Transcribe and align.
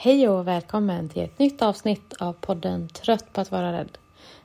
Hej 0.00 0.28
och 0.28 0.48
välkommen 0.48 1.08
till 1.08 1.22
ett 1.22 1.38
nytt 1.38 1.62
avsnitt 1.62 2.14
av 2.18 2.32
podden 2.32 2.88
Trött 2.88 3.32
på 3.32 3.40
att 3.40 3.50
vara 3.50 3.72
rädd. 3.72 3.98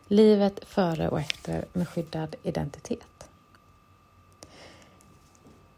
Livet 0.08 0.66
före 0.66 1.10
och 1.10 1.20
efter 1.20 1.66
med 1.74 1.90
skyddad 1.90 2.36
identitet. 2.44 3.30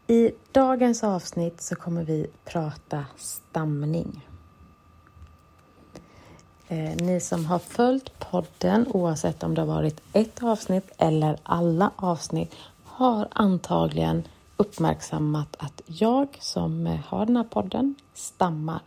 I 0.06 0.30
dagens 0.52 1.04
avsnitt 1.04 1.60
så 1.60 1.76
kommer 1.76 2.04
vi 2.04 2.26
prata 2.44 3.04
stamning. 3.16 4.26
Eh, 6.68 6.96
ni 6.96 7.20
som 7.20 7.46
har 7.46 7.58
följt 7.58 8.18
podden, 8.18 8.86
oavsett 8.88 9.42
om 9.42 9.54
det 9.54 9.60
har 9.60 9.66
varit 9.66 10.00
ett 10.12 10.42
avsnitt 10.42 10.90
eller 10.98 11.38
alla 11.42 11.90
avsnitt, 11.96 12.54
har 12.84 13.28
antagligen 13.30 14.28
uppmärksammat 14.56 15.56
att 15.58 15.82
jag 15.86 16.28
som 16.40 16.98
har 17.06 17.26
den 17.26 17.36
här 17.36 17.44
podden 17.44 17.94
stammar. 18.14 18.80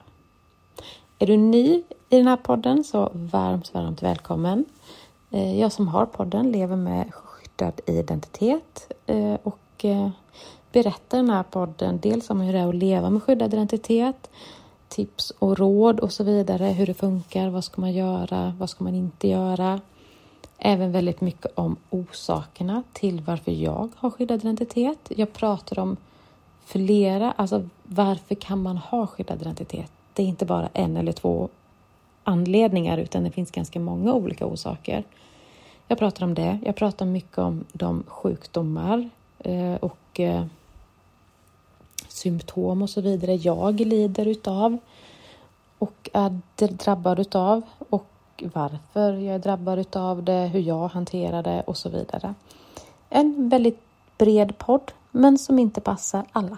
Är 1.21 1.27
du 1.27 1.38
ny 1.38 1.83
i 2.09 2.17
den 2.17 2.27
här 2.27 2.37
podden 2.37 2.83
så 2.83 3.11
varmt, 3.14 3.73
varmt 3.73 4.04
välkommen. 4.04 4.65
Eh, 5.32 5.60
jag 5.60 5.71
som 5.71 5.87
har 5.87 6.05
podden 6.05 6.51
lever 6.51 6.75
med 6.75 7.14
skyddad 7.14 7.82
identitet 7.86 8.91
eh, 9.05 9.33
och 9.43 9.86
eh, 9.86 10.10
berättar 10.71 11.18
i 11.18 11.21
den 11.21 11.29
här 11.29 11.43
podden 11.43 12.00
dels 12.00 12.29
om 12.29 12.41
hur 12.41 12.54
det 12.54 12.60
är 12.60 12.68
att 12.68 12.75
leva 12.75 13.10
med 13.10 13.24
skyddad 13.24 13.54
identitet, 13.54 14.29
tips 14.87 15.32
och 15.39 15.57
råd 15.57 16.00
och 16.00 16.11
så 16.11 16.24
vidare, 16.24 16.65
hur 16.65 16.86
det 16.86 16.93
funkar, 16.93 17.49
vad 17.49 17.63
ska 17.63 17.82
man 17.82 17.93
göra, 17.93 18.54
vad 18.60 18.69
ska 18.69 18.83
man 18.83 18.96
inte 18.96 19.27
göra. 19.27 19.82
Även 20.57 20.91
väldigt 20.91 21.21
mycket 21.21 21.51
om 21.55 21.75
orsakerna 21.89 22.83
till 22.93 23.21
varför 23.21 23.51
jag 23.51 23.89
har 23.96 24.10
skyddad 24.10 24.39
identitet. 24.39 25.11
Jag 25.15 25.33
pratar 25.33 25.79
om 25.79 25.97
flera, 26.65 27.32
alltså 27.32 27.69
varför 27.83 28.36
kan 28.36 28.61
man 28.61 28.77
ha 28.77 29.07
skyddad 29.07 29.41
identitet? 29.41 29.91
Det 30.19 30.23
är 30.23 30.28
inte 30.28 30.46
bara 30.46 30.69
en 30.73 30.97
eller 30.97 31.11
två 31.11 31.50
anledningar 32.23 32.97
utan 32.97 33.23
det 33.23 33.31
finns 33.31 33.52
ganska 33.52 33.80
många 33.80 34.14
olika 34.14 34.45
orsaker. 34.45 35.03
Jag 35.88 35.97
pratar 35.97 36.23
om 36.25 36.33
det. 36.33 36.59
Jag 36.66 36.75
pratar 36.75 37.05
mycket 37.05 37.38
om 37.38 37.66
de 37.73 38.03
sjukdomar 38.07 39.09
eh, 39.39 39.75
och 39.75 40.19
eh, 40.19 40.45
symptom 42.07 42.81
och 42.81 42.89
så 42.89 43.02
vidare 43.02 43.35
jag 43.35 43.79
lider 43.79 44.25
utav 44.25 44.77
och 45.77 46.09
är 46.13 46.39
drabbad 46.67 47.19
utav 47.19 47.61
och 47.89 48.44
varför 48.53 49.13
jag 49.13 49.35
är 49.35 49.39
drabbad 49.39 49.79
utav 49.79 50.23
det, 50.23 50.47
hur 50.47 50.61
jag 50.61 50.88
hanterar 50.88 51.44
det 51.44 51.61
och 51.61 51.77
så 51.77 51.89
vidare. 51.89 52.33
En 53.09 53.49
väldigt 53.49 53.79
bred 54.17 54.57
podd, 54.57 54.91
men 55.11 55.38
som 55.38 55.59
inte 55.59 55.81
passar 55.81 56.25
alla. 56.31 56.57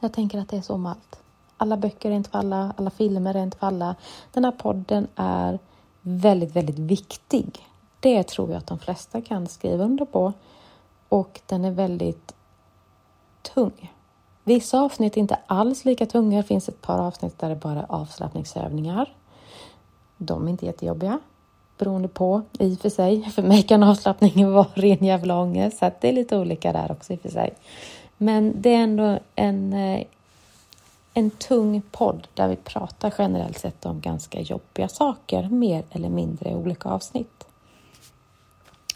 Jag 0.00 0.12
tänker 0.12 0.38
att 0.38 0.48
det 0.48 0.56
är 0.56 0.62
så 0.62 0.76
med 0.76 0.90
allt. 0.90 1.25
Alla 1.56 1.76
böcker 1.76 2.10
är 2.10 2.14
inte 2.14 2.30
för 2.30 2.38
alla, 2.38 2.74
alla 2.76 2.90
filmer 2.90 3.34
är 3.34 3.42
inte 3.42 3.58
för 3.58 3.66
alla. 3.66 3.94
Den 4.32 4.44
här 4.44 4.52
podden 4.52 5.06
är 5.16 5.58
väldigt, 6.00 6.56
väldigt 6.56 6.78
viktig. 6.78 7.66
Det 8.00 8.22
tror 8.22 8.50
jag 8.50 8.58
att 8.58 8.66
de 8.66 8.78
flesta 8.78 9.20
kan 9.20 9.46
skriva 9.46 9.84
under 9.84 10.04
på. 10.04 10.32
Och 11.08 11.40
den 11.46 11.64
är 11.64 11.70
väldigt 11.70 12.34
tung. 13.54 13.92
Vissa 14.44 14.80
avsnitt 14.80 15.16
är 15.16 15.20
inte 15.20 15.38
alls 15.46 15.84
lika 15.84 16.06
tunga. 16.06 16.36
Det 16.36 16.42
finns 16.42 16.68
ett 16.68 16.82
par 16.82 16.98
avsnitt 16.98 17.38
där 17.38 17.48
det 17.48 17.56
bara 17.56 17.78
är 17.78 17.86
avslappningsövningar. 17.88 19.14
De 20.16 20.46
är 20.46 20.50
inte 20.50 20.66
jättejobbiga 20.66 21.18
beroende 21.78 22.08
på 22.08 22.42
i 22.58 22.74
och 22.74 22.78
för 22.78 22.88
sig. 22.88 23.22
För 23.34 23.42
mig 23.42 23.62
kan 23.62 23.82
avslappningen 23.82 24.52
vara 24.52 24.66
ren 24.74 25.04
jävla 25.04 25.40
ångest, 25.40 25.78
så 25.78 25.90
det 26.00 26.08
är 26.08 26.12
lite 26.12 26.38
olika 26.38 26.72
där 26.72 26.92
också 26.92 27.12
i 27.12 27.16
och 27.16 27.20
för 27.20 27.28
sig. 27.28 27.54
Men 28.16 28.62
det 28.62 28.74
är 28.74 28.82
ändå 28.82 29.18
en 29.34 29.72
eh, 29.72 30.02
en 31.18 31.30
tung 31.30 31.82
podd 31.90 32.28
där 32.34 32.48
vi 32.48 32.56
pratar 32.56 33.14
generellt 33.18 33.58
sett 33.58 33.86
om 33.86 34.00
ganska 34.00 34.40
jobbiga 34.40 34.88
saker, 34.88 35.48
mer 35.48 35.84
eller 35.90 36.08
mindre 36.08 36.50
i 36.50 36.54
olika 36.54 36.88
avsnitt. 36.88 37.46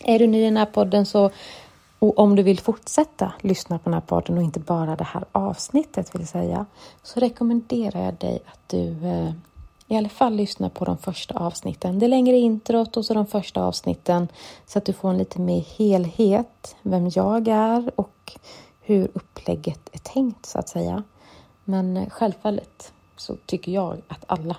Är 0.00 0.18
du 0.18 0.26
ny 0.26 0.40
i 0.40 0.44
den 0.44 0.56
här 0.56 0.66
podden 0.66 1.06
så 1.06 1.30
och 1.98 2.18
om 2.18 2.36
du 2.36 2.42
vill 2.42 2.60
fortsätta 2.60 3.32
lyssna 3.40 3.78
på 3.78 3.84
den 3.84 3.94
här 3.94 4.00
podden 4.00 4.38
och 4.38 4.42
inte 4.42 4.60
bara 4.60 4.96
det 4.96 5.04
här 5.04 5.24
avsnittet 5.32 6.14
vill 6.14 6.28
säga, 6.28 6.66
så 7.02 7.20
rekommenderar 7.20 8.04
jag 8.04 8.14
dig 8.14 8.42
att 8.46 8.68
du 8.68 9.06
eh, 9.06 9.32
i 9.86 9.96
alla 9.96 10.08
fall 10.08 10.34
lyssnar 10.34 10.68
på 10.68 10.84
de 10.84 10.98
första 10.98 11.38
avsnitten. 11.38 11.98
Det 11.98 12.08
längre 12.08 12.36
introt 12.36 12.96
och 12.96 13.04
så 13.04 13.14
de 13.14 13.26
första 13.26 13.64
avsnitten 13.64 14.28
så 14.66 14.78
att 14.78 14.84
du 14.84 14.92
får 14.92 15.10
en 15.10 15.18
lite 15.18 15.40
mer 15.40 15.64
helhet, 15.78 16.76
vem 16.82 17.10
jag 17.14 17.48
är 17.48 17.90
och 17.96 18.32
hur 18.80 19.10
upplägget 19.14 19.88
är 19.92 19.98
tänkt 19.98 20.46
så 20.46 20.58
att 20.58 20.68
säga. 20.68 21.02
Men 21.70 22.10
självfallet 22.10 22.92
så 23.16 23.36
tycker 23.46 23.72
jag 23.72 23.98
att 24.08 24.24
alla 24.26 24.56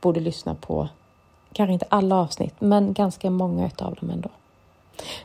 borde 0.00 0.20
lyssna 0.20 0.54
på, 0.54 0.88
kanske 1.52 1.72
inte 1.72 1.86
alla 1.88 2.16
avsnitt, 2.16 2.54
men 2.58 2.92
ganska 2.92 3.30
många 3.30 3.70
av 3.78 3.94
dem 3.94 4.10
ändå. 4.10 4.28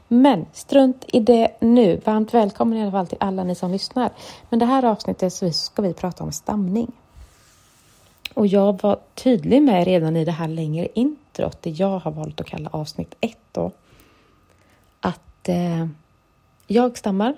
Men 0.07 0.45
strunt 0.53 1.05
i 1.07 1.19
det 1.19 1.51
nu. 1.59 2.01
Varmt 2.05 2.33
välkommen 2.33 2.77
i 2.77 2.81
alla 2.81 2.91
fall 2.91 3.07
till 3.07 3.17
alla 3.19 3.43
ni 3.43 3.55
som 3.55 3.71
lyssnar. 3.71 4.11
Men 4.49 4.59
det 4.59 4.65
här 4.65 4.85
avsnittet 4.85 5.33
så 5.33 5.51
ska 5.51 5.81
vi 5.81 5.93
prata 5.93 6.23
om 6.23 6.31
stamning. 6.31 6.91
Och 8.33 8.47
jag 8.47 8.81
var 8.81 8.99
tydlig 9.13 9.61
med 9.61 9.85
redan 9.85 10.17
i 10.17 10.25
det 10.25 10.31
här 10.31 10.47
längre 10.47 10.87
introt, 10.93 11.61
det 11.61 11.69
jag 11.69 11.99
har 11.99 12.11
valt 12.11 12.41
att 12.41 12.47
kalla 12.47 12.69
avsnitt 12.69 13.15
1 13.21 13.37
då, 13.51 13.71
att 14.99 15.49
eh, 15.49 15.87
jag 16.67 16.97
stammar 16.97 17.35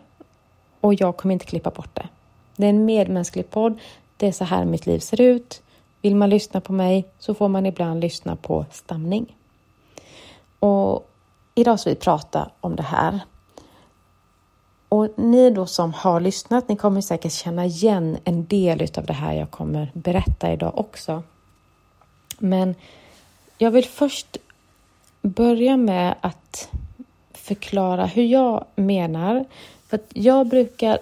och 0.82 0.94
jag 0.94 1.18
kommer 1.18 1.34
inte 1.34 1.46
klippa 1.46 1.70
bort 1.70 1.96
det. 1.96 2.08
Det 2.58 2.66
är 2.66 2.70
en 2.70 2.86
medmänsklig 2.86 3.50
podd. 3.50 3.80
Det 4.18 4.28
är 4.28 4.32
så 4.32 4.44
här 4.44 4.66
mitt 4.66 4.86
liv 4.86 5.00
ser 5.00 5.22
ut. 5.22 5.62
Vill 6.02 6.16
man 6.16 6.30
lyssna 6.30 6.62
på 6.62 6.74
mig 6.74 7.06
så 7.20 7.34
får 7.34 7.48
man 7.48 7.66
ibland 7.66 8.02
lyssna 8.02 8.36
på 8.36 8.66
stamning. 8.72 9.36
Och 10.60 11.10
idag 11.56 11.80
ska 11.80 11.90
vi 11.90 11.96
prata 11.96 12.50
om 12.62 12.76
det 12.76 12.84
här. 12.84 13.20
Och 14.90 15.10
ni 15.16 15.50
då 15.50 15.66
som 15.66 15.94
har 15.94 16.20
lyssnat, 16.20 16.70
ni 16.70 16.76
kommer 16.76 17.02
säkert 17.02 17.32
känna 17.32 17.66
igen 17.66 18.18
en 18.24 18.46
del 18.46 18.88
av 18.98 19.06
det 19.06 19.14
här 19.14 19.34
jag 19.34 19.52
kommer 19.52 19.92
berätta 19.94 20.54
idag 20.54 20.80
också. 20.80 21.24
Men 22.40 22.76
jag 23.58 23.72
vill 23.72 23.86
först 23.86 24.38
börja 25.22 25.78
med 25.78 26.16
att 26.22 26.70
förklara 27.34 28.06
hur 28.06 28.24
jag 28.24 28.66
menar. 28.76 29.46
För 29.88 29.98
att 29.98 30.08
jag 30.14 30.48
brukar 30.48 31.00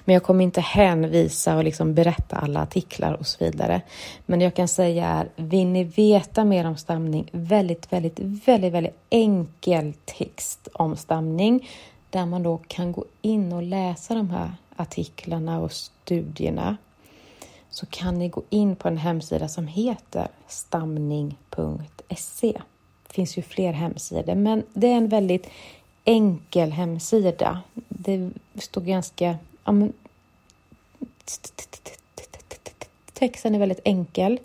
Men 0.05 0.13
jag 0.13 0.23
kommer 0.23 0.43
inte 0.43 0.61
hänvisa 0.61 1.57
och 1.57 1.63
liksom 1.63 1.93
berätta 1.93 2.35
alla 2.35 2.61
artiklar 2.61 3.13
och 3.13 3.27
så 3.27 3.45
vidare. 3.45 3.81
Men 4.25 4.41
jag 4.41 4.53
kan 4.53 4.67
säga 4.67 5.07
är, 5.07 5.29
vill 5.35 5.67
ni 5.67 5.83
veta 5.83 6.45
mer 6.45 6.65
om 6.65 6.77
stamning, 6.77 7.29
väldigt, 7.31 7.93
väldigt, 7.93 8.19
väldigt, 8.19 8.73
väldigt 8.73 8.97
enkel 9.09 9.93
text 10.05 10.67
om 10.73 10.95
stamning 10.95 11.69
där 12.09 12.25
man 12.25 12.43
då 12.43 12.59
kan 12.67 12.91
gå 12.91 13.05
in 13.21 13.53
och 13.53 13.63
läsa 13.63 14.13
de 14.15 14.29
här 14.29 14.51
artiklarna 14.75 15.59
och 15.59 15.71
studierna 15.71 16.77
så 17.71 17.85
kan 17.85 18.19
ni 18.19 18.29
gå 18.29 18.43
in 18.49 18.75
på 18.75 18.87
en 18.87 18.97
hemsida 18.97 19.47
som 19.47 19.67
heter 19.67 20.27
stamning.se. 20.47 21.81
Det 23.07 23.13
finns 23.13 23.37
ju 23.37 23.41
fler 23.41 23.73
hemsidor, 23.73 24.35
men 24.35 24.63
det 24.73 24.87
är 24.87 24.97
en 24.97 25.07
väldigt 25.07 25.49
enkel 26.05 26.71
hemsida. 26.71 27.61
Det 27.89 28.31
står 28.55 28.81
ganska... 28.81 29.37
Ja, 29.63 29.71
men, 29.71 29.93
texten 33.13 33.55
är 33.55 33.59
väldigt 33.59 33.81
enkel. 33.83 34.39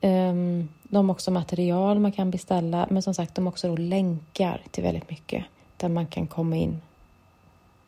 Um, 0.00 0.68
de 0.82 1.08
har 1.08 1.14
också 1.14 1.30
material 1.30 1.98
man 1.98 2.12
kan 2.12 2.30
beställa, 2.30 2.86
men 2.90 3.02
som 3.02 3.14
sagt, 3.14 3.34
de 3.34 3.46
har 3.46 3.52
också 3.52 3.68
då 3.68 3.76
länkar 3.76 4.62
till 4.70 4.82
väldigt 4.82 5.10
mycket 5.10 5.44
där 5.76 5.88
man 5.88 6.06
kan 6.06 6.26
komma 6.26 6.56
in 6.56 6.80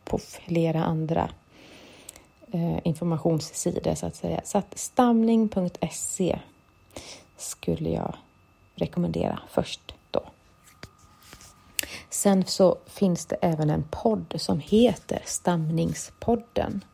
på 0.04 0.18
flera 0.18 0.84
andra 0.84 1.30
informationssida 2.54 2.88
informationssidor 2.88 3.94
så 3.94 4.06
att 4.06 4.16
säga. 4.16 4.40
Så 4.44 4.58
att 4.58 4.78
stamning.se 4.78 6.38
skulle 7.36 7.90
jag 7.90 8.14
rekommendera 8.74 9.40
först 9.50 9.94
då. 10.10 10.22
Sen 12.10 12.44
så 12.44 12.76
finns 12.86 13.26
det 13.26 13.36
även 13.40 13.70
en 13.70 13.84
podd 13.90 14.34
som 14.36 14.60
heter 14.60 15.22
Stamningspodden. 15.24 16.84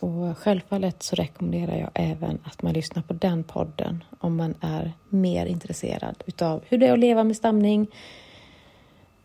Och 0.00 0.38
självfallet 0.38 1.02
så 1.02 1.16
rekommenderar 1.16 1.76
jag 1.76 1.90
även 1.94 2.38
att 2.44 2.62
man 2.62 2.72
lyssnar 2.72 3.02
på 3.02 3.12
den 3.12 3.44
podden 3.44 4.04
om 4.18 4.36
man 4.36 4.54
är 4.60 4.92
mer 5.08 5.46
intresserad 5.46 6.22
utav 6.26 6.64
hur 6.68 6.78
det 6.78 6.86
är 6.86 6.92
att 6.92 6.98
leva 6.98 7.24
med 7.24 7.36
stamning, 7.36 7.86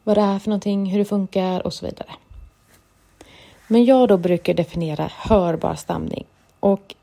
vad 0.03 0.17
det 0.17 0.21
är 0.21 0.39
för 0.39 0.49
någonting, 0.49 0.85
hur 0.85 0.99
det 0.99 1.05
funkar 1.05 1.65
och 1.65 1.73
så 1.73 1.85
vidare. 1.85 2.09
Men 3.67 3.85
jag 3.85 4.07
då 4.07 4.17
brukar 4.17 4.53
definiera 4.53 5.11
hörbar 5.15 5.75
stamning 5.75 6.25
och 6.59 6.95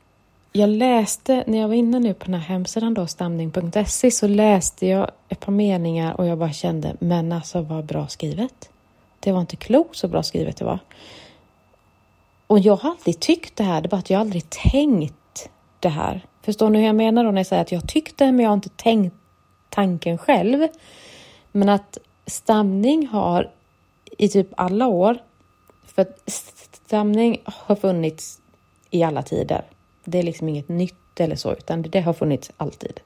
jag 0.55 0.69
läste, 0.69 1.43
när 1.47 1.57
jag 1.57 1.67
var 1.67 1.75
inne 1.75 1.99
nu 1.99 2.13
på 2.13 2.25
den 2.25 2.33
här 2.33 2.41
hemsidan 2.41 2.93
då, 2.93 3.07
stamning.se, 3.07 4.11
så 4.11 4.27
läste 4.27 4.87
jag 4.87 5.11
ett 5.29 5.39
par 5.39 5.51
meningar 5.51 6.13
och 6.13 6.25
jag 6.25 6.37
bara 6.37 6.51
kände, 6.51 6.95
men 6.99 7.31
alltså 7.31 7.61
vad 7.61 7.85
bra 7.85 8.07
skrivet. 8.07 8.69
Det 9.19 9.31
var 9.31 9.41
inte 9.41 9.55
klokt 9.55 9.95
så 9.95 10.07
bra 10.07 10.23
skrivet 10.23 10.57
det 10.57 10.65
var. 10.65 10.79
Och 12.47 12.59
jag 12.59 12.75
har 12.75 12.89
alltid 12.89 13.19
tyckt 13.19 13.55
det 13.55 13.63
här, 13.63 13.81
det 13.81 13.87
är 13.87 13.89
bara 13.89 13.97
att 13.97 14.09
jag 14.09 14.21
aldrig 14.21 14.49
tänkt 14.49 15.49
det 15.79 15.89
här. 15.89 16.25
Förstår 16.41 16.69
ni 16.69 16.79
hur 16.79 16.85
jag 16.85 16.95
menar 16.95 17.23
då 17.23 17.31
när 17.31 17.39
jag 17.39 17.47
säger 17.47 17.61
att 17.61 17.71
jag 17.71 17.87
tyckte 17.87 18.31
men 18.31 18.39
jag 18.39 18.49
har 18.49 18.53
inte 18.53 18.69
tänkt 18.69 19.15
tanken 19.69 20.17
själv. 20.17 20.67
Men 21.51 21.69
att 21.69 21.97
stamning 22.25 23.07
har 23.07 23.51
i 24.17 24.27
typ 24.27 24.47
alla 24.57 24.87
år, 24.87 25.17
för 25.95 26.07
stamning 26.85 27.41
har 27.45 27.75
funnits 27.75 28.39
i 28.89 29.03
alla 29.03 29.23
tider. 29.23 29.63
Det 30.05 30.19
är 30.19 30.23
liksom 30.23 30.49
inget 30.49 30.69
nytt 30.69 31.19
eller 31.19 31.35
så, 31.35 31.53
utan 31.53 31.81
det 31.81 32.01
har 32.01 32.13
funnits 32.13 32.51
alltid. 32.57 32.99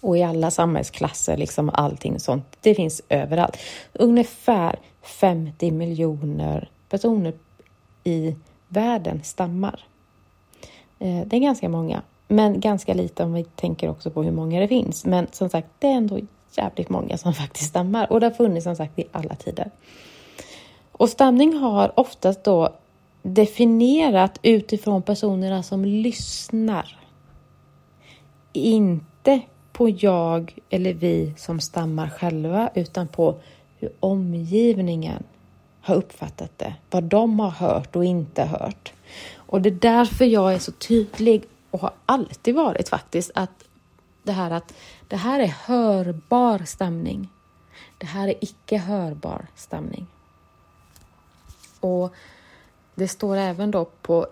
Och 0.00 0.18
i 0.18 0.22
alla 0.22 0.50
samhällsklasser, 0.50 1.36
liksom 1.36 1.70
allting 1.74 2.20
sånt. 2.20 2.44
Det 2.60 2.74
finns 2.74 3.02
överallt. 3.08 3.56
Ungefär 3.92 4.78
50 5.02 5.70
miljoner 5.70 6.70
personer 6.88 7.32
i 8.04 8.36
världen 8.68 9.20
stammar. 9.24 9.84
Eh, 10.98 11.26
det 11.26 11.36
är 11.36 11.40
ganska 11.40 11.68
många, 11.68 12.02
men 12.28 12.60
ganska 12.60 12.94
lite 12.94 13.24
om 13.24 13.32
vi 13.32 13.44
tänker 13.44 13.90
också 13.90 14.10
på 14.10 14.22
hur 14.22 14.32
många 14.32 14.60
det 14.60 14.68
finns. 14.68 15.04
Men 15.04 15.26
som 15.32 15.48
sagt, 15.48 15.68
det 15.78 15.86
är 15.86 15.96
ändå 15.96 16.20
jävligt 16.52 16.88
många 16.88 17.18
som 17.18 17.34
faktiskt 17.42 17.68
stammar 17.68 18.12
och 18.12 18.20
det 18.20 18.26
har 18.26 18.34
funnits 18.34 18.64
som 18.64 18.76
sagt 18.76 18.98
i 18.98 19.04
alla 19.12 19.34
tider. 19.34 19.70
Och 21.02 21.08
stamning 21.08 21.54
har 21.54 22.00
oftast 22.00 22.44
då 22.44 22.68
definierat 23.22 24.38
utifrån 24.42 25.02
personerna 25.02 25.62
som 25.62 25.84
lyssnar. 25.84 26.98
Inte 28.52 29.40
på 29.72 29.88
jag 29.88 30.58
eller 30.70 30.94
vi 30.94 31.34
som 31.36 31.60
stammar 31.60 32.08
själva, 32.08 32.70
utan 32.74 33.08
på 33.08 33.34
hur 33.78 33.92
omgivningen 34.00 35.22
har 35.80 35.94
uppfattat 35.94 36.58
det, 36.58 36.74
vad 36.90 37.04
de 37.04 37.40
har 37.40 37.50
hört 37.50 37.96
och 37.96 38.04
inte 38.04 38.44
hört. 38.44 38.92
Och 39.36 39.62
det 39.62 39.68
är 39.68 39.78
därför 39.80 40.24
jag 40.24 40.54
är 40.54 40.58
så 40.58 40.72
tydlig 40.72 41.44
och 41.70 41.80
har 41.80 41.92
alltid 42.06 42.54
varit 42.54 42.88
faktiskt 42.88 43.30
att 43.34 43.64
det 44.22 44.32
här 44.32 44.50
att 44.50 44.74
det 45.08 45.16
här 45.16 45.40
är 45.40 45.54
hörbar 45.66 46.58
stämning. 46.58 47.28
Det 47.98 48.06
här 48.06 48.28
är 48.28 48.34
icke 48.40 48.78
hörbar 48.78 49.46
stämning. 49.54 50.06
Och 51.82 52.14
det 52.94 53.08
står 53.08 53.36
även 53.36 53.70
då 53.70 53.84
på 53.84 54.26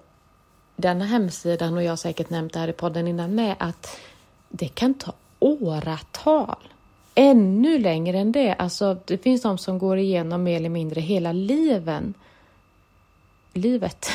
denna 0.76 1.04
hemsidan 1.04 1.76
och 1.76 1.82
jag 1.82 1.92
har 1.92 1.96
säkert 1.96 2.30
nämnt 2.30 2.52
det 2.52 2.58
här 2.58 2.68
i 2.68 2.72
podden 2.72 3.08
innan 3.08 3.34
med 3.34 3.56
att 3.58 4.00
det 4.48 4.68
kan 4.68 4.94
ta 4.94 5.12
åratal 5.38 6.68
ännu 7.14 7.78
längre 7.78 8.18
än 8.18 8.32
det. 8.32 8.54
Alltså, 8.54 8.96
det 9.04 9.18
finns 9.18 9.42
de 9.42 9.58
som 9.58 9.78
går 9.78 9.98
igenom 9.98 10.42
mer 10.42 10.56
eller 10.56 10.68
mindre 10.68 11.00
hela 11.00 11.32
liven, 11.32 12.14
livet 13.52 14.10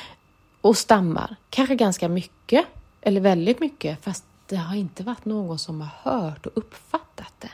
och 0.60 0.76
stammar. 0.76 1.36
Kanske 1.50 1.74
ganska 1.74 2.08
mycket, 2.08 2.66
eller 3.00 3.20
väldigt 3.20 3.60
mycket, 3.60 4.04
fast 4.04 4.24
det 4.46 4.56
har 4.56 4.76
inte 4.76 5.02
varit 5.02 5.24
någon 5.24 5.58
som 5.58 5.80
har 5.80 6.12
hört 6.12 6.46
och 6.46 6.52
uppfattat 6.54 7.32
det. 7.38 7.50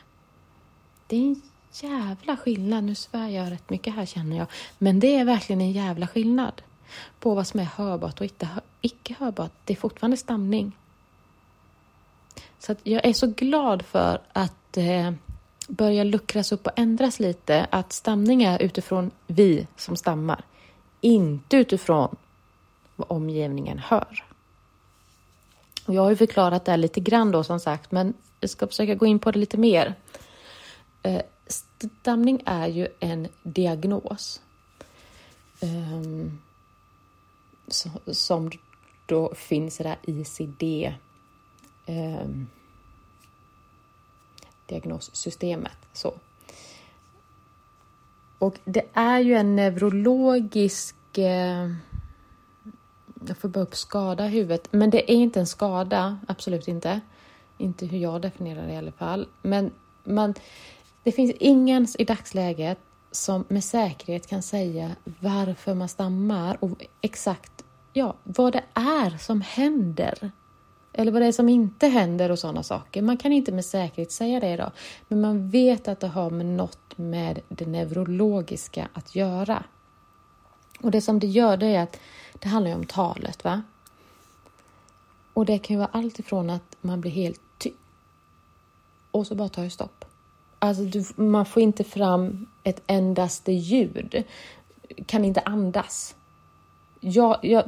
Det 1.06 1.16
är 1.16 1.20
en 1.20 1.42
jävla 1.82 2.36
skillnad. 2.36 2.84
Nu 2.84 2.94
svär 2.94 3.28
jag 3.28 3.50
rätt 3.50 3.70
mycket 3.70 3.94
här 3.94 4.06
känner 4.06 4.36
jag, 4.36 4.46
men 4.78 5.00
det 5.00 5.16
är 5.16 5.24
verkligen 5.24 5.60
en 5.60 5.72
jävla 5.72 6.06
skillnad 6.06 6.62
på 7.20 7.34
vad 7.34 7.46
som 7.46 7.60
är 7.60 7.64
hörbart 7.64 8.20
och 8.20 8.26
icke 8.80 9.14
hörbart. 9.18 9.52
Det 9.64 9.72
är 9.72 9.76
fortfarande 9.76 10.16
stamning. 10.16 10.72
Så 12.58 12.74
jag 12.82 13.04
är 13.04 13.12
så 13.12 13.26
glad 13.26 13.82
för 13.82 14.20
att 14.32 14.76
eh, 14.76 15.12
börja 15.68 16.04
luckras 16.04 16.52
upp 16.52 16.66
och 16.66 16.72
ändras 16.76 17.20
lite. 17.20 17.66
Att 17.70 17.92
stamning 17.92 18.42
är 18.42 18.62
utifrån 18.62 19.10
vi 19.26 19.66
som 19.76 19.96
stammar, 19.96 20.44
inte 21.00 21.56
utifrån 21.56 22.16
vad 22.96 23.10
omgivningen 23.10 23.78
hör. 23.78 24.24
Och 25.86 25.94
jag 25.94 26.02
har 26.02 26.10
ju 26.10 26.16
förklarat 26.16 26.64
det 26.64 26.70
här 26.70 26.78
lite 26.78 27.00
grann 27.00 27.30
då 27.30 27.44
som 27.44 27.60
sagt, 27.60 27.92
men 27.92 28.14
jag 28.40 28.50
ska 28.50 28.66
försöka 28.66 28.94
gå 28.94 29.06
in 29.06 29.18
på 29.18 29.30
det 29.30 29.38
lite 29.38 29.56
mer. 29.56 29.94
Eh, 31.02 31.22
stamning 31.46 32.42
är 32.46 32.66
ju 32.66 32.88
en 33.00 33.28
diagnos 33.42 34.40
eh, 35.60 36.02
som 38.12 38.50
då 39.06 39.34
finns 39.34 39.80
i 39.80 39.82
det 39.82 39.88
här 39.88 39.98
ICD 40.02 40.62
um, 40.62 40.94
ehm, 41.86 42.46
diagnossystemet. 44.66 45.78
Så. 45.92 46.14
Och 48.38 48.58
det 48.64 48.84
är 48.92 49.20
ju 49.20 49.34
en 49.34 49.56
neurologisk... 49.56 51.18
Eh, 51.18 51.70
jag 53.28 53.38
får 53.38 53.48
bara 53.48 53.60
upp 53.60 53.76
skada 53.76 54.26
i 54.26 54.28
huvudet, 54.28 54.68
men 54.72 54.90
det 54.90 55.12
är 55.12 55.14
inte 55.14 55.40
en 55.40 55.46
skada, 55.46 56.18
absolut 56.28 56.68
inte. 56.68 57.00
Inte 57.58 57.86
hur 57.86 57.98
jag 57.98 58.22
definierar 58.22 58.66
det 58.66 58.72
i 58.72 58.76
alla 58.76 58.92
fall. 58.92 59.28
Men 59.42 59.70
man, 60.04 60.34
det 61.06 61.12
finns 61.12 61.32
ingen 61.40 61.86
i 61.98 62.04
dagsläget 62.04 62.78
som 63.10 63.44
med 63.48 63.64
säkerhet 63.64 64.26
kan 64.26 64.42
säga 64.42 64.96
varför 65.20 65.74
man 65.74 65.88
stammar 65.88 66.56
och 66.60 66.70
exakt 67.00 67.64
ja, 67.92 68.14
vad 68.22 68.52
det 68.52 68.62
är 68.74 69.18
som 69.18 69.40
händer 69.40 70.30
eller 70.92 71.12
vad 71.12 71.22
det 71.22 71.26
är 71.26 71.32
som 71.32 71.48
inte 71.48 71.86
händer 71.86 72.30
och 72.30 72.38
sådana 72.38 72.62
saker. 72.62 73.02
Man 73.02 73.16
kan 73.16 73.32
inte 73.32 73.52
med 73.52 73.64
säkerhet 73.64 74.12
säga 74.12 74.40
det 74.40 74.52
idag, 74.52 74.72
men 75.08 75.20
man 75.20 75.50
vet 75.50 75.88
att 75.88 76.00
det 76.00 76.08
har 76.08 76.30
med 76.30 76.46
något 76.46 76.98
med 76.98 77.40
det 77.48 77.66
neurologiska 77.66 78.88
att 78.92 79.14
göra. 79.14 79.64
Och 80.80 80.90
det 80.90 81.00
som 81.00 81.18
det 81.18 81.26
gör, 81.26 81.56
det 81.56 81.66
är 81.66 81.82
att 81.82 82.00
det 82.32 82.48
handlar 82.48 82.74
om 82.74 82.86
talet, 82.86 83.44
va? 83.44 83.62
Och 85.32 85.46
det 85.46 85.58
kan 85.58 85.74
ju 85.74 85.78
vara 85.78 85.90
allt 85.92 86.18
ifrån 86.18 86.50
att 86.50 86.76
man 86.80 87.00
blir 87.00 87.10
helt 87.10 87.40
tyst 87.58 87.76
och 89.10 89.26
så 89.26 89.34
bara 89.34 89.48
tar 89.48 89.62
det 89.62 89.70
stopp. 89.70 90.04
Alltså, 90.58 90.82
du, 90.82 91.04
man 91.16 91.46
får 91.46 91.62
inte 91.62 91.84
fram 91.84 92.46
ett 92.64 92.82
endaste 92.86 93.52
ljud, 93.52 94.24
kan 95.06 95.24
inte 95.24 95.40
andas. 95.40 96.16
Jag, 97.00 97.38
jag, 97.42 97.64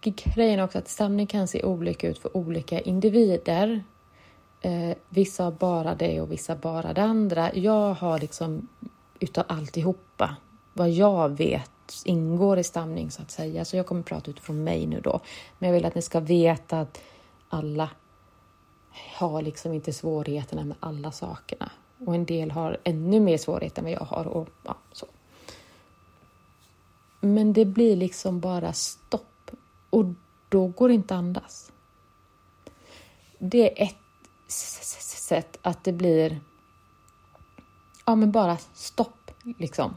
grejen 0.00 0.60
också 0.60 0.78
att 0.78 0.88
stamning 0.88 1.26
kan 1.26 1.48
se 1.48 1.64
olika 1.64 2.08
ut 2.08 2.18
för 2.18 2.36
olika 2.36 2.80
individer. 2.80 3.84
Eh, 4.60 4.96
vissa 5.08 5.44
har 5.44 5.52
bara 5.52 5.94
det 5.94 6.20
och 6.20 6.32
vissa 6.32 6.56
bara 6.56 6.92
det 6.92 7.02
andra. 7.02 7.54
Jag 7.54 7.94
har 7.94 8.18
liksom 8.18 8.68
utav 9.20 9.44
alltihopa, 9.48 10.36
vad 10.72 10.90
jag 10.90 11.28
vet 11.28 11.70
ingår 12.04 12.58
i 12.58 12.64
stamning 12.64 13.10
så 13.10 13.22
att 13.22 13.30
säga. 13.30 13.64
Så 13.64 13.76
jag 13.76 13.86
kommer 13.86 14.02
prata 14.02 14.30
utifrån 14.30 14.64
mig 14.64 14.86
nu 14.86 15.00
då. 15.00 15.20
Men 15.58 15.68
jag 15.68 15.74
vill 15.74 15.84
att 15.84 15.94
ni 15.94 16.02
ska 16.02 16.20
veta 16.20 16.80
att 16.80 17.00
alla 17.48 17.90
har 19.16 19.42
liksom 19.42 19.72
inte 19.72 19.92
svårigheterna 19.92 20.64
med 20.64 20.76
alla 20.80 21.12
sakerna. 21.12 21.70
Och 22.06 22.14
en 22.14 22.24
del 22.24 22.50
har 22.50 22.78
ännu 22.84 23.20
mer 23.20 23.38
svårigheter 23.38 23.78
än 23.78 23.84
vad 23.84 23.92
jag 23.92 24.00
har. 24.00 24.26
Och, 24.26 24.48
ja, 24.62 24.76
så. 24.92 25.06
Men 27.20 27.52
det 27.52 27.64
blir 27.64 27.96
liksom 27.96 28.40
bara 28.40 28.72
stopp 28.72 29.50
och 29.90 30.04
då 30.48 30.66
går 30.66 30.88
det 30.88 30.94
inte 30.94 31.14
att 31.14 31.18
andas. 31.18 31.72
Det 33.38 33.82
är 33.82 33.86
ett 33.86 33.96
sätt 34.50 35.58
att 35.62 35.84
det 35.84 35.92
blir 35.92 36.40
ja, 38.06 38.14
men 38.14 38.32
bara 38.32 38.56
stopp 38.74 39.30
liksom. 39.58 39.94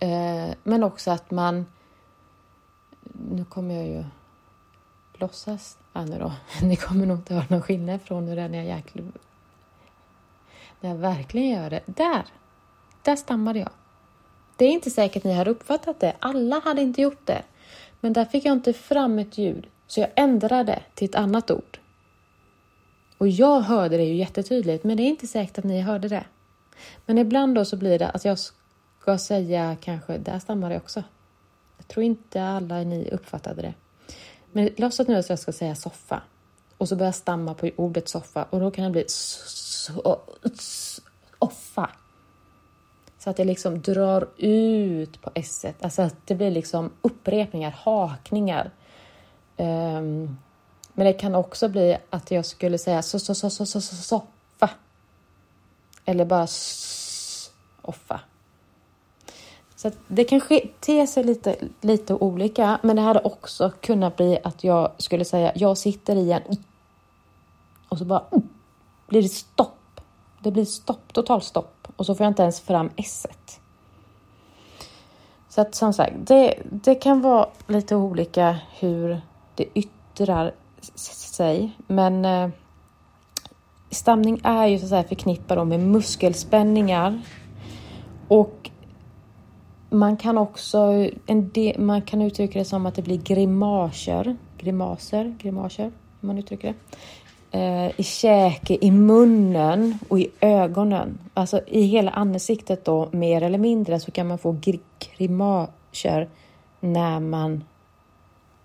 Eh, 0.00 0.48
men 0.62 0.84
också 0.84 1.10
att 1.10 1.30
man... 1.30 1.66
Nu 3.30 3.44
kommer 3.44 3.74
jag 3.74 3.86
ju 3.86 4.04
låtsas 5.14 5.78
ja, 5.92 6.04
nu 6.04 6.18
då. 6.18 6.32
Ni 6.66 6.76
kommer 6.76 7.06
nog 7.06 7.18
inte 7.18 7.34
höra 7.34 7.46
någon 7.48 7.62
skillnad 7.62 8.02
från 8.02 8.28
hur 8.28 8.36
den 8.36 8.54
är 8.54 8.62
jäkligt. 8.62 9.06
När 10.80 10.90
jag 10.90 10.96
verkligen 10.96 11.48
gör 11.48 11.70
det. 11.70 11.80
Där! 11.86 12.24
Där 13.02 13.16
stammade 13.16 13.58
jag. 13.58 13.70
Det 14.56 14.64
är 14.64 14.70
inte 14.70 14.90
säkert 14.90 15.24
ni 15.24 15.34
har 15.34 15.48
uppfattat 15.48 16.00
det. 16.00 16.16
Alla 16.18 16.60
hade 16.60 16.82
inte 16.82 17.02
gjort 17.02 17.26
det. 17.26 17.42
Men 18.00 18.12
där 18.12 18.24
fick 18.24 18.44
jag 18.44 18.52
inte 18.52 18.72
fram 18.72 19.18
ett 19.18 19.38
ljud, 19.38 19.66
så 19.86 20.00
jag 20.00 20.10
ändrade 20.14 20.82
till 20.94 21.08
ett 21.08 21.14
annat 21.14 21.50
ord. 21.50 21.78
Och 23.18 23.28
jag 23.28 23.60
hörde 23.60 23.96
det 23.96 24.04
ju 24.04 24.14
jättetydligt, 24.14 24.84
men 24.84 24.96
det 24.96 25.02
är 25.02 25.08
inte 25.08 25.26
säkert 25.26 25.58
att 25.58 25.64
ni 25.64 25.80
hörde 25.80 26.08
det. 26.08 26.24
Men 27.06 27.18
ibland 27.18 27.54
då 27.54 27.64
så 27.64 27.76
blir 27.76 27.98
det 27.98 28.08
att 28.08 28.24
jag 28.24 28.38
ska 28.38 29.18
säga 29.18 29.76
kanske, 29.80 30.18
där 30.18 30.38
stammar 30.38 30.70
jag 30.70 30.82
också. 30.82 31.02
Jag 31.76 31.88
tror 31.88 32.04
inte 32.04 32.42
alla 32.42 32.78
ni 32.78 33.10
uppfattade 33.10 33.62
det. 33.62 33.74
Men 34.52 34.70
låtsas 34.76 35.08
nu 35.08 35.16
att 35.16 35.28
jag 35.28 35.38
ska 35.38 35.52
säga 35.52 35.74
soffa 35.74 36.22
och 36.78 36.88
så 36.88 36.96
börjar 36.96 37.08
jag 37.08 37.14
stamma 37.14 37.54
på 37.54 37.70
ordet 37.76 38.08
soffa 38.08 38.42
och 38.50 38.60
då 38.60 38.70
kan 38.70 38.84
jag 38.84 38.92
bli 38.92 39.04
soffa. 40.58 41.90
Så 43.18 43.30
att 43.30 43.38
jag 43.38 43.46
liksom 43.46 43.82
drar 43.82 44.28
ut 44.36 45.20
på 45.22 45.30
s 45.34 45.64
alltså 45.80 46.02
att 46.02 46.16
det 46.24 46.34
blir 46.34 46.50
liksom 46.50 46.90
upprepningar, 47.02 47.70
hakningar. 47.70 48.70
Um, 49.56 50.38
men 50.92 51.06
det 51.06 51.12
kan 51.12 51.34
också 51.34 51.68
bli 51.68 51.96
att 52.10 52.30
jag 52.30 52.46
skulle 52.46 52.78
säga 52.78 53.02
so, 53.02 53.18
so, 53.18 53.34
so, 53.34 53.50
so, 53.50 53.66
so, 53.66 53.80
so, 53.80 53.96
soffa. 53.96 54.70
Eller 56.04 56.24
bara 56.24 56.46
soffa. 56.46 58.20
Så 59.76 59.90
det 60.08 60.24
kan 60.24 60.40
te 60.80 61.06
sig 61.06 61.24
lite, 61.24 61.56
lite 61.80 62.14
olika, 62.14 62.78
men 62.82 62.96
det 62.96 63.02
hade 63.02 63.20
också 63.20 63.72
kunnat 63.80 64.16
bli 64.16 64.38
att 64.44 64.64
jag 64.64 64.92
skulle 64.98 65.24
säga 65.24 65.52
jag 65.54 65.78
sitter 65.78 66.16
i 66.16 66.32
en 66.32 66.42
och 67.88 67.98
så 67.98 68.04
bara 68.04 68.24
mm, 68.32 68.48
blir 69.08 69.22
det 69.22 69.28
stopp. 69.28 70.00
Det 70.42 70.50
blir 70.50 70.64
stopp, 70.64 71.12
totalt 71.12 71.44
stopp 71.44 71.88
och 71.96 72.06
så 72.06 72.14
får 72.14 72.24
jag 72.24 72.30
inte 72.30 72.42
ens 72.42 72.60
fram 72.60 72.90
s 72.96 73.26
-et. 73.30 73.58
Så 75.48 75.60
att 75.60 75.74
som 75.74 75.92
sagt, 75.92 76.12
det, 76.16 76.54
det 76.64 76.94
kan 76.94 77.22
vara 77.22 77.48
lite 77.66 77.96
olika 77.96 78.58
hur 78.78 79.20
det 79.54 79.64
yttrar 79.74 80.52
sig, 80.94 81.70
men 81.86 82.24
eh, 82.24 82.48
stamning 83.90 84.40
är 84.44 84.66
ju 84.66 84.78
så 84.78 84.84
att 84.84 84.90
säga 84.90 85.04
förknippad 85.04 85.66
med 85.66 85.80
muskelspänningar 85.80 87.20
och 88.28 88.70
man 89.90 90.16
kan 90.16 90.38
också 90.38 90.78
en 91.26 91.50
del, 91.50 91.80
man 91.80 92.02
kan 92.02 92.22
uttrycka 92.22 92.58
det 92.58 92.64
som 92.64 92.86
att 92.86 92.94
det 92.94 93.02
blir 93.02 93.18
grimaser, 93.18 94.36
grimaser, 94.58 95.36
grimaser, 95.38 95.92
man 96.20 96.38
uttrycker 96.38 96.68
det. 96.68 96.96
Eh, 97.50 98.00
I 98.00 98.02
käke, 98.02 98.78
i 98.80 98.90
munnen 98.90 99.98
och 100.08 100.20
i 100.20 100.30
ögonen. 100.40 101.18
Alltså 101.34 101.60
i 101.66 101.82
hela 101.82 102.10
ansiktet 102.10 102.84
då, 102.84 103.08
mer 103.12 103.42
eller 103.42 103.58
mindre, 103.58 104.00
så 104.00 104.10
kan 104.10 104.28
man 104.28 104.38
få 104.38 104.56
grimaser 105.16 106.28
när 106.80 107.20
man 107.20 107.64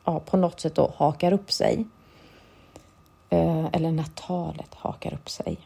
ja, 0.03 0.19
på 0.19 0.37
något 0.37 0.59
sätt 0.59 0.75
då 0.75 0.91
hakar 0.95 1.33
upp 1.33 1.51
sig. 1.51 1.85
Eh, 3.29 3.65
eller 3.73 3.91
när 3.91 4.05
talet 4.15 4.73
hakar 4.75 5.13
upp 5.13 5.29
sig. 5.29 5.57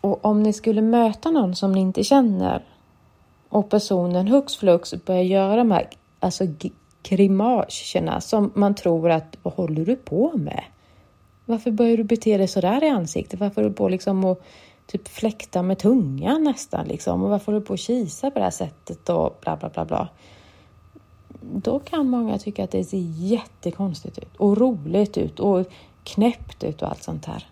Och 0.00 0.24
om 0.24 0.42
ni 0.42 0.52
skulle 0.52 0.82
möta 0.82 1.30
någon 1.30 1.54
som 1.54 1.72
ni 1.72 1.80
inte 1.80 2.04
känner 2.04 2.62
och 3.48 3.70
personen 3.70 4.28
hux 4.28 4.56
flux 4.56 4.94
börjar 5.04 5.22
göra 5.22 5.56
de 5.56 5.70
här 5.70 5.88
alltså 6.20 6.44
grimaserna 7.08 8.20
som 8.20 8.52
man 8.54 8.74
tror 8.74 9.10
att 9.10 9.36
vad 9.42 9.54
håller 9.54 9.84
du 9.84 9.96
på 9.96 10.32
med? 10.36 10.64
Varför 11.44 11.70
börjar 11.70 11.96
du 11.96 12.04
bete 12.04 12.36
dig 12.36 12.48
så 12.48 12.60
där 12.60 12.84
i 12.84 12.88
ansiktet? 12.88 13.40
Varför 13.40 13.54
håller 13.56 13.68
du 13.68 13.76
på 13.76 13.88
liksom 13.88 14.24
och 14.24 14.42
typ 14.86 15.08
fläkta 15.08 15.62
med 15.62 15.78
tungan 15.78 16.44
nästan 16.44 16.86
liksom? 16.86 17.22
Och 17.22 17.30
varför 17.30 17.46
håller 17.46 17.60
du 17.60 17.66
på 17.66 17.74
att 17.74 17.80
kisa 17.80 18.30
på 18.30 18.38
det 18.38 18.44
här 18.44 18.50
sättet 18.50 19.08
och 19.08 19.38
bla 19.40 19.56
bla 19.56 19.68
bla 19.68 19.84
bla? 19.84 20.08
Då 21.40 21.78
kan 21.78 22.08
många 22.08 22.38
tycka 22.38 22.64
att 22.64 22.70
det 22.70 22.84
ser 22.84 23.04
jättekonstigt 23.16 24.18
ut 24.18 24.36
och 24.36 24.58
roligt 24.58 25.18
ut 25.18 25.40
och 25.40 25.66
knäppt 26.04 26.64
ut 26.64 26.82
och 26.82 26.88
allt 26.88 27.02
sånt 27.02 27.24
här. 27.24 27.46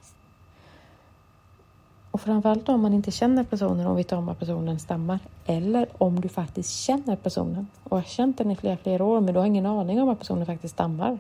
Och 2.15 2.21
framförallt 2.21 2.69
om 2.69 2.81
man 2.81 2.93
inte 2.93 3.11
känner 3.11 3.45
personen 3.45 3.87
och 3.87 3.99
vet 3.99 4.13
om 4.13 4.29
att 4.29 4.39
personen 4.39 4.79
stammar. 4.79 5.19
Eller 5.47 5.89
om 5.99 6.21
du 6.21 6.29
faktiskt 6.29 6.71
känner 6.71 7.17
personen 7.17 7.67
och 7.85 7.97
har 7.97 8.05
känt 8.05 8.39
den 8.39 8.51
i 8.51 8.57
flera, 8.57 8.77
flera 8.77 9.05
år 9.05 9.21
men 9.21 9.35
du 9.35 9.41
har 9.41 9.47
ingen 9.47 9.67
aning 9.67 10.03
om 10.03 10.09
att 10.09 10.19
personen 10.19 10.47
faktiskt 10.47 10.75
stammar. 10.75 11.19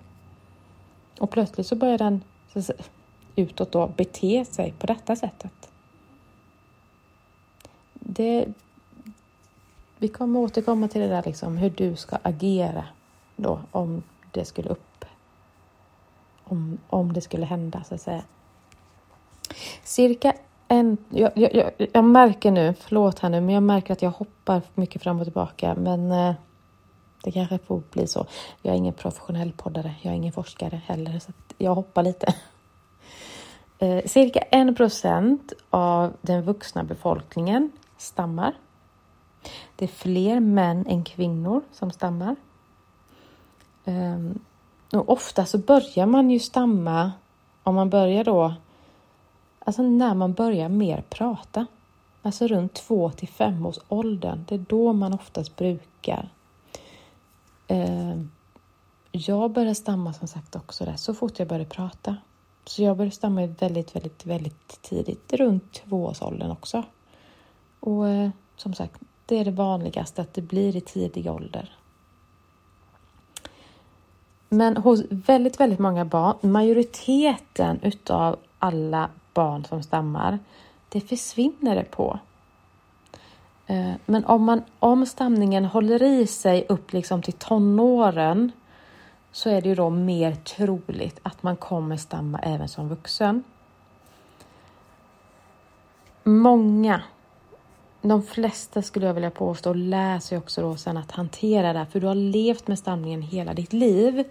Och 1.19 1.31
plötsligt 1.31 1.67
så 1.67 1.77
börjar 1.77 1.99
den 1.99 2.23
så, 2.55 2.73
utåt 3.37 3.73
då 3.73 3.87
bete 3.87 4.45
sig 4.45 4.75
på 4.79 4.87
detta 4.87 5.17
sättet. 5.17 5.71
Det, 7.93 8.47
vi 9.99 10.09
kommer 10.09 10.41
återkomma 10.41 10.89
till 10.89 11.01
det 11.01 11.09
där 11.09 11.23
liksom 11.27 11.57
hur 11.57 11.71
du 11.71 11.97
ska 11.97 12.19
agera 12.23 12.85
då 13.37 13.61
om 13.71 14.03
det 14.31 14.45
skulle 14.45 14.69
upp 14.69 15.05
om, 16.45 16.79
om 16.89 17.13
det 17.13 17.21
skulle 17.21 17.47
hända 17.47 17.85
så 17.85 17.95
att 17.95 18.01
säga. 18.01 18.23
Cirka 19.83 20.35
en, 20.69 20.97
jag, 21.09 21.31
jag, 21.35 21.71
jag, 21.93 22.05
märker 22.05 22.51
nu, 22.51 22.75
förlåt 22.81 23.19
här 23.19 23.29
nu, 23.29 23.41
men 23.41 23.55
jag 23.55 23.63
märker 23.63 23.93
att 23.93 24.03
jag 24.03 24.11
hoppar 24.11 24.63
mycket 24.75 25.03
fram 25.03 25.19
och 25.19 25.25
tillbaka. 25.25 25.75
Men 25.75 26.13
eh, 26.13 26.35
det 27.25 27.33
kanske 27.33 27.59
får 27.59 27.83
bli 27.91 28.07
så. 28.07 28.27
Jag 28.63 28.73
är 28.73 28.79
ingen 28.79 28.95
professionell 28.95 29.53
poddare, 29.53 29.95
jag 30.03 30.13
är 30.13 30.17
ingen 30.17 30.33
forskare 30.33 30.81
heller, 30.87 31.19
så 31.19 31.33
jag 31.59 31.75
hoppar 31.75 32.03
lite. 32.03 32.35
Eh, 33.79 34.05
cirka 34.05 34.41
en 34.41 34.75
procent 34.75 35.53
av 35.71 36.13
den 36.21 36.43
vuxna 36.43 36.85
befolkningen 36.85 37.71
stammar. 37.97 38.55
Det 39.77 39.85
är 39.85 39.89
fler 39.89 40.41
män 40.41 40.87
än 40.87 41.05
kvinnor 41.05 41.61
som 41.73 41.91
stammar. 41.91 42.37
Eh, 43.85 44.19
och 44.93 45.09
ofta 45.09 45.45
så 45.45 45.59
börjar 45.59 46.07
man 46.07 46.31
ju 46.31 46.39
stamma 46.39 47.13
om 47.63 47.75
man 47.75 47.91
börjar 47.91 48.25
då 48.25 48.55
Alltså 49.65 49.83
när 49.83 50.15
man 50.15 50.33
börjar 50.33 50.69
mer 50.69 51.05
prata. 51.11 51.67
Alltså 52.23 52.47
runt 52.47 52.75
två 52.75 53.11
till 53.11 53.29
fem 53.29 53.67
års 53.67 53.79
åldern. 53.89 54.45
Det 54.49 54.55
är 54.55 54.65
då 54.69 54.93
man 54.93 55.15
oftast 55.15 55.57
brukar. 55.57 56.29
Eh, 57.69 58.15
jag 59.13 59.51
började 59.51 59.75
stamma 59.75 60.13
som 60.13 60.29
sagt 60.29 60.57
också 60.57 60.85
där, 60.85 60.97
så 60.97 61.15
fort 61.15 61.39
jag 61.39 61.49
började 61.49 61.71
prata. 61.71 62.17
Så 62.65 62.83
jag 62.83 62.97
började 62.97 63.17
stamma 63.17 63.47
väldigt, 63.47 63.97
väldigt, 63.97 64.27
väldigt 64.27 64.83
tidigt, 64.83 65.33
runt 65.33 65.73
tvåårsåldern 65.73 66.51
också. 66.51 66.83
Och 67.81 68.09
eh, 68.09 68.31
som 68.57 68.75
sagt, 68.75 69.01
det 69.27 69.39
är 69.39 69.45
det 69.45 69.51
vanligaste 69.51 70.23
att 70.23 70.35
det 70.35 70.43
blir 70.43 70.77
i 70.77 70.81
tidig 70.81 71.27
ålder. 71.27 71.77
Men 74.49 74.77
hos 74.77 75.03
väldigt, 75.11 75.61
väldigt 75.61 75.79
många 75.79 76.05
barn, 76.05 76.37
majoriteten 76.41 77.81
utav 77.83 78.37
alla 78.59 79.11
barn 79.35 79.65
som 79.65 79.83
stammar, 79.83 80.39
det 80.89 81.01
försvinner 81.01 81.75
det 81.75 81.91
på. 81.91 82.19
Eh, 83.67 83.93
men 84.07 84.25
om, 84.25 84.45
man, 84.45 84.63
om 84.79 85.07
stamningen 85.07 85.65
håller 85.65 86.03
i 86.03 86.27
sig 86.27 86.67
upp 86.69 86.93
liksom 86.93 87.23
till 87.23 87.33
tonåren 87.33 88.53
så 89.33 89.51
är 89.51 89.61
det 89.61 89.69
ju 89.69 89.75
då 89.75 89.91
mer 89.91 90.35
troligt 90.35 91.21
att 91.23 91.43
man 91.43 91.57
kommer 91.57 91.97
stamma 91.97 92.39
även 92.39 92.69
som 92.69 92.89
vuxen. 92.89 93.45
Många, 96.25 97.03
de 98.03 98.23
flesta 98.23 98.83
skulle 98.83 99.07
jag 99.07 99.15
vilja 99.15 99.31
påstå, 99.31 99.73
lär 99.73 100.19
sig 100.19 100.39
också 100.39 100.61
då 100.61 100.77
sen 100.77 100.97
att 100.97 101.11
hantera 101.11 101.73
det 101.73 101.79
här, 101.79 101.87
för 101.87 102.01
du 102.01 102.07
har 102.07 102.15
levt 102.15 102.67
med 102.67 102.79
stamningen 102.79 103.23
hela 103.23 103.55
ditt 103.55 103.73
liv. 103.73 104.25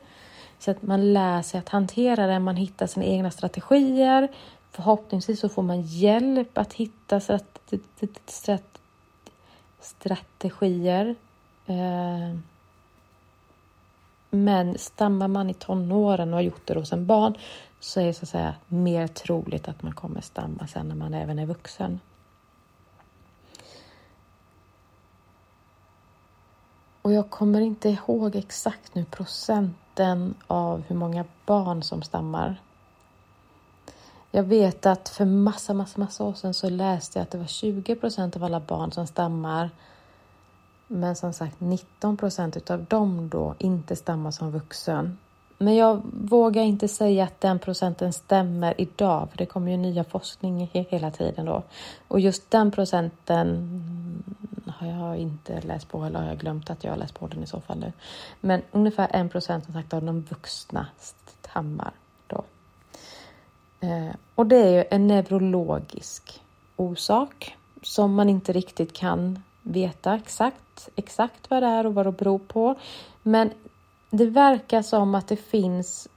Så 0.59 0.71
att 0.71 0.81
man 0.81 1.13
lär 1.13 1.41
sig 1.41 1.59
att 1.59 1.69
hantera 1.69 2.27
det, 2.27 2.39
man 2.39 2.55
hittar 2.55 2.87
sina 2.87 3.05
egna 3.05 3.31
strategier, 3.31 4.27
Förhoppningsvis 4.73 5.39
så 5.39 5.49
får 5.49 5.61
man 5.61 5.81
hjälp 5.81 6.57
att 6.57 6.73
hitta 6.73 7.19
strategier. 9.79 11.15
Eh, 11.65 12.37
men 14.29 14.77
stammar 14.77 15.27
man 15.27 15.49
i 15.49 15.53
tonåren 15.53 16.29
och 16.29 16.37
har 16.37 16.41
gjort 16.41 16.67
det 16.67 16.73
hos 16.73 16.93
en 16.93 17.05
barn 17.05 17.37
så 17.79 17.99
är 17.99 18.05
det 18.05 18.13
så 18.13 18.23
att 18.23 18.29
säga 18.29 18.55
mer 18.67 19.07
troligt 19.07 19.67
att 19.67 19.83
man 19.83 19.93
kommer 19.93 20.21
stamma 20.21 20.67
sen 20.67 20.87
när 20.87 20.95
man 20.95 21.13
även 21.13 21.39
är 21.39 21.45
vuxen. 21.45 21.99
Och 27.01 27.13
jag 27.13 27.29
kommer 27.29 27.61
inte 27.61 27.89
ihåg 27.89 28.35
exakt 28.35 28.95
nu 28.95 29.05
procenten 29.05 30.35
av 30.47 30.83
hur 30.87 30.95
många 30.95 31.25
barn 31.45 31.83
som 31.83 32.01
stammar. 32.01 32.61
Jag 34.35 34.43
vet 34.43 34.85
att 34.85 35.09
för 35.09 35.25
massa, 35.25 35.73
massa, 35.73 35.99
massa 35.99 36.23
år 36.23 36.33
sedan 36.33 36.53
så 36.53 36.69
läste 36.69 37.19
jag 37.19 37.23
att 37.23 37.31
det 37.31 37.37
var 37.37 37.45
20 37.45 37.95
procent 37.95 38.35
av 38.35 38.43
alla 38.43 38.59
barn 38.59 38.91
som 38.91 39.07
stammar. 39.07 39.69
Men 40.87 41.15
som 41.15 41.33
sagt 41.33 41.59
19 41.59 42.17
procent 42.17 42.57
utav 42.57 42.85
dem 42.85 43.29
då 43.29 43.55
inte 43.57 43.95
stammar 43.95 44.31
som 44.31 44.51
vuxen. 44.51 45.17
Men 45.57 45.75
jag 45.75 46.01
vågar 46.13 46.61
inte 46.61 46.87
säga 46.87 47.23
att 47.23 47.41
den 47.41 47.59
procenten 47.59 48.13
stämmer 48.13 48.81
idag, 48.81 49.29
för 49.31 49.37
det 49.37 49.45
kommer 49.45 49.71
ju 49.71 49.77
nya 49.77 50.03
forskning 50.03 50.69
hela 50.73 51.11
tiden 51.11 51.45
då. 51.45 51.63
Och 52.07 52.19
just 52.19 52.51
den 52.51 52.71
procenten 52.71 53.83
har 54.67 54.87
jag 54.87 55.17
inte 55.17 55.61
läst 55.61 55.89
på, 55.89 56.03
eller 56.03 56.19
har 56.19 56.27
jag 56.27 56.37
glömt 56.37 56.69
att 56.69 56.83
jag 56.83 56.91
har 56.91 56.97
läst 56.97 57.19
på 57.19 57.27
den 57.27 57.43
i 57.43 57.47
så 57.47 57.59
fall 57.59 57.79
nu. 57.79 57.93
Men 58.41 58.61
ungefär 58.71 59.07
en 59.11 59.29
procent 59.29 59.65
som 59.65 59.73
sagt 59.73 59.93
av 59.93 60.03
de 60.03 60.21
vuxna 60.21 60.87
stammar 60.97 61.93
Eh, 63.83 64.15
och 64.35 64.45
det 64.45 64.57
är 64.57 64.71
ju 64.71 64.83
en 64.89 65.07
neurologisk 65.07 66.41
orsak 66.75 67.55
som 67.81 68.13
man 68.13 68.29
inte 68.29 68.53
riktigt 68.53 68.93
kan 68.93 69.43
veta 69.61 70.15
exakt, 70.15 70.89
exakt 70.95 71.49
vad 71.49 71.63
det 71.63 71.67
är 71.67 71.85
och 71.85 71.93
vad 71.93 72.05
det 72.05 72.11
beror 72.11 72.39
på. 72.39 72.75
Men 73.21 73.51
det 74.09 74.25
verkar 74.25 74.81
som 74.81 75.15
att 75.15 75.27
det 75.27 75.35
finns 75.35 76.07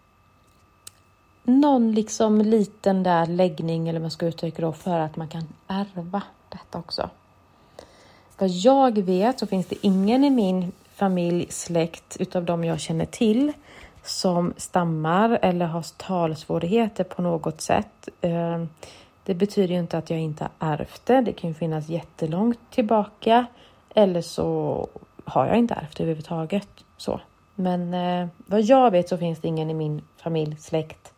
någon 1.45 1.93
liksom 1.93 2.41
liten 2.41 3.03
där 3.03 3.27
läggning 3.27 3.89
eller 3.89 3.99
vad 3.99 4.05
man 4.05 4.11
ska 4.11 4.27
uttrycka 4.27 4.67
det, 4.67 4.73
för 4.73 4.99
att 4.99 5.17
man 5.17 5.29
kan 5.29 5.49
ärva 5.67 6.23
detta 6.49 6.79
också. 6.79 7.11
Vad 8.39 8.49
jag 8.49 8.99
vet 8.99 9.39
så 9.39 9.47
finns 9.47 9.67
det 9.67 9.87
ingen 9.87 10.25
i 10.25 10.31
min 10.31 10.73
familj, 10.95 11.47
släkt 11.51 12.17
utav 12.21 12.45
de 12.45 12.65
jag 12.65 12.81
känner 12.81 13.07
till 13.07 13.53
som 14.07 14.55
stammar 14.57 15.39
eller 15.43 15.67
har 15.67 15.87
talsvårigheter 15.97 17.05
på 17.05 17.23
något 17.23 17.61
sätt. 17.61 18.09
Eh, 18.21 18.65
det 19.25 19.35
betyder 19.35 19.75
ju 19.75 19.81
inte 19.81 19.99
att 19.99 20.11
jag 20.11 20.21
inte 20.21 20.49
har 20.59 20.73
ärvt 20.73 21.07
det. 21.07 21.21
Det 21.21 21.33
kan 21.33 21.51
ju 21.51 21.55
finnas 21.55 21.89
jättelångt 21.89 22.59
tillbaka 22.71 23.47
eller 23.95 24.21
så 24.21 24.89
har 25.25 25.47
jag 25.47 25.59
inte 25.59 25.75
ärvt 25.75 25.97
det 25.97 26.03
överhuvudtaget. 26.03 26.69
Så. 26.97 27.21
Men 27.55 27.95
eh, 27.95 28.29
vad 28.47 28.63
jag 28.63 28.91
vet 28.91 29.09
så 29.09 29.19
finns 29.19 29.39
det 29.39 29.49
ingen 29.49 29.71
i 29.71 29.75
min 29.75 30.03
familj, 30.17 30.57
släkt 30.57 31.13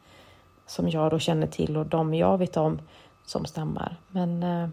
som 0.66 0.88
jag 0.88 1.10
då 1.10 1.18
känner 1.18 1.46
till 1.46 1.76
och 1.76 1.86
de 1.86 2.14
jag 2.14 2.38
vet 2.38 2.56
om 2.56 2.78
som 3.26 3.44
stammar. 3.44 3.96
Men 4.08 4.42
eh, 4.42 4.68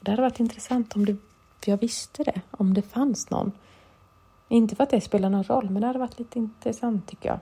det 0.00 0.10
hade 0.10 0.22
varit 0.22 0.40
intressant 0.40 0.96
om 0.96 1.04
det, 1.04 1.16
jag 1.64 1.76
visste 1.76 2.24
det, 2.24 2.40
om 2.50 2.74
det 2.74 2.82
fanns 2.82 3.30
någon. 3.30 3.52
Inte 4.48 4.76
för 4.76 4.82
att 4.82 4.90
det 4.90 5.00
spelar 5.00 5.30
någon 5.30 5.44
roll, 5.44 5.70
men 5.70 5.80
det 5.80 5.86
hade 5.86 5.98
varit 5.98 6.18
lite 6.18 6.38
intressant 6.38 7.06
tycker 7.06 7.28
jag. 7.28 7.38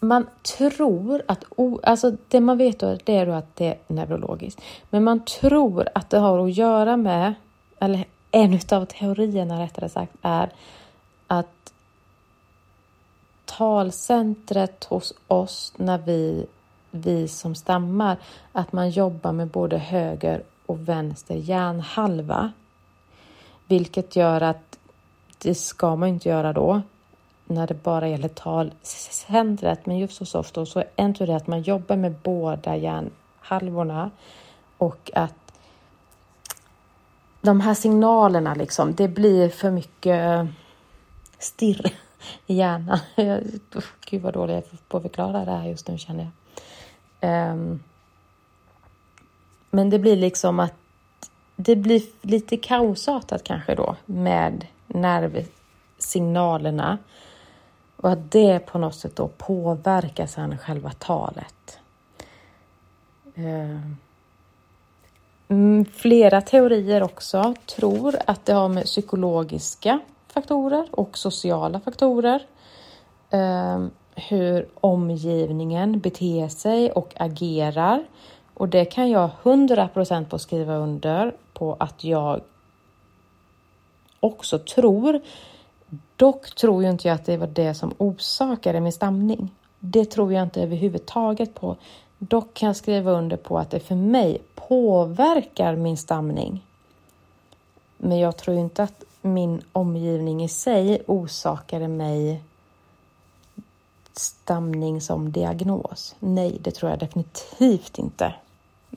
Man 0.00 0.26
tror 0.56 1.22
att, 1.28 1.44
alltså 1.82 2.16
det 2.28 2.40
man 2.40 2.58
vet 2.58 2.78
då, 2.78 2.98
det 3.04 3.16
är 3.16 3.26
då 3.26 3.32
att 3.32 3.56
det 3.56 3.66
är 3.66 3.78
neurologiskt, 3.86 4.60
men 4.90 5.04
man 5.04 5.24
tror 5.24 5.88
att 5.94 6.10
det 6.10 6.18
har 6.18 6.46
att 6.46 6.56
göra 6.56 6.96
med, 6.96 7.34
eller 7.78 8.04
en 8.30 8.60
av 8.72 8.84
teorierna 8.84 9.62
rättare 9.62 9.88
sagt, 9.88 10.12
är 10.22 10.50
att 11.26 11.72
talcentret 13.44 14.84
hos 14.84 15.14
oss 15.26 15.72
när 15.76 15.98
vi, 15.98 16.46
vi 16.90 17.28
som 17.28 17.54
stammar, 17.54 18.16
att 18.52 18.72
man 18.72 18.90
jobbar 18.90 19.32
med 19.32 19.48
både 19.48 19.78
höger 19.78 20.42
och 20.66 20.88
vänster 20.88 21.34
hjärnhalva. 21.34 22.52
Vilket 23.68 24.16
gör 24.16 24.40
att 24.40 24.78
det 25.38 25.54
ska 25.54 25.96
man 25.96 26.08
inte 26.08 26.28
göra 26.28 26.52
då 26.52 26.82
när 27.44 27.66
det 27.66 27.82
bara 27.82 28.08
gäller 28.08 28.28
talcentret. 28.28 29.86
Men 29.86 29.98
just 29.98 30.18
hos 30.18 30.34
oss 30.34 30.52
då, 30.52 30.66
så 30.66 30.80
är 30.96 31.04
inte 31.04 31.26
det 31.26 31.36
att 31.36 31.46
man 31.46 31.62
jobbar 31.62 31.96
med 31.96 32.14
båda 32.22 32.76
hjärnhalvorna 32.76 34.10
och 34.78 35.10
att 35.14 35.34
de 37.40 37.60
här 37.60 37.74
signalerna 37.74 38.54
liksom, 38.54 38.94
det 38.94 39.08
blir 39.08 39.48
för 39.48 39.70
mycket 39.70 40.48
stirr 41.38 41.92
i 42.46 42.54
hjärnan. 42.54 42.98
Gud 44.10 44.22
vad 44.22 44.34
dålig 44.34 44.54
jag 44.54 44.58
är 44.58 44.78
på 44.88 44.96
att 44.96 45.02
förklara 45.02 45.44
det 45.44 45.50
här 45.50 45.68
just 45.68 45.88
nu 45.88 45.98
känner 45.98 46.30
jag. 47.20 47.52
Um, 47.52 47.82
men 49.70 49.90
det 49.90 49.98
blir 49.98 50.16
liksom 50.16 50.60
att 50.60 50.74
det 51.60 51.76
blir 51.76 52.02
lite 52.22 52.56
kaosartat 52.56 53.44
kanske 53.44 53.74
då 53.74 53.96
med 54.06 54.66
nervsignalerna 54.86 56.98
och 57.96 58.10
att 58.10 58.30
det 58.30 58.58
på 58.58 58.78
något 58.78 58.94
sätt 58.94 59.16
då 59.16 59.28
påverkar 59.28 60.26
sen 60.26 60.58
själva 60.58 60.92
talet. 60.92 61.78
Eh, 63.34 63.80
mm, 65.48 65.84
flera 65.84 66.40
teorier 66.40 67.02
också 67.02 67.54
tror 67.66 68.16
att 68.26 68.46
det 68.46 68.52
har 68.52 68.68
med 68.68 68.84
psykologiska 68.84 70.00
faktorer 70.28 70.88
och 70.90 71.18
sociala 71.18 71.80
faktorer. 71.80 72.42
Eh, 73.30 73.86
hur 74.14 74.68
omgivningen 74.74 76.00
beter 76.00 76.48
sig 76.48 76.92
och 76.92 77.12
agerar. 77.16 78.04
Och 78.58 78.68
det 78.68 78.84
kan 78.84 79.10
jag 79.10 79.30
100% 79.42 80.24
på 80.24 80.38
skriva 80.38 80.74
under 80.74 81.32
på 81.52 81.76
att 81.80 82.04
jag 82.04 82.40
också 84.20 84.58
tror. 84.58 85.20
Dock 86.16 86.54
tror 86.54 86.82
ju 86.82 86.90
inte 86.90 87.08
jag 87.08 87.14
att 87.14 87.26
det 87.26 87.36
var 87.36 87.46
det 87.46 87.74
som 87.74 87.94
orsakade 87.98 88.80
min 88.80 88.92
stamning. 88.92 89.50
Det 89.78 90.04
tror 90.04 90.32
jag 90.32 90.42
inte 90.42 90.62
överhuvudtaget 90.62 91.54
på. 91.54 91.76
Dock 92.18 92.54
kan 92.54 92.66
jag 92.66 92.76
skriva 92.76 93.10
under 93.10 93.36
på 93.36 93.58
att 93.58 93.70
det 93.70 93.80
för 93.80 93.94
mig 93.94 94.38
påverkar 94.54 95.76
min 95.76 95.96
stamning. 95.96 96.64
Men 97.96 98.18
jag 98.18 98.36
tror 98.36 98.56
inte 98.56 98.82
att 98.82 99.04
min 99.22 99.62
omgivning 99.72 100.44
i 100.44 100.48
sig 100.48 101.02
orsakade 101.06 101.88
mig 101.88 102.42
stamning 104.12 105.00
som 105.00 105.32
diagnos. 105.32 106.14
Nej, 106.18 106.58
det 106.60 106.70
tror 106.70 106.90
jag 106.90 106.98
definitivt 106.98 107.98
inte. 107.98 108.34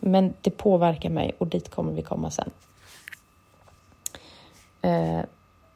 Men 0.04 0.34
det 0.42 0.52
påverkar 0.52 1.10
mig 1.10 1.36
och 1.38 1.48
dit 1.48 1.70
kommer 1.70 1.94
vi 1.94 2.02
komma 2.02 2.32
sen. 2.32 2.52
Eh, 4.82 5.22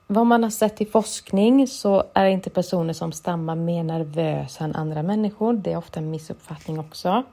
vad 0.08 0.26
man 0.26 0.44
har 0.44 0.50
sett 0.50 0.82
i 0.82 0.86
forskning 0.86 1.68
så 1.68 2.04
är 2.14 2.26
inte 2.26 2.50
personer 2.50 2.94
som 2.94 3.12
stammar 3.12 3.56
mer 3.56 3.84
nervösa 3.84 4.64
än 4.64 4.76
andra 4.76 5.04
människor. 5.04 5.54
Det 5.54 5.74
är 5.74 5.78
ofta 5.78 6.00
en 6.00 6.12
missuppfattning 6.12 6.80
också. 6.80 7.24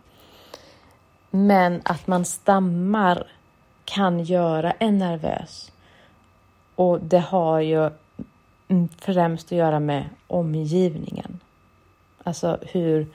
Men 1.31 1.81
att 1.85 2.07
man 2.07 2.25
stammar 2.25 3.27
kan 3.85 4.25
göra 4.25 4.73
en 4.73 4.99
nervös. 4.99 5.73
Och 6.75 7.01
det 7.01 7.19
har 7.19 7.61
ju 7.61 7.91
främst 8.99 9.47
att 9.47 9.59
göra 9.59 9.81
med 9.81 10.05
omgivningen. 10.27 11.41
Alltså 12.23 12.59
hur 12.63 13.07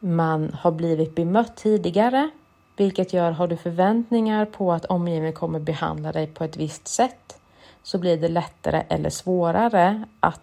man 0.00 0.56
har 0.60 0.70
blivit 0.70 1.14
bemött 1.14 1.56
tidigare, 1.56 2.30
vilket 2.76 3.12
gör 3.12 3.30
har 3.30 3.48
du 3.48 3.56
förväntningar 3.56 4.44
på 4.44 4.72
att 4.72 4.84
omgivningen 4.84 5.32
kommer 5.32 5.60
behandla 5.60 6.12
dig 6.12 6.26
på 6.26 6.44
ett 6.44 6.56
visst 6.56 6.88
sätt 6.88 7.38
så 7.82 7.98
blir 7.98 8.16
det 8.16 8.28
lättare 8.28 8.82
eller 8.88 9.10
svårare 9.10 10.04
att 10.20 10.40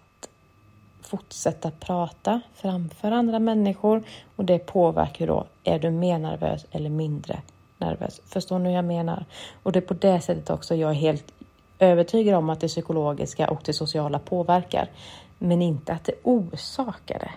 fortsätta 1.02 1.70
prata 1.70 2.40
framför 2.54 3.10
andra 3.10 3.38
människor 3.38 4.02
och 4.36 4.44
det 4.44 4.58
påverkar 4.58 5.26
då, 5.26 5.46
är 5.64 5.78
du 5.78 5.90
mer 5.90 6.18
nervös 6.18 6.66
eller 6.70 6.90
mindre 6.90 7.42
nervös? 7.78 8.20
Förstår 8.26 8.58
ni 8.58 8.68
hur 8.68 8.76
jag 8.76 8.84
menar? 8.84 9.24
Och 9.62 9.72
det 9.72 9.78
är 9.78 9.80
på 9.80 9.94
det 9.94 10.20
sättet 10.20 10.50
också 10.50 10.74
jag 10.74 10.90
är 10.90 10.94
helt 10.94 11.32
övertygad 11.78 12.34
om 12.34 12.50
att 12.50 12.60
det 12.60 12.68
psykologiska 12.68 13.50
och 13.50 13.60
det 13.64 13.72
sociala 13.72 14.18
påverkar, 14.18 14.90
men 15.38 15.62
inte 15.62 15.92
att 15.92 16.04
det 16.04 16.14
orsakar 16.22 17.18
det. 17.18 17.30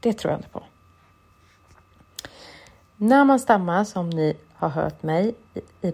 Det 0.00 0.12
tror 0.12 0.32
jag 0.32 0.38
inte 0.38 0.48
på. 0.48 0.62
När 2.96 3.24
man 3.24 3.40
stammar, 3.40 3.84
som 3.84 4.10
ni 4.10 4.36
har 4.54 4.68
hört 4.68 5.02
mig 5.02 5.34
i 5.82 5.92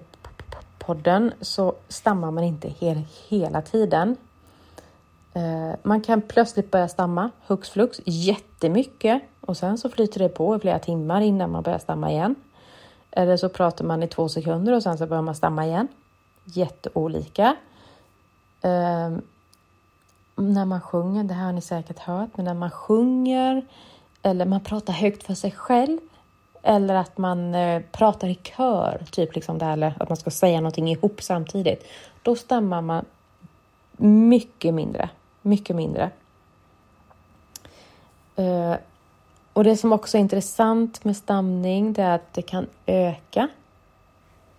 podden, 0.78 1.32
så 1.40 1.74
stammar 1.88 2.30
man 2.30 2.44
inte 2.44 2.68
hela 3.28 3.62
tiden. 3.62 4.16
Eh, 5.34 5.76
man 5.82 6.00
kan 6.00 6.20
plötsligt 6.20 6.70
börja 6.70 6.88
stamma 6.88 7.30
hux 7.46 7.70
flux 7.70 8.00
jättemycket 8.04 9.22
och 9.40 9.56
sen 9.56 9.78
så 9.78 9.88
flyter 9.88 10.18
det 10.18 10.28
på 10.28 10.56
i 10.56 10.58
flera 10.58 10.78
timmar 10.78 11.20
innan 11.20 11.50
man 11.50 11.62
börjar 11.62 11.78
stamma 11.78 12.10
igen. 12.10 12.34
Eller 13.10 13.36
så 13.36 13.48
pratar 13.48 13.84
man 13.84 14.02
i 14.02 14.08
två 14.08 14.28
sekunder 14.28 14.72
och 14.72 14.82
sen 14.82 14.98
så 14.98 15.06
börjar 15.06 15.22
man 15.22 15.34
stamma 15.34 15.66
igen. 15.66 15.88
Jätteolika. 16.44 17.56
Um, 18.62 19.22
när 20.36 20.64
man 20.64 20.80
sjunger, 20.80 21.24
det 21.24 21.34
här 21.34 21.44
har 21.44 21.52
ni 21.52 21.60
säkert 21.60 21.98
hört, 21.98 22.28
men 22.36 22.44
när 22.44 22.54
man 22.54 22.70
sjunger 22.70 23.66
eller 24.22 24.46
man 24.46 24.60
pratar 24.60 24.92
högt 24.92 25.22
för 25.22 25.34
sig 25.34 25.50
själv 25.50 25.98
eller 26.62 26.94
att 26.94 27.18
man 27.18 27.54
eh, 27.54 27.82
pratar 27.92 28.28
i 28.28 28.34
kör, 28.34 29.02
typ 29.10 29.34
liksom 29.34 29.58
det 29.58 29.64
här, 29.64 29.72
eller 29.72 29.94
att 30.00 30.08
man 30.08 30.16
ska 30.16 30.30
säga 30.30 30.56
någonting 30.56 30.90
ihop 30.90 31.22
samtidigt. 31.22 31.86
Då 32.22 32.36
stammar 32.36 32.80
man 32.80 33.04
mycket 33.96 34.74
mindre 34.74 35.08
mycket 35.42 35.76
mindre. 35.76 36.10
Eh, 38.36 38.74
och 39.52 39.64
det 39.64 39.76
som 39.76 39.92
också 39.92 40.16
är 40.16 40.20
intressant 40.20 41.04
med 41.04 41.16
stamning 41.16 41.92
det 41.92 42.02
är 42.02 42.14
att 42.14 42.32
det 42.32 42.42
kan 42.42 42.66
öka 42.86 43.48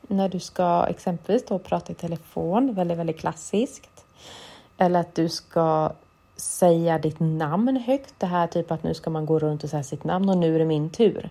när 0.02 0.30
du 0.30 0.40
ska 0.40 0.86
exempelvis 0.90 1.46
då 1.46 1.60
prata 1.60 1.92
i 1.92 1.96
telefon, 1.96 2.74
väldigt, 2.74 2.98
väldigt 2.98 3.20
klassiskt. 3.20 4.06
Eller 4.78 5.00
att 5.00 5.16
du 5.16 5.30
ska 5.30 5.92
säga 6.36 7.00
ditt 7.00 7.20
namn 7.20 7.78
högt. 7.78 8.14
Det 8.18 8.26
här 8.26 8.48
typ 8.48 8.72
att 8.72 8.84
nu 8.84 8.94
ska 8.94 9.10
man 9.10 9.26
gå 9.26 9.40
runt 9.40 9.64
och 9.64 9.70
säga 9.70 9.84
sitt 9.84 10.04
namn 10.04 10.30
och 10.30 10.38
nu 10.38 10.56
är 10.56 10.60
det 10.60 10.66
min 10.66 10.90
tur. 10.90 11.30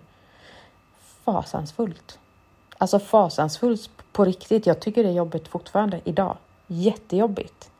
Fasansfullt. 1.25 2.19
Alltså 2.77 2.99
fasansfullt 2.99 3.89
på 4.11 4.25
riktigt. 4.25 4.65
Jag 4.65 4.79
tycker 4.79 5.03
det 5.03 5.09
är 5.09 5.13
jobbigt 5.13 5.47
fortfarande 5.47 6.01
idag. 6.03 6.37
Jättejobbigt. 6.67 7.71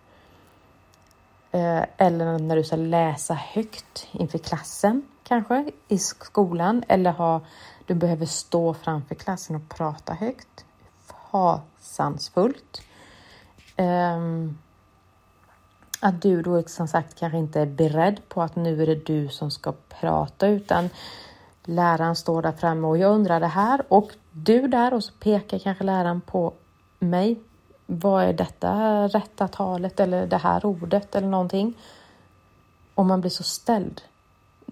Eh, 1.51 1.83
eller 1.97 2.39
när 2.39 2.55
du 2.55 2.63
ska 2.63 2.75
läsa 2.75 3.33
högt 3.33 4.07
inför 4.11 4.37
klassen. 4.37 5.03
kanske 5.23 5.71
i 5.87 5.97
skolan 5.97 6.83
eller 6.87 7.11
ha, 7.11 7.41
du 7.85 7.93
behöver 7.93 8.25
stå 8.25 8.73
framför 8.73 9.15
klassen 9.15 9.55
och 9.55 9.69
prata 9.69 10.13
högt. 10.13 10.65
Fasansfullt. 11.31 12.81
Um, 13.77 14.57
att 15.99 16.21
du 16.21 16.41
då 16.41 16.63
som 16.63 16.87
sagt 16.87 17.19
kanske 17.19 17.37
inte 17.37 17.61
är 17.61 17.65
beredd 17.65 18.21
på 18.29 18.41
att 18.41 18.55
nu 18.55 18.81
är 18.81 18.87
det 18.87 19.05
du 19.05 19.29
som 19.29 19.51
ska 19.51 19.73
prata 19.99 20.47
utan 20.47 20.89
läraren 21.63 22.15
står 22.15 22.41
där 22.41 22.51
framme 22.51 22.87
och 22.87 22.97
jag 22.97 23.11
undrar 23.11 23.39
det 23.39 23.47
här 23.47 23.81
och 23.87 24.11
du 24.31 24.67
där 24.67 24.93
och 24.93 25.03
så 25.03 25.13
pekar 25.13 25.59
kanske 25.59 25.83
läraren 25.83 26.21
på 26.21 26.53
mig. 26.99 27.39
Vad 27.85 28.23
är 28.23 28.33
detta 28.33 29.07
rätta 29.07 29.47
talet 29.47 29.99
eller 29.99 30.27
det 30.27 30.37
här 30.37 30.65
ordet 30.65 31.15
eller 31.15 31.27
någonting? 31.27 31.73
Och 32.95 33.05
man 33.05 33.21
blir 33.21 33.31
så 33.31 33.43
ställd. 33.43 34.01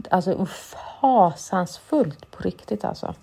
Alltså 0.10 0.46
fasansfullt 0.46 2.32
på 2.32 2.44
riktigt 2.44 2.86
alltså. 2.86 3.16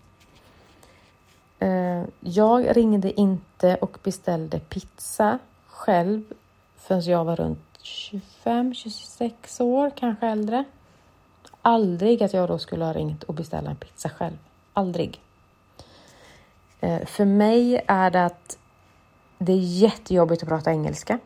Eh, 1.58 2.02
jag 2.20 2.76
ringde 2.76 3.20
inte 3.20 3.74
och 3.74 3.98
beställde 4.02 4.58
pizza 4.58 5.38
själv 5.66 6.22
förrän 6.76 7.00
jag 7.00 7.24
var 7.24 7.36
runt 7.36 7.58
25, 7.82 8.74
26 8.74 9.60
år, 9.60 9.90
kanske 9.96 10.26
äldre. 10.26 10.64
Aldrig 11.68 12.22
att 12.22 12.32
jag 12.32 12.48
då 12.48 12.58
skulle 12.58 12.84
ha 12.84 12.92
ringt 12.92 13.22
och 13.22 13.34
beställt 13.34 13.68
en 13.68 13.76
pizza 13.76 14.08
själv. 14.08 14.36
Aldrig. 14.72 15.20
Eh, 16.80 17.04
för 17.06 17.24
mig 17.24 17.84
är 17.86 18.10
det 18.10 18.24
att 18.24 18.58
det 19.38 19.52
är 19.52 19.56
jättejobbigt 19.56 20.42
att 20.42 20.48
prata 20.48 20.70
engelska. 20.70 21.18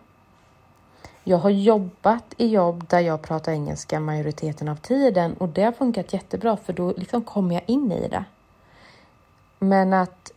Jag 1.24 1.38
har 1.38 1.50
jobbat 1.50 2.34
i 2.36 2.46
jobb 2.46 2.88
där 2.88 3.00
jag 3.00 3.22
pratar 3.22 3.52
engelska 3.52 4.00
majoriteten 4.00 4.68
av 4.68 4.76
tiden 4.76 5.34
och 5.34 5.48
det 5.48 5.62
har 5.62 5.72
funkat 5.72 6.12
jättebra 6.12 6.56
för 6.56 6.72
då 6.72 6.92
liksom 6.96 7.22
kommer 7.22 7.54
jag 7.54 7.64
in 7.66 7.92
i 7.92 8.08
det. 8.08 8.24
Men 9.58 9.92
att 9.92 10.32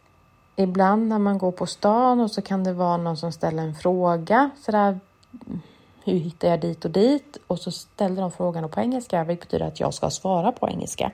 ibland 0.55 1.07
när 1.07 1.19
man 1.19 1.37
går 1.37 1.51
på 1.51 1.65
stan 1.65 2.19
och 2.19 2.31
så 2.31 2.41
kan 2.41 2.63
det 2.63 2.73
vara 2.73 2.97
någon 2.97 3.17
som 3.17 3.31
ställer 3.31 3.63
en 3.63 3.75
fråga 3.75 4.49
sådär 4.61 4.99
mm, 5.47 5.61
hur 6.03 6.13
hittar 6.13 6.47
jag 6.47 6.59
dit 6.59 6.85
och 6.85 6.91
dit? 6.91 7.37
Och 7.47 7.59
så 7.59 7.71
ställde 7.71 8.21
de 8.21 8.31
frågan 8.31 8.69
på 8.69 8.79
engelska, 8.79 9.23
vilket 9.23 9.47
betyder 9.47 9.65
att 9.65 9.79
jag 9.79 9.93
ska 9.93 10.09
svara 10.09 10.51
på 10.51 10.69
engelska. 10.69 11.11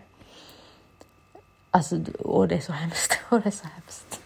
Alltså, 1.72 2.00
och 2.20 2.48
det 2.48 2.56
är 2.56 2.62
så 2.62 2.72
hemskt. 2.72 3.20
Och 3.30 3.42
det 3.42 3.48
är 3.48 3.52
så 3.52 3.68
hemskt. 3.68 4.20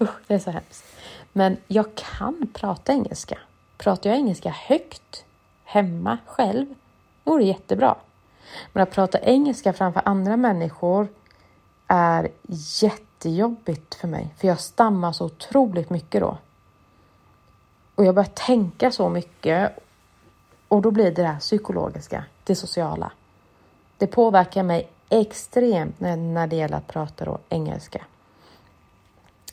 Usch, 0.00 0.18
det 0.26 0.34
är 0.34 0.38
så 0.38 0.50
hemskt. 0.50 0.84
Men 1.32 1.56
jag 1.66 1.94
kan 1.94 2.48
prata 2.52 2.92
engelska. 2.92 3.38
Pratar 3.78 4.10
jag 4.10 4.18
engelska 4.18 4.50
högt 4.50 5.24
hemma 5.64 6.18
själv, 6.26 6.66
vore 7.24 7.42
det 7.42 7.48
jättebra. 7.48 7.96
Men 8.72 8.82
att 8.82 8.90
prata 8.90 9.20
engelska 9.20 9.72
framför 9.72 10.02
andra 10.04 10.36
människor 10.36 11.08
är 11.86 12.28
jättejobbigt 12.82 13.94
för 13.94 14.08
mig, 14.08 14.34
för 14.36 14.48
jag 14.48 14.60
stammar 14.60 15.12
så 15.12 15.24
otroligt 15.24 15.90
mycket 15.90 16.20
då. 16.20 16.38
Och 17.94 18.04
jag 18.04 18.14
börjar 18.14 18.30
tänka 18.34 18.90
så 18.90 19.08
mycket 19.08 19.78
och 20.68 20.82
då 20.82 20.90
blir 20.90 21.04
det 21.04 21.10
det 21.10 21.28
här 21.28 21.40
psykologiska, 21.40 22.24
det 22.44 22.54
sociala. 22.54 23.12
Det 23.98 24.06
påverkar 24.06 24.62
mig 24.62 24.88
extremt 25.08 26.00
när, 26.00 26.16
när 26.16 26.46
det 26.46 26.56
gäller 26.56 26.76
att 26.76 26.86
prata 26.86 27.24
då 27.24 27.38
engelska. 27.48 28.04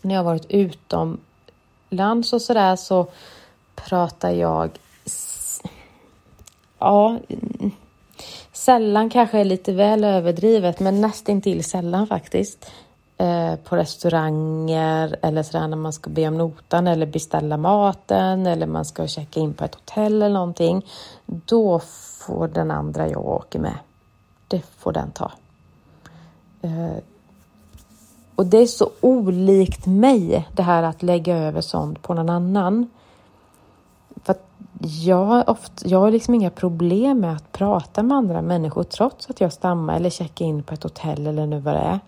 När 0.02 0.16
jag 0.16 0.20
har 0.20 0.26
varit 0.26 0.46
utomlands 0.50 2.34
och 2.34 2.42
sådär 2.42 2.76
så 2.76 3.08
pratar 3.76 4.32
jag 4.32 4.70
ja, 6.80 7.20
mm, 7.30 7.72
sällan 8.52 9.10
kanske 9.10 9.40
är 9.40 9.46
lite 9.46 9.74
väl 9.74 10.04
överdrivet, 10.04 10.80
men 10.80 11.02
nästintill 11.02 11.64
sällan 11.64 12.08
faktiskt. 12.08 12.72
Eh, 13.24 13.56
på 13.56 13.76
restauranger 13.76 15.16
eller 15.22 15.44
sådär 15.44 15.68
när 15.68 15.78
man 15.78 15.94
ska 15.94 16.10
be 16.10 16.28
om 16.28 16.38
notan 16.38 16.88
eller 16.88 17.06
beställa 17.06 17.58
maten 17.58 18.48
eller 18.48 18.68
man 18.68 18.86
ska 18.86 19.08
checka 19.08 19.40
in 19.40 19.54
på 19.54 19.66
ett 19.66 19.76
hotell 19.76 20.22
eller 20.22 20.34
någonting. 20.34 20.86
Då 21.26 21.80
får 22.20 22.48
den 22.48 22.72
andra 22.72 23.10
jag 23.10 23.26
åker 23.26 23.60
med, 23.60 23.78
det 24.48 24.62
får 24.78 24.92
den 24.92 25.12
ta. 25.12 25.32
Eh, 26.62 26.98
och 28.36 28.46
det 28.46 28.58
är 28.58 28.66
så 28.66 28.90
olikt 29.02 29.86
mig 29.86 30.48
det 30.56 30.64
här 30.64 30.84
att 30.84 31.04
lägga 31.04 31.38
över 31.38 31.62
sånt 31.62 32.02
på 32.02 32.14
någon 32.14 32.30
annan. 32.30 32.90
För 34.24 34.36
jag 34.80 35.26
har, 35.26 35.50
ofta, 35.50 35.88
jag 35.88 36.00
har 36.00 36.12
liksom 36.12 36.34
inga 36.36 36.50
problem 36.50 37.20
med 37.20 37.36
att 37.36 37.52
prata 37.52 38.04
med 38.04 38.18
andra 38.18 38.42
människor 38.42 38.84
trots 38.84 39.30
att 39.30 39.42
jag 39.42 39.54
stammar 39.54 39.96
eller 39.96 40.10
checkar 40.10 40.46
in 40.46 40.64
på 40.64 40.74
ett 40.74 40.84
hotell 40.84 41.28
eller 41.28 41.46
nu 41.46 41.60
vad 41.60 41.74
det 41.74 41.80
är. 41.80 42.00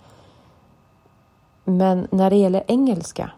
Men 1.65 2.07
när 2.11 2.29
det 2.29 2.35
gäller 2.35 2.63
engelska, 2.67 3.31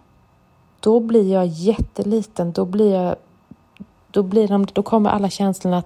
då 0.79 0.99
blir 0.99 1.33
jag 1.33 1.47
jätteliten. 1.47 2.51
Då 2.51 2.65
blir 2.65 2.93
jag, 2.93 3.15
då 4.11 4.23
blir 4.23 4.47
de, 4.47 4.65
då 4.65 4.83
kommer 4.83 5.09
alla 5.09 5.29
känslorna, 5.29 5.83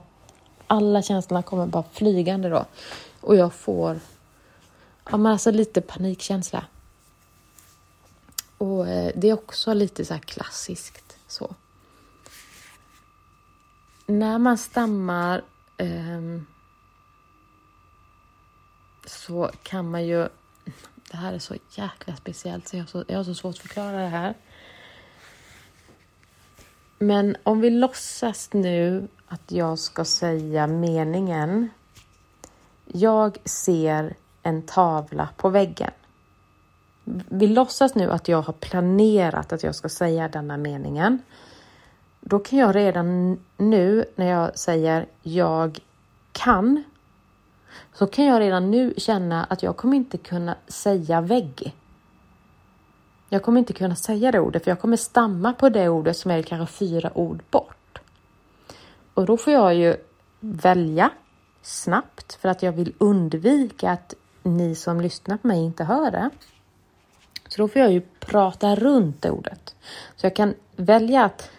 alla 0.68 1.02
känslorna 1.02 1.44
kommer 1.44 1.66
bara 1.66 1.84
flygande 1.92 2.50
då. 2.50 2.66
Och 3.22 3.36
jag 3.36 3.54
får, 3.54 4.00
ja 5.12 5.18
men 5.18 5.32
alltså 5.32 5.52
lite 5.52 5.82
panikkänsla. 5.82 6.66
Och 8.58 8.88
eh, 8.88 9.12
det 9.16 9.30
är 9.30 9.34
också 9.34 9.74
lite 9.74 10.06
så 10.06 10.14
här 10.14 10.22
klassiskt 10.22 11.18
så. 11.28 11.56
När 14.06 14.38
man 14.38 14.58
stammar 14.58 15.42
eh, 15.78 16.42
så 19.06 19.52
kan 19.64 19.92
man 19.92 20.06
ju 20.06 20.28
det 21.12 21.18
här 21.18 21.34
är 21.34 21.40
så 21.40 21.56
jäkla 21.70 22.16
speciellt 22.16 22.68
så 22.68 22.76
jag 22.76 22.84
har 22.84 22.88
så, 22.88 23.04
jag 23.08 23.18
har 23.18 23.24
så 23.24 23.36
svårt 23.36 23.56
att 23.56 23.62
förklara 23.62 23.98
det 23.98 24.08
här. 24.08 24.34
Men 27.00 27.36
om 27.44 27.62
vi 27.62 27.70
låtsas 27.70 28.54
nu 28.54 29.08
att 29.28 29.52
jag 29.52 29.80
ska 29.80 30.06
säga 30.06 30.68
meningen. 30.68 31.70
Jag 32.86 33.38
ser 33.46 34.16
en 34.44 34.62
tavla 34.62 35.30
på 35.38 35.50
väggen. 35.50 35.92
Vi 37.30 37.48
låtsas 37.48 37.96
nu 37.96 38.12
att 38.12 38.28
jag 38.28 38.42
har 38.42 38.54
planerat 38.54 39.54
att 39.54 39.64
jag 39.64 39.76
ska 39.76 39.90
säga 39.90 40.28
denna 40.28 40.58
meningen. 40.58 41.20
Då 42.20 42.40
kan 42.40 42.60
jag 42.60 42.76
redan 42.76 43.40
nu 43.58 44.06
när 44.16 44.30
jag 44.30 44.58
säger 44.58 45.06
jag 45.22 45.80
kan 46.32 46.84
så 47.94 48.08
kan 48.08 48.26
jag 48.26 48.40
redan 48.40 48.72
nu 48.72 48.94
känna 48.98 49.44
att 49.44 49.64
jag 49.64 49.78
kommer 49.78 49.98
inte 49.98 50.18
kunna 50.18 50.56
säga 50.68 51.22
vägg. 51.22 51.76
Jag 53.30 53.44
kommer 53.44 53.60
inte 53.60 53.74
kunna 53.74 53.96
säga 53.96 54.32
det 54.32 54.40
ordet, 54.40 54.64
för 54.64 54.72
jag 54.72 54.80
kommer 54.80 54.98
stamma 54.98 55.54
på 55.54 55.70
det 55.70 55.90
ordet 55.90 56.18
som 56.18 56.32
är 56.32 56.42
kanske 56.42 56.76
fyra 56.76 57.18
ord 57.18 57.44
bort. 57.50 58.02
Och 59.14 59.26
då 59.26 59.38
får 59.38 59.54
jag 59.54 59.76
ju 59.76 59.96
välja 60.40 61.10
snabbt 61.62 62.34
för 62.34 62.50
att 62.50 62.64
jag 62.64 62.72
vill 62.72 62.94
undvika 62.98 63.92
att 63.92 64.14
ni 64.44 64.76
som 64.76 65.02
lyssnar 65.02 65.38
på 65.38 65.48
mig 65.48 65.60
inte 65.60 65.84
hör 65.84 66.12
det. 66.12 66.30
Så 67.48 67.62
då 67.62 67.68
får 67.68 67.82
jag 67.82 67.92
ju 67.92 68.02
prata 68.20 68.76
runt 68.76 69.26
ordet. 69.26 69.76
Så 70.16 70.26
jag 70.26 70.36
kan 70.36 70.54
välja 70.76 71.26
att 71.26 71.50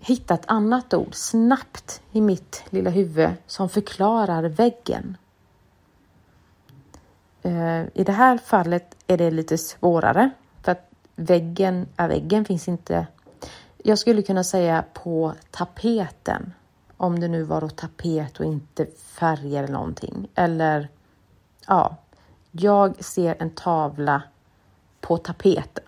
hitta 0.00 0.34
ett 0.34 0.44
annat 0.46 0.94
ord 0.94 1.14
snabbt 1.14 2.02
i 2.12 2.20
mitt 2.20 2.64
lilla 2.70 2.90
huvud 2.90 3.30
som 3.46 3.68
förklarar 3.68 4.42
väggen. 4.42 5.16
Eh, 7.42 7.82
I 7.94 8.04
det 8.04 8.12
här 8.12 8.38
fallet 8.38 8.96
är 9.06 9.16
det 9.16 9.30
lite 9.30 9.58
svårare 9.58 10.30
för 10.62 10.72
att 10.72 10.90
väggen, 11.16 11.86
väggen 11.96 12.44
finns 12.44 12.68
inte. 12.68 13.06
Jag 13.84 13.98
skulle 13.98 14.22
kunna 14.22 14.44
säga 14.44 14.84
på 14.92 15.32
tapeten 15.50 16.52
om 16.96 17.20
det 17.20 17.28
nu 17.28 17.42
var 17.42 17.60
då 17.60 17.68
tapet 17.68 18.40
och 18.40 18.44
inte 18.44 18.86
färger 18.86 19.62
eller 19.62 19.72
någonting. 19.72 20.28
Eller 20.34 20.88
ja, 21.66 21.96
jag 22.50 23.04
ser 23.04 23.36
en 23.38 23.50
tavla 23.50 24.22
på 25.00 25.16
tapeten. 25.16 25.84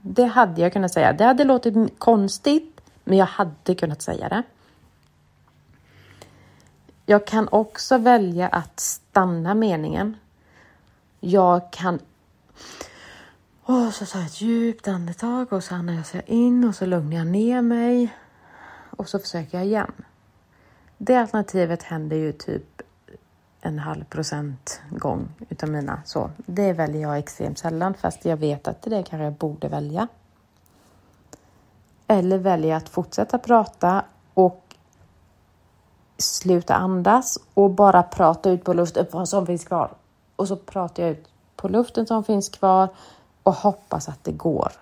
Det 0.00 0.24
hade 0.24 0.60
jag 0.60 0.72
kunnat 0.72 0.92
säga. 0.92 1.12
Det 1.12 1.24
hade 1.24 1.44
låtit 1.44 1.98
konstigt 1.98 2.73
men 3.04 3.18
jag 3.18 3.26
hade 3.26 3.74
kunnat 3.74 4.02
säga 4.02 4.28
det. 4.28 4.42
Jag 7.06 7.26
kan 7.26 7.48
också 7.48 7.98
välja 7.98 8.48
att 8.48 8.80
stanna 8.80 9.54
meningen. 9.54 10.16
Jag 11.20 11.72
kan... 11.72 11.98
Och 13.62 13.94
så 13.94 14.06
tar 14.06 14.18
jag 14.18 14.26
ett 14.26 14.40
djupt 14.40 14.88
andetag 14.88 15.52
och 15.52 15.64
så 15.64 15.74
andas 15.74 16.14
jag 16.14 16.28
in 16.28 16.64
och 16.64 16.74
så 16.74 16.86
lugnar 16.86 17.16
jag 17.16 17.26
ner 17.26 17.62
mig. 17.62 18.16
Och 18.90 19.08
så 19.08 19.18
försöker 19.18 19.58
jag 19.58 19.66
igen. 19.66 19.92
Det 20.98 21.16
alternativet 21.16 21.82
händer 21.82 22.16
ju 22.16 22.32
typ 22.32 22.82
en 23.60 23.78
halv 23.78 24.04
procent 24.04 24.80
gång 24.90 25.28
utav 25.48 25.68
mina. 25.68 26.02
Så 26.04 26.30
det 26.36 26.72
väljer 26.72 27.02
jag 27.02 27.18
extremt 27.18 27.58
sällan 27.58 27.94
fast 27.94 28.24
jag 28.24 28.36
vet 28.36 28.68
att 28.68 28.82
det 28.82 29.02
kanske 29.02 29.24
jag 29.24 29.32
borde 29.32 29.68
välja. 29.68 30.08
Eller 32.06 32.38
välja 32.38 32.76
att 32.76 32.88
fortsätta 32.88 33.38
prata 33.38 34.04
och 34.34 34.76
sluta 36.18 36.74
andas 36.74 37.38
och 37.54 37.70
bara 37.70 38.02
prata 38.02 38.50
ut 38.50 38.64
på 38.64 38.72
luften 38.72 39.06
vad 39.12 39.28
som 39.28 39.46
finns 39.46 39.64
kvar. 39.64 39.90
Och 40.36 40.48
så 40.48 40.56
pratar 40.56 41.02
jag 41.02 41.12
ut 41.12 41.28
på 41.56 41.68
luften 41.68 42.06
som 42.06 42.24
finns 42.24 42.48
kvar 42.48 42.88
och 43.42 43.54
hoppas 43.54 44.08
att 44.08 44.24
det 44.24 44.32
går. 44.32 44.72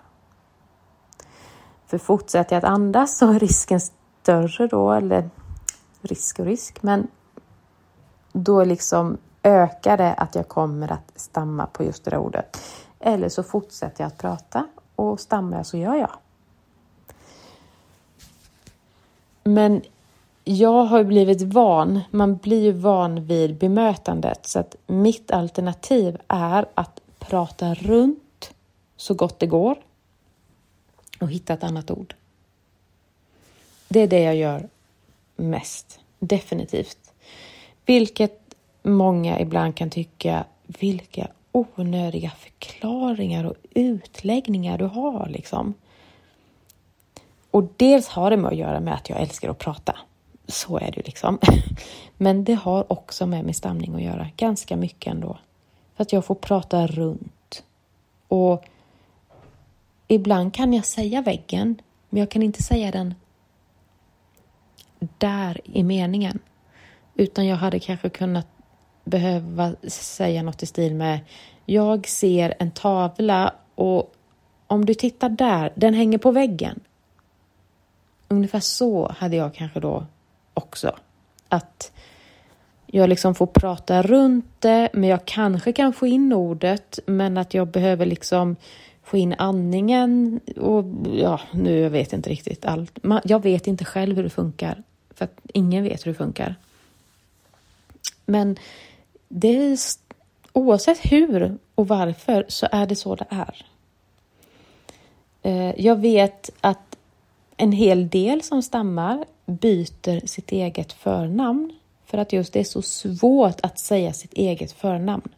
För 1.86 1.98
fortsätter 1.98 2.56
jag 2.56 2.64
att 2.64 2.70
andas 2.70 3.18
så 3.18 3.32
är 3.32 3.38
risken 3.38 3.80
större 3.80 4.66
då, 4.66 4.92
eller 4.92 5.30
risk 6.00 6.38
och 6.38 6.46
risk, 6.46 6.82
men 6.82 7.08
då 8.32 8.64
liksom 8.64 9.18
ökar 9.42 9.96
det 9.96 10.14
att 10.14 10.34
jag 10.34 10.48
kommer 10.48 10.92
att 10.92 11.12
stamma 11.16 11.66
på 11.66 11.84
just 11.84 12.04
det 12.04 12.10
där 12.10 12.18
ordet. 12.18 12.60
Eller 13.00 13.28
så 13.28 13.42
fortsätter 13.42 14.04
jag 14.04 14.08
att 14.08 14.18
prata 14.18 14.66
och 14.96 15.20
stammar 15.20 15.56
jag 15.56 15.66
så 15.66 15.76
gör 15.76 15.94
jag. 15.94 16.10
Men 19.44 19.82
jag 20.44 20.84
har 20.84 21.04
blivit 21.04 21.42
van, 21.42 22.00
man 22.10 22.36
blir 22.36 22.62
ju 22.62 22.72
van 22.72 23.24
vid 23.24 23.56
bemötandet 23.56 24.46
så 24.46 24.58
att 24.58 24.76
mitt 24.86 25.30
alternativ 25.30 26.18
är 26.28 26.66
att 26.74 27.00
prata 27.18 27.74
runt 27.74 28.54
så 28.96 29.14
gott 29.14 29.38
det 29.38 29.46
går 29.46 29.76
och 31.20 31.30
hitta 31.30 31.52
ett 31.52 31.64
annat 31.64 31.90
ord. 31.90 32.14
Det 33.88 34.00
är 34.00 34.06
det 34.06 34.20
jag 34.20 34.36
gör 34.36 34.68
mest, 35.36 36.00
definitivt. 36.18 37.12
Vilket 37.86 38.54
många 38.82 39.40
ibland 39.40 39.76
kan 39.76 39.90
tycka, 39.90 40.44
vilka 40.66 41.28
onödiga 41.52 42.30
förklaringar 42.30 43.44
och 43.44 43.54
utläggningar 43.74 44.78
du 44.78 44.84
har 44.84 45.28
liksom. 45.28 45.74
Och 47.52 47.68
dels 47.76 48.08
har 48.08 48.30
det 48.30 48.36
med 48.36 48.50
att 48.50 48.56
göra 48.56 48.80
med 48.80 48.94
att 48.94 49.08
jag 49.10 49.20
älskar 49.20 49.50
att 49.50 49.58
prata. 49.58 49.96
Så 50.46 50.78
är 50.78 50.92
det 50.92 51.06
liksom. 51.06 51.38
Men 52.16 52.44
det 52.44 52.54
har 52.54 52.92
också 52.92 53.26
med 53.26 53.44
min 53.44 53.54
stamning 53.54 53.94
att 53.94 54.02
göra, 54.02 54.28
ganska 54.36 54.76
mycket 54.76 55.10
ändå. 55.12 55.38
För 55.96 56.02
att 56.02 56.12
jag 56.12 56.24
får 56.24 56.34
prata 56.34 56.86
runt. 56.86 57.64
Och 58.28 58.64
ibland 60.08 60.54
kan 60.54 60.72
jag 60.72 60.84
säga 60.84 61.22
väggen, 61.22 61.82
men 62.08 62.20
jag 62.20 62.30
kan 62.30 62.42
inte 62.42 62.62
säga 62.62 62.90
den 62.90 63.14
där 65.18 65.60
i 65.64 65.82
meningen. 65.82 66.38
Utan 67.14 67.46
jag 67.46 67.56
hade 67.56 67.78
kanske 67.78 68.08
kunnat 68.08 68.46
behöva 69.04 69.74
säga 69.88 70.42
något 70.42 70.62
i 70.62 70.66
stil 70.66 70.94
med 70.94 71.20
Jag 71.66 72.08
ser 72.08 72.54
en 72.58 72.70
tavla 72.70 73.54
och 73.74 74.14
om 74.66 74.84
du 74.84 74.94
tittar 74.94 75.28
där, 75.28 75.72
den 75.74 75.94
hänger 75.94 76.18
på 76.18 76.30
väggen. 76.30 76.80
Ungefär 78.32 78.60
så 78.60 79.12
hade 79.18 79.36
jag 79.36 79.54
kanske 79.54 79.80
då 79.80 80.06
också. 80.54 80.96
Att 81.48 81.92
jag 82.86 83.08
liksom 83.08 83.34
får 83.34 83.46
prata 83.46 84.02
runt 84.02 84.46
det, 84.58 84.88
men 84.92 85.08
jag 85.08 85.24
kanske 85.24 85.72
kan 85.72 85.92
få 85.92 86.06
in 86.06 86.32
ordet, 86.32 86.98
men 87.06 87.38
att 87.38 87.54
jag 87.54 87.68
behöver 87.68 88.06
liksom 88.06 88.56
få 89.02 89.16
in 89.16 89.34
andningen 89.38 90.40
och 90.56 90.84
ja, 91.14 91.40
nu 91.52 91.78
jag 91.78 91.90
vet 91.90 92.12
inte 92.12 92.30
riktigt 92.30 92.64
allt. 92.64 92.98
Jag 93.24 93.42
vet 93.42 93.66
inte 93.66 93.84
själv 93.84 94.16
hur 94.16 94.22
det 94.22 94.30
funkar, 94.30 94.82
för 95.14 95.24
att 95.24 95.40
ingen 95.52 95.84
vet 95.84 96.06
hur 96.06 96.12
det 96.12 96.18
funkar. 96.18 96.54
Men 98.26 98.56
det 99.28 99.48
är, 99.48 99.78
oavsett 100.52 100.98
hur 101.12 101.58
och 101.74 101.88
varför 101.88 102.44
så 102.48 102.68
är 102.72 102.86
det 102.86 102.96
så 102.96 103.14
det 103.14 103.26
är. 103.28 103.66
Eh, 105.42 105.80
jag 105.80 105.96
vet 105.96 106.50
att 106.60 106.91
en 107.62 107.72
hel 107.72 108.08
del 108.08 108.42
som 108.42 108.62
stammar 108.62 109.24
byter 109.46 110.26
sitt 110.26 110.52
eget 110.52 110.92
förnamn 110.92 111.72
för 112.04 112.18
att 112.18 112.32
just 112.32 112.52
det 112.52 112.60
är 112.60 112.64
så 112.64 112.82
svårt 112.82 113.60
att 113.62 113.78
säga 113.78 114.12
sitt 114.12 114.32
eget 114.32 114.72
förnamn. 114.72 115.28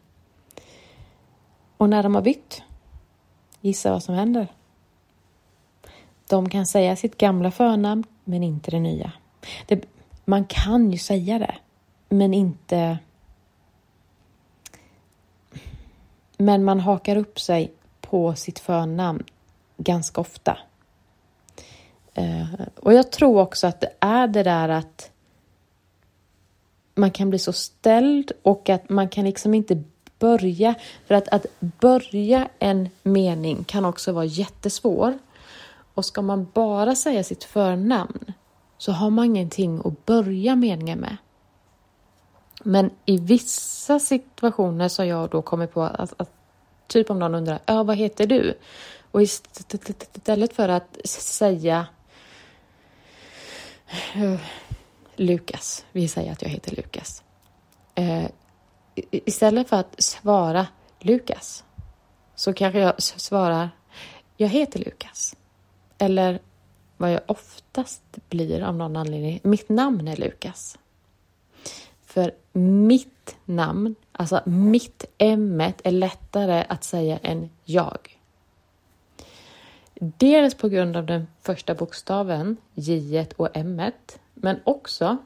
Och 1.77 1.89
när 1.89 2.03
de 2.03 2.15
har 2.15 2.21
bytt, 2.21 2.63
gissa 3.61 3.91
vad 3.91 4.03
som 4.03 4.15
händer? 4.15 4.47
De 6.29 6.49
kan 6.49 6.65
säga 6.65 6.95
sitt 6.95 7.17
gamla 7.17 7.51
förnamn, 7.51 8.03
men 8.23 8.43
inte 8.43 8.71
det 8.71 8.79
nya. 8.79 9.11
Det, 9.65 9.85
man 10.25 10.45
kan 10.45 10.91
ju 10.91 10.97
säga 10.97 11.39
det, 11.39 11.55
men 12.09 12.33
inte... 12.33 12.97
Men 16.37 16.63
man 16.63 16.79
hakar 16.79 17.15
upp 17.15 17.39
sig 17.39 17.71
på 18.01 18.35
sitt 18.35 18.59
förnamn 18.59 19.23
ganska 19.77 20.21
ofta. 20.21 20.57
Eh, 22.15 22.45
och 22.75 22.93
jag 22.93 23.11
tror 23.11 23.41
också 23.41 23.67
att 23.67 23.81
det 23.81 23.91
är 23.99 24.27
det 24.27 24.43
där 24.43 24.69
att 24.69 25.11
man 26.95 27.11
kan 27.11 27.29
bli 27.29 27.39
så 27.39 27.53
ställd 27.53 28.31
och 28.41 28.69
att 28.69 28.89
man 28.89 29.09
kan 29.09 29.25
liksom 29.25 29.53
inte 29.53 29.83
börja. 30.19 30.75
För 31.07 31.15
att, 31.15 31.27
att 31.27 31.45
börja 31.59 32.47
en 32.59 32.89
mening 33.03 33.63
kan 33.63 33.85
också 33.85 34.11
vara 34.11 34.25
jättesvår. 34.25 35.17
Och 35.93 36.05
ska 36.05 36.21
man 36.21 36.47
bara 36.53 36.95
säga 36.95 37.23
sitt 37.23 37.43
förnamn 37.43 38.33
så 38.77 38.91
har 38.91 39.09
man 39.09 39.25
ingenting 39.25 39.81
att 39.85 40.05
börja 40.05 40.55
meningen 40.55 40.99
med. 40.99 41.17
Men 42.63 42.91
i 43.05 43.17
vissa 43.17 43.99
situationer 43.99 44.87
så 44.87 45.01
har 45.01 45.07
jag 45.07 45.29
då 45.29 45.41
kommit 45.41 45.73
på 45.73 45.83
att, 45.83 46.13
att 46.17 46.31
typ 46.87 47.09
om 47.09 47.19
någon 47.19 47.35
undrar, 47.35 47.59
ja 47.65 47.83
vad 47.83 47.95
heter 47.95 48.27
du? 48.27 48.57
Och 49.11 49.21
istället 49.21 50.53
för 50.53 50.69
att 50.69 50.97
säga 51.05 51.85
Lukas. 55.15 55.85
Vi 55.91 56.07
säger 56.07 56.31
att 56.31 56.41
jag 56.41 56.49
heter 56.49 56.75
Lukas. 56.75 57.23
Eh, 57.95 58.25
istället 59.11 59.69
för 59.69 59.77
att 59.77 60.01
svara 60.01 60.67
Lukas 60.99 61.63
så 62.35 62.53
kanske 62.53 62.79
jag 62.79 63.01
svarar 63.01 63.69
Jag 64.37 64.47
heter 64.47 64.79
Lukas. 64.79 65.35
Eller 65.97 66.39
vad 66.97 67.11
jag 67.11 67.21
oftast 67.27 68.03
blir 68.29 68.61
av 68.61 68.75
någon 68.75 68.95
anledning, 68.95 69.39
mitt 69.43 69.69
namn 69.69 70.07
är 70.07 70.15
Lukas. 70.15 70.77
För 72.05 72.31
mitt 72.53 73.35
namn, 73.45 73.95
alltså 74.11 74.41
mitt 74.45 75.05
M 75.17 75.61
är 75.83 75.91
lättare 75.91 76.65
att 76.69 76.83
säga 76.83 77.17
än 77.17 77.49
jag. 77.63 78.14
Dels 79.99 80.55
på 80.55 80.69
grund 80.69 80.97
av 80.97 81.05
den 81.05 81.27
första 81.41 81.75
bokstaven, 81.75 82.57
J 82.73 83.27
och 83.37 83.49
M, 83.53 83.81
men 84.33 84.59
också, 84.63 85.17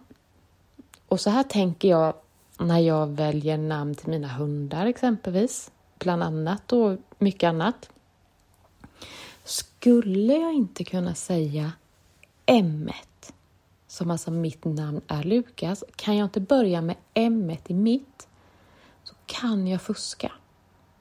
och 1.08 1.20
så 1.20 1.30
här 1.30 1.44
tänker 1.44 1.88
jag 1.88 2.14
när 2.60 2.80
jag 2.80 3.08
väljer 3.08 3.58
namn 3.58 3.96
till 3.96 4.10
mina 4.10 4.28
hundar 4.28 4.86
exempelvis, 4.86 5.72
bland 6.00 6.24
annat 6.24 6.74
och 6.74 6.98
mycket 7.18 7.48
annat. 7.48 7.90
Skulle 9.44 10.34
jag 10.34 10.54
inte 10.54 10.84
kunna 10.84 11.16
säga 11.16 11.72
M 12.46 12.90
som 13.88 14.12
alltså 14.12 14.32
mitt 14.32 14.66
namn 14.66 15.02
är 15.08 15.24
Lukas, 15.24 15.84
kan 15.96 16.18
jag 16.18 16.26
inte 16.26 16.40
börja 16.40 16.82
med 16.82 16.96
M 17.14 17.56
i 17.68 17.74
mitt 17.74 18.28
så 19.04 19.14
kan 19.26 19.68
jag 19.68 19.82
fuska. 19.82 20.32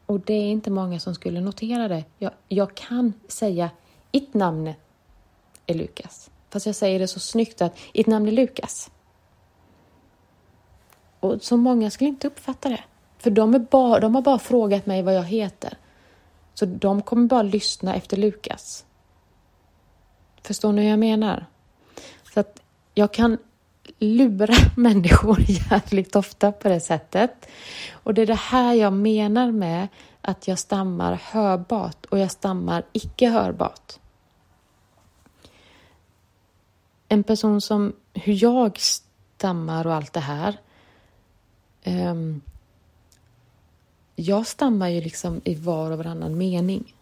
Och 0.09 0.21
det 0.21 0.35
är 0.35 0.51
inte 0.51 0.71
många 0.71 1.01
som 1.01 1.15
skulle 1.15 1.41
notera 1.41 1.89
det. 1.89 2.05
Jag, 2.19 2.33
jag 2.49 2.75
kan 2.75 3.13
säga 3.29 3.71
ITt 4.13 4.35
namn 4.35 4.73
är 5.67 5.75
Lukas. 5.75 6.31
Fast 6.51 6.67
jag 6.67 6.75
säger 6.75 6.99
det 6.99 7.09
så 7.09 7.21
snyggt 7.21 7.63
att 7.63 7.79
ITT 7.93 8.07
namn 8.07 8.29
är 8.29 8.33
Lukas. 8.33 8.91
Och 11.21 11.43
så 11.43 11.57
många 11.57 11.91
skulle 11.91 12.09
inte 12.09 12.27
uppfatta 12.27 12.69
det. 12.69 12.85
För 13.19 13.31
de, 13.31 13.55
är 13.55 13.59
bara, 13.59 14.01
de 14.01 14.15
har 14.15 14.23
bara 14.23 14.39
frågat 14.39 14.87
mig 14.87 15.03
vad 15.03 15.15
jag 15.15 15.25
heter. 15.25 15.79
Så 16.55 16.67
de 16.67 17.03
kommer 17.03 17.27
bara 17.27 17.43
lyssna 17.43 17.95
efter 17.95 18.17
Lukas. 18.17 18.85
Förstår 20.43 20.73
ni 20.73 20.83
hur 20.83 20.91
jag 20.91 20.99
menar? 20.99 21.47
Så 22.35 22.41
att 22.41 22.63
jag 22.95 23.13
kan 23.13 23.39
lura 23.99 24.55
människor 24.77 25.39
jävligt 25.49 26.17
ofta 26.17 26.53
på 26.53 26.69
det 26.69 26.81
sättet. 26.81 27.49
Och 27.93 28.15
det 28.15 28.23
är 28.23 28.27
det 28.27 28.35
här 28.35 28.75
jag 28.75 28.93
menar 28.93 29.53
med 29.53 29.89
att 30.21 30.49
jag 30.49 30.59
stammar 30.59 31.21
hörbart 31.23 32.07
och 32.07 32.19
jag 32.19 32.31
stammar 32.31 32.83
icke 32.93 33.29
hörbart. 33.29 33.93
En 37.09 37.23
person 37.23 37.61
som 37.61 37.93
hur 38.15 38.43
jag 38.43 38.79
stammar 38.79 39.87
och 39.87 39.95
allt 39.95 40.13
det 40.13 40.21
här. 40.21 40.57
Um, 41.85 42.41
jag 44.17 44.47
stammar 44.47 44.89
ju 44.89 45.01
liksom 45.01 45.41
i 45.45 45.55
var 45.55 45.91
och 45.91 45.99
varannan 45.99 46.39
mening. 46.39 46.95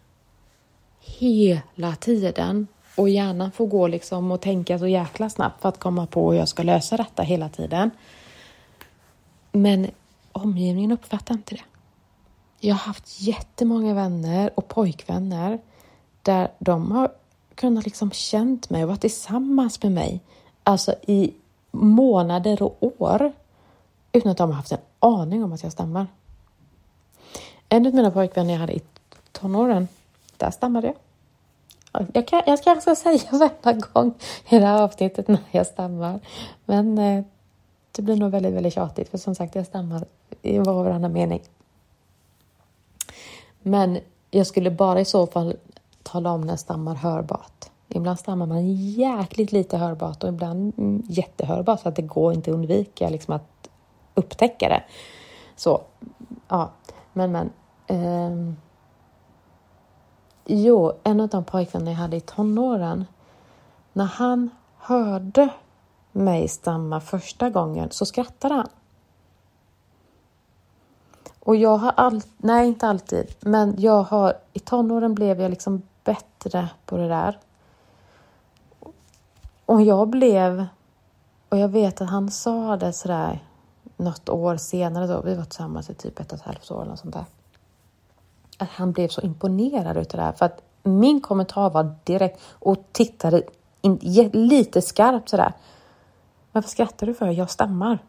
Hela 0.99 1.95
tiden. 1.95 2.67
Och 2.97 3.09
hjärnan 3.09 3.51
får 3.51 3.67
gå 3.67 3.87
liksom 3.87 4.31
och 4.31 4.41
tänka 4.41 4.79
så 4.79 4.87
jäkla 4.87 5.29
snabbt 5.29 5.61
för 5.61 5.69
att 5.69 5.79
komma 5.79 6.05
på 6.05 6.31
hur 6.31 6.39
jag 6.39 6.47
ska 6.47 6.63
lösa 6.63 6.97
detta 6.97 7.23
hela 7.23 7.49
tiden. 7.49 7.91
Men 9.51 9.87
omgivningen 10.31 10.91
uppfattar 10.91 11.35
inte 11.35 11.55
det. 11.55 11.61
Jag 12.59 12.75
har 12.75 12.79
haft 12.79 13.21
jättemånga 13.21 13.93
vänner 13.93 14.51
och 14.55 14.67
pojkvänner 14.67 15.59
där 16.21 16.51
de 16.59 16.91
har 16.91 17.11
kunnat 17.55 17.85
liksom 17.85 18.11
känt 18.11 18.69
mig 18.69 18.83
och 18.83 18.89
varit 18.89 19.01
tillsammans 19.01 19.83
med 19.83 19.91
mig. 19.91 20.21
Alltså 20.63 20.95
i 21.07 21.33
månader 21.71 22.61
och 22.63 23.01
år 23.01 23.31
utan 24.11 24.31
att 24.31 24.37
de 24.37 24.49
har 24.49 24.55
haft 24.55 24.71
en 24.71 24.77
aning 24.99 25.43
om 25.43 25.53
att 25.53 25.63
jag 25.63 25.71
stammar. 25.71 26.07
En 27.69 27.87
av 27.87 27.93
mina 27.93 28.11
pojkvänner 28.11 28.53
jag 28.53 28.59
hade 28.59 28.73
i 28.73 28.81
tonåren, 29.31 29.87
där 30.37 30.51
stammade 30.51 30.87
jag. 30.87 30.95
Jag, 32.13 32.27
kan, 32.27 32.41
jag 32.45 32.63
kanske 32.63 32.81
ska 32.81 32.95
säga 32.95 33.31
varenda 33.31 33.87
gång 33.87 34.13
i 34.49 34.59
det 34.59 34.65
här 34.65 34.81
avsnittet 34.81 35.27
när 35.27 35.39
jag 35.51 35.67
stammar. 35.67 36.19
Men 36.65 36.97
eh, 36.97 37.23
det 37.91 38.01
blir 38.01 38.15
nog 38.15 38.31
väldigt, 38.31 38.53
väldigt 38.53 38.73
tjatigt 38.73 39.09
för 39.09 39.17
som 39.17 39.35
sagt, 39.35 39.55
jag 39.55 39.65
stammar 39.65 40.05
i 40.41 40.59
var 40.59 40.73
och 40.73 40.85
varannan 40.85 41.13
mening. 41.13 41.41
Men 43.61 43.99
jag 44.31 44.47
skulle 44.47 44.71
bara 44.71 44.99
i 44.99 45.05
så 45.05 45.27
fall 45.27 45.55
tala 46.03 46.31
om 46.31 46.41
när 46.41 46.49
jag 46.49 46.59
stammar 46.59 46.95
hörbart. 46.95 47.65
Ibland 47.87 48.19
stammar 48.19 48.45
man 48.45 48.73
jäkligt 48.73 49.51
lite 49.51 49.77
hörbart 49.77 50.23
och 50.23 50.29
ibland 50.29 50.73
mm, 50.77 51.03
jättehörbart 51.09 51.79
så 51.79 51.89
att 51.89 51.95
det 51.95 52.01
går 52.01 52.33
inte 52.33 52.51
att 52.51 52.55
undvika 52.55 53.09
liksom 53.09 53.33
att 53.33 53.69
upptäcka 54.13 54.69
det. 54.69 54.83
Så, 55.55 55.81
ja, 56.47 56.71
men 57.13 57.31
men. 57.31 57.49
Eh, 57.87 58.53
jo, 60.47 60.91
en 61.03 61.19
av 61.19 61.27
de 61.27 61.43
pojkvänner 61.43 61.91
jag 61.91 61.97
hade 61.97 62.17
i 62.17 62.21
tonåren, 62.21 63.05
när 63.93 64.05
han 64.05 64.49
hörde 64.77 65.49
mig 66.11 66.47
stamma 66.47 66.99
första 66.99 67.49
gången 67.49 67.91
så 67.91 68.05
skrattade 68.05 68.55
han. 68.55 68.67
Och 71.39 71.55
jag 71.55 71.77
har 71.77 71.91
alltid, 71.91 72.31
nej 72.37 72.67
inte 72.67 72.87
alltid, 72.87 73.35
men 73.39 73.75
jag 73.77 74.03
har, 74.03 74.33
i 74.53 74.59
tonåren 74.59 75.15
blev 75.15 75.41
jag 75.41 75.49
liksom 75.49 75.81
bättre 76.03 76.69
på 76.85 76.97
det 76.97 77.07
där. 77.07 77.39
Och 79.65 79.81
jag 79.81 80.07
blev, 80.07 80.65
och 81.49 81.57
jag 81.57 81.67
vet 81.69 82.01
att 82.01 82.09
han 82.09 82.31
sa 82.31 82.77
det 82.77 82.93
sådär 82.93 83.43
något 83.97 84.29
år 84.29 84.57
senare 84.57 85.07
då, 85.07 85.21
vi 85.21 85.35
var 85.35 85.43
tillsammans 85.43 85.89
i 85.89 85.93
typ 85.93 86.19
ett 86.19 86.31
och 86.31 86.39
ett 86.39 86.45
halvt 86.45 86.71
år 86.71 86.81
eller 86.81 86.95
sånt 86.95 87.13
där. 87.13 87.25
Att 88.57 88.69
han 88.69 88.91
blev 88.91 89.07
så 89.07 89.21
imponerad 89.21 89.97
utav 89.97 90.17
det 90.17 90.23
här 90.23 90.31
för 90.31 90.45
att 90.45 90.61
min 90.83 91.21
kommentar 91.21 91.69
var 91.69 91.95
direkt 92.03 92.41
och 92.51 92.77
tittade 92.91 93.43
in, 93.81 94.29
lite 94.33 94.81
skarpt 94.81 95.29
sådär. 95.29 95.53
Varför 96.51 96.69
skrattar 96.69 97.07
du 97.07 97.13
för? 97.13 97.27
Jag 97.27 97.49
stammar. 97.49 97.99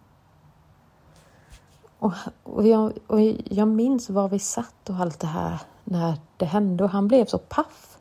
Och, 1.98 2.12
och, 2.42 2.66
jag, 2.66 2.92
och 3.06 3.20
jag 3.44 3.68
minns 3.68 4.10
var 4.10 4.28
vi 4.28 4.38
satt 4.38 4.90
och 4.90 4.96
allt 4.96 5.20
det 5.20 5.26
här 5.26 5.58
när 5.84 6.14
det 6.36 6.44
hände 6.44 6.84
och 6.84 6.90
han 6.90 7.08
blev 7.08 7.26
så 7.26 7.38
paff. 7.38 7.98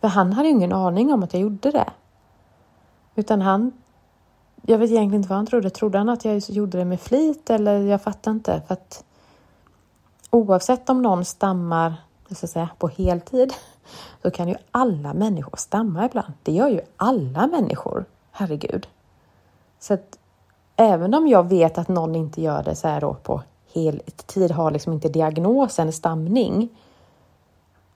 För 0.00 0.08
han 0.08 0.32
hade 0.32 0.48
ju 0.48 0.54
ingen 0.54 0.72
aning 0.72 1.12
om 1.12 1.22
att 1.22 1.32
jag 1.32 1.42
gjorde 1.42 1.70
det. 1.70 1.90
Utan 3.14 3.40
han, 3.40 3.72
jag 4.62 4.78
vet 4.78 4.90
egentligen 4.90 5.14
inte 5.14 5.28
vad 5.28 5.38
han 5.38 5.46
trodde. 5.46 5.70
Trodde 5.70 5.98
han 5.98 6.08
att 6.08 6.24
jag 6.24 6.38
gjorde 6.38 6.78
det 6.78 6.84
med 6.84 7.00
flit 7.00 7.50
eller 7.50 7.80
jag 7.80 8.02
fattar 8.02 8.30
inte. 8.30 8.62
För 8.66 8.72
att 8.74 9.04
oavsett 10.30 10.88
om 10.88 11.02
någon 11.02 11.24
stammar 11.24 11.94
jag 12.28 12.36
ska 12.36 12.46
säga, 12.46 12.68
på 12.78 12.88
heltid 12.88 13.52
så 14.22 14.30
kan 14.30 14.48
ju 14.48 14.54
alla 14.70 15.14
människor 15.14 15.56
stamma 15.56 16.06
ibland. 16.06 16.32
Det 16.42 16.52
gör 16.52 16.68
ju 16.68 16.80
alla 16.96 17.46
människor. 17.46 18.04
Herregud. 18.30 18.86
Så 19.78 19.94
att 19.94 20.18
även 20.76 21.14
om 21.14 21.28
jag 21.28 21.48
vet 21.48 21.78
att 21.78 21.88
någon 21.88 22.14
inte 22.14 22.42
gör 22.42 22.62
det 22.62 22.74
så 22.74 22.88
här 22.88 23.00
då 23.00 23.14
på 23.14 23.42
heltid, 23.74 24.50
har 24.50 24.70
liksom 24.70 24.92
inte 24.92 25.08
diagnosen 25.08 25.92
stamning, 25.92 26.68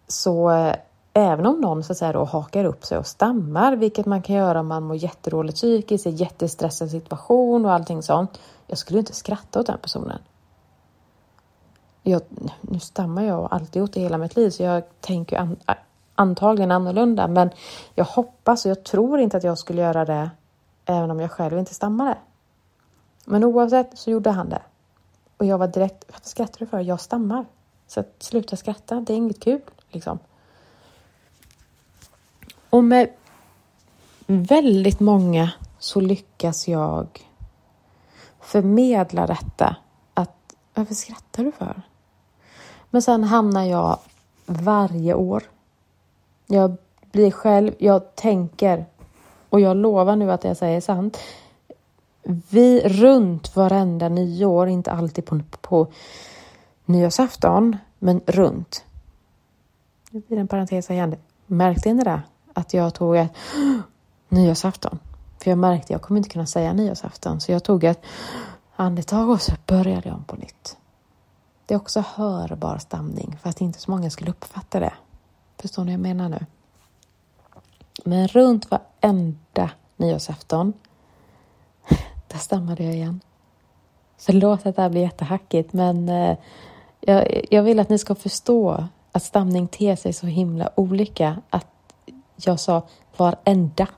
så 0.08 0.50
eh, 0.50 0.76
även 1.12 1.46
om 1.46 1.60
någon 1.60 1.84
så 1.84 1.92
att 1.92 1.98
säga, 1.98 2.12
då, 2.12 2.24
hakar 2.24 2.64
upp 2.64 2.84
sig 2.84 2.98
och 2.98 3.06
stammar, 3.06 3.76
vilket 3.76 4.06
man 4.06 4.22
kan 4.22 4.36
göra 4.36 4.60
om 4.60 4.66
man 4.66 4.82
mår 4.82 4.96
jättedåligt 4.96 5.56
psykiskt, 5.56 6.06
i 6.06 6.10
jättestressad 6.10 6.90
situation 6.90 7.64
och 7.64 7.72
allting 7.72 8.02
sånt. 8.02 8.40
Jag 8.66 8.78
skulle 8.78 8.98
inte 8.98 9.14
skratta 9.14 9.60
åt 9.60 9.66
den 9.66 9.78
personen. 9.78 10.18
Jag, 12.02 12.22
nu 12.60 12.80
stammar 12.80 13.22
jag 13.22 13.40
och 13.40 13.54
alltid 13.54 13.80
gjort 13.80 13.92
det 13.92 14.00
hela 14.00 14.18
mitt 14.18 14.36
liv, 14.36 14.50
så 14.50 14.62
jag 14.62 14.82
tänker 15.00 15.38
an, 15.38 15.56
antagligen 16.14 16.70
annorlunda. 16.70 17.28
Men 17.28 17.50
jag 17.94 18.04
hoppas 18.04 18.64
och 18.64 18.70
jag 18.70 18.84
tror 18.84 19.20
inte 19.20 19.36
att 19.36 19.44
jag 19.44 19.58
skulle 19.58 19.82
göra 19.82 20.04
det 20.04 20.30
även 20.84 21.10
om 21.10 21.20
jag 21.20 21.30
själv 21.30 21.58
inte 21.58 21.74
stammade. 21.74 22.18
Men 23.24 23.44
oavsett 23.44 23.98
så 23.98 24.10
gjorde 24.10 24.30
han 24.30 24.48
det. 24.48 24.62
Och 25.36 25.46
jag 25.46 25.58
var 25.58 25.66
direkt, 25.68 26.04
vad 26.12 26.24
skrattar 26.24 26.58
du 26.58 26.66
för? 26.66 26.80
Jag 26.80 27.00
stammar. 27.00 27.44
Så 27.86 28.00
att 28.00 28.14
sluta 28.18 28.56
skratta, 28.56 29.00
det 29.00 29.12
är 29.12 29.16
inget 29.16 29.40
kul 29.40 29.60
liksom. 29.90 30.18
Och 32.70 32.84
med 32.84 33.08
väldigt 34.26 35.00
många 35.00 35.52
så 35.78 36.00
lyckas 36.00 36.68
jag 36.68 37.28
förmedla 38.40 39.26
detta. 39.26 39.76
Att 40.14 40.56
varför 40.74 40.94
skrattar 40.94 41.44
du 41.44 41.52
för? 41.52 41.82
Men 42.92 43.02
sen 43.02 43.24
hamnar 43.24 43.64
jag 43.64 43.98
varje 44.46 45.14
år. 45.14 45.42
Jag 46.46 46.76
blir 47.12 47.31
själv, 47.31 47.72
jag 47.78 48.14
tänker 48.14 48.85
och 49.48 49.61
jag 49.61 49.76
lovar 49.76 50.16
nu 50.16 50.33
att 50.33 50.40
det 50.40 50.48
jag 50.48 50.57
säger 50.57 50.76
är 50.76 50.81
sant. 50.81 51.18
Vi 52.50 52.81
runt 52.81 53.57
varenda 53.57 54.09
nyår, 54.09 54.68
inte 54.68 54.90
alltid 54.92 55.24
på, 55.24 55.40
på 55.61 55.87
nyårsafton, 56.85 57.76
men 57.98 58.20
runt. 58.26 58.85
Nu 60.11 60.20
blir 60.20 60.37
det 60.37 60.40
en 60.40 60.48
parentes 60.48 60.90
igen. 60.90 61.16
Märkte 61.46 61.92
ni 61.92 62.05
det? 62.05 62.22
att 62.55 62.74
jag 62.74 62.94
tog 62.94 63.16
ett 63.16 63.33
nyårsafton. 64.28 64.98
För 65.38 65.50
jag 65.50 65.59
märkte 65.59 65.85
att 65.85 65.90
jag 65.90 66.02
kommer 66.02 66.18
inte 66.18 66.31
kunna 66.31 66.46
säga 66.46 66.72
nyårsafton. 66.72 67.40
Så 67.40 67.52
jag 67.52 67.64
tog 67.64 67.85
ett 67.85 68.02
andetag 68.76 69.31
och 69.31 69.42
så 69.42 69.52
började 69.66 70.09
jag 70.09 70.16
om 70.16 70.24
på 70.24 70.37
nytt. 70.37 70.76
Det 71.72 71.76
är 71.76 71.80
också 71.80 72.04
hörbar 72.06 72.78
stamning, 72.78 73.38
fast 73.42 73.61
inte 73.61 73.80
så 73.80 73.90
många 73.90 74.11
skulle 74.11 74.30
uppfatta 74.30 74.80
det. 74.80 74.92
Förstår 75.58 75.85
ni 75.85 75.90
vad 75.90 75.94
jag 75.94 76.00
menar 76.00 76.28
nu? 76.28 76.46
Men 78.04 78.28
runt 78.28 78.70
varenda 78.70 79.70
nyårsafton, 79.96 80.72
där 82.28 82.38
stammade 82.38 82.85
jag 82.85 82.94
igen. 82.94 83.20
Förlåt 84.16 84.66
att 84.66 84.76
det 84.76 84.82
här 84.82 84.90
blir 84.90 85.00
jättehackigt, 85.00 85.72
men 85.72 86.08
eh, 86.08 86.37
jag, 87.00 87.44
jag 87.50 87.62
vill 87.62 87.80
att 87.80 87.88
ni 87.88 87.98
ska 87.98 88.14
förstå 88.14 88.85
att 89.12 89.22
stamning 89.22 89.68
ter 89.68 89.96
sig 89.96 90.12
så 90.12 90.26
himla 90.26 90.70
olika. 90.76 91.42
Att 91.50 91.94
jag 92.37 92.61
sa 92.61 92.82
varenda. 93.16 93.88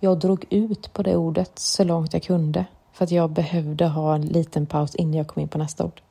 Jag 0.00 0.18
drog 0.18 0.44
ut 0.50 0.92
på 0.92 1.02
det 1.02 1.16
ordet 1.16 1.58
så 1.58 1.84
långt 1.84 2.12
jag 2.12 2.22
kunde 2.22 2.64
för 2.92 3.04
att 3.04 3.10
jag 3.10 3.30
behövde 3.30 3.86
ha 3.86 4.14
en 4.14 4.26
liten 4.26 4.66
paus 4.66 4.94
innan 4.94 5.14
jag 5.14 5.26
kom 5.26 5.42
in 5.42 5.48
på 5.48 5.58
nästa 5.58 5.84
ord. 5.84 6.02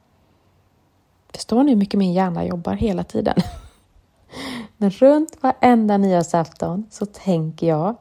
Förstår 1.45 1.63
ni 1.63 1.71
hur 1.71 1.77
mycket 1.77 1.97
min 1.97 2.13
hjärna 2.13 2.45
jobbar 2.45 2.73
hela 2.73 3.03
tiden? 3.03 3.35
Men 4.77 4.89
runt 4.89 5.37
varenda 5.41 5.97
nyårsafton 5.97 6.85
så 6.91 7.05
tänker 7.05 7.67
jag, 7.67 7.95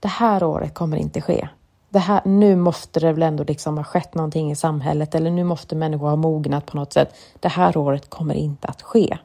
det 0.00 0.08
här 0.08 0.44
året 0.44 0.74
kommer 0.74 0.96
inte 0.96 1.20
ske. 1.20 1.48
Det 1.88 1.98
här, 1.98 2.20
nu 2.24 2.56
måste 2.56 3.00
det 3.00 3.12
väl 3.12 3.22
ändå 3.22 3.44
liksom 3.44 3.76
ha 3.76 3.84
skett 3.84 4.14
någonting 4.14 4.50
i 4.50 4.56
samhället 4.56 5.14
eller 5.14 5.30
nu 5.30 5.44
måste 5.44 5.76
människor 5.76 6.08
ha 6.08 6.16
mognat 6.16 6.66
på 6.66 6.76
något 6.76 6.92
sätt. 6.92 7.14
Det 7.40 7.48
här 7.48 7.76
året 7.76 8.10
kommer 8.10 8.34
inte 8.34 8.68
att 8.68 8.82
ske. 8.82 9.18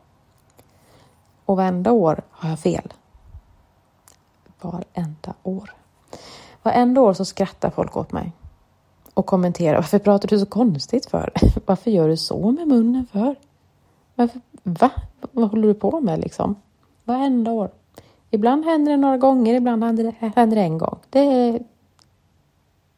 Och 1.46 1.58
varenda 1.58 1.92
år 1.92 2.22
har 2.30 2.50
jag 2.50 2.60
fel 2.60 2.94
varenda 4.62 5.34
år. 5.44 5.74
Varenda 6.64 7.02
år 7.02 7.14
så 7.14 7.26
skrattar 7.26 7.70
folk 7.70 7.98
åt 7.98 8.12
mig 8.12 8.32
och 9.14 9.26
kommenterar. 9.26 9.76
Varför 9.76 10.00
pratar 10.00 10.28
du 10.28 10.40
så 10.40 10.46
konstigt 10.46 11.06
för? 11.06 11.34
Varför 11.66 11.92
gör 11.92 12.08
du 12.08 12.18
så 12.18 12.52
med 12.52 12.68
munnen 12.68 13.08
för? 13.12 13.36
Varför, 14.16 14.42
va? 14.64 14.92
Vad 15.32 15.50
håller 15.50 15.68
du 15.68 15.74
på 15.74 16.00
med 16.00 16.20
liksom? 16.20 16.56
Varenda 17.04 17.52
år. 17.52 17.72
Ibland 18.30 18.66
händer 18.66 18.92
det 18.92 18.98
några 18.98 19.18
gånger, 19.18 19.54
ibland 19.54 19.84
händer 19.84 20.04
det, 20.04 20.32
händer 20.36 20.56
det 20.56 20.64
en 20.64 20.78
gång. 20.78 20.98
Det 21.10 21.20
är, 21.20 21.64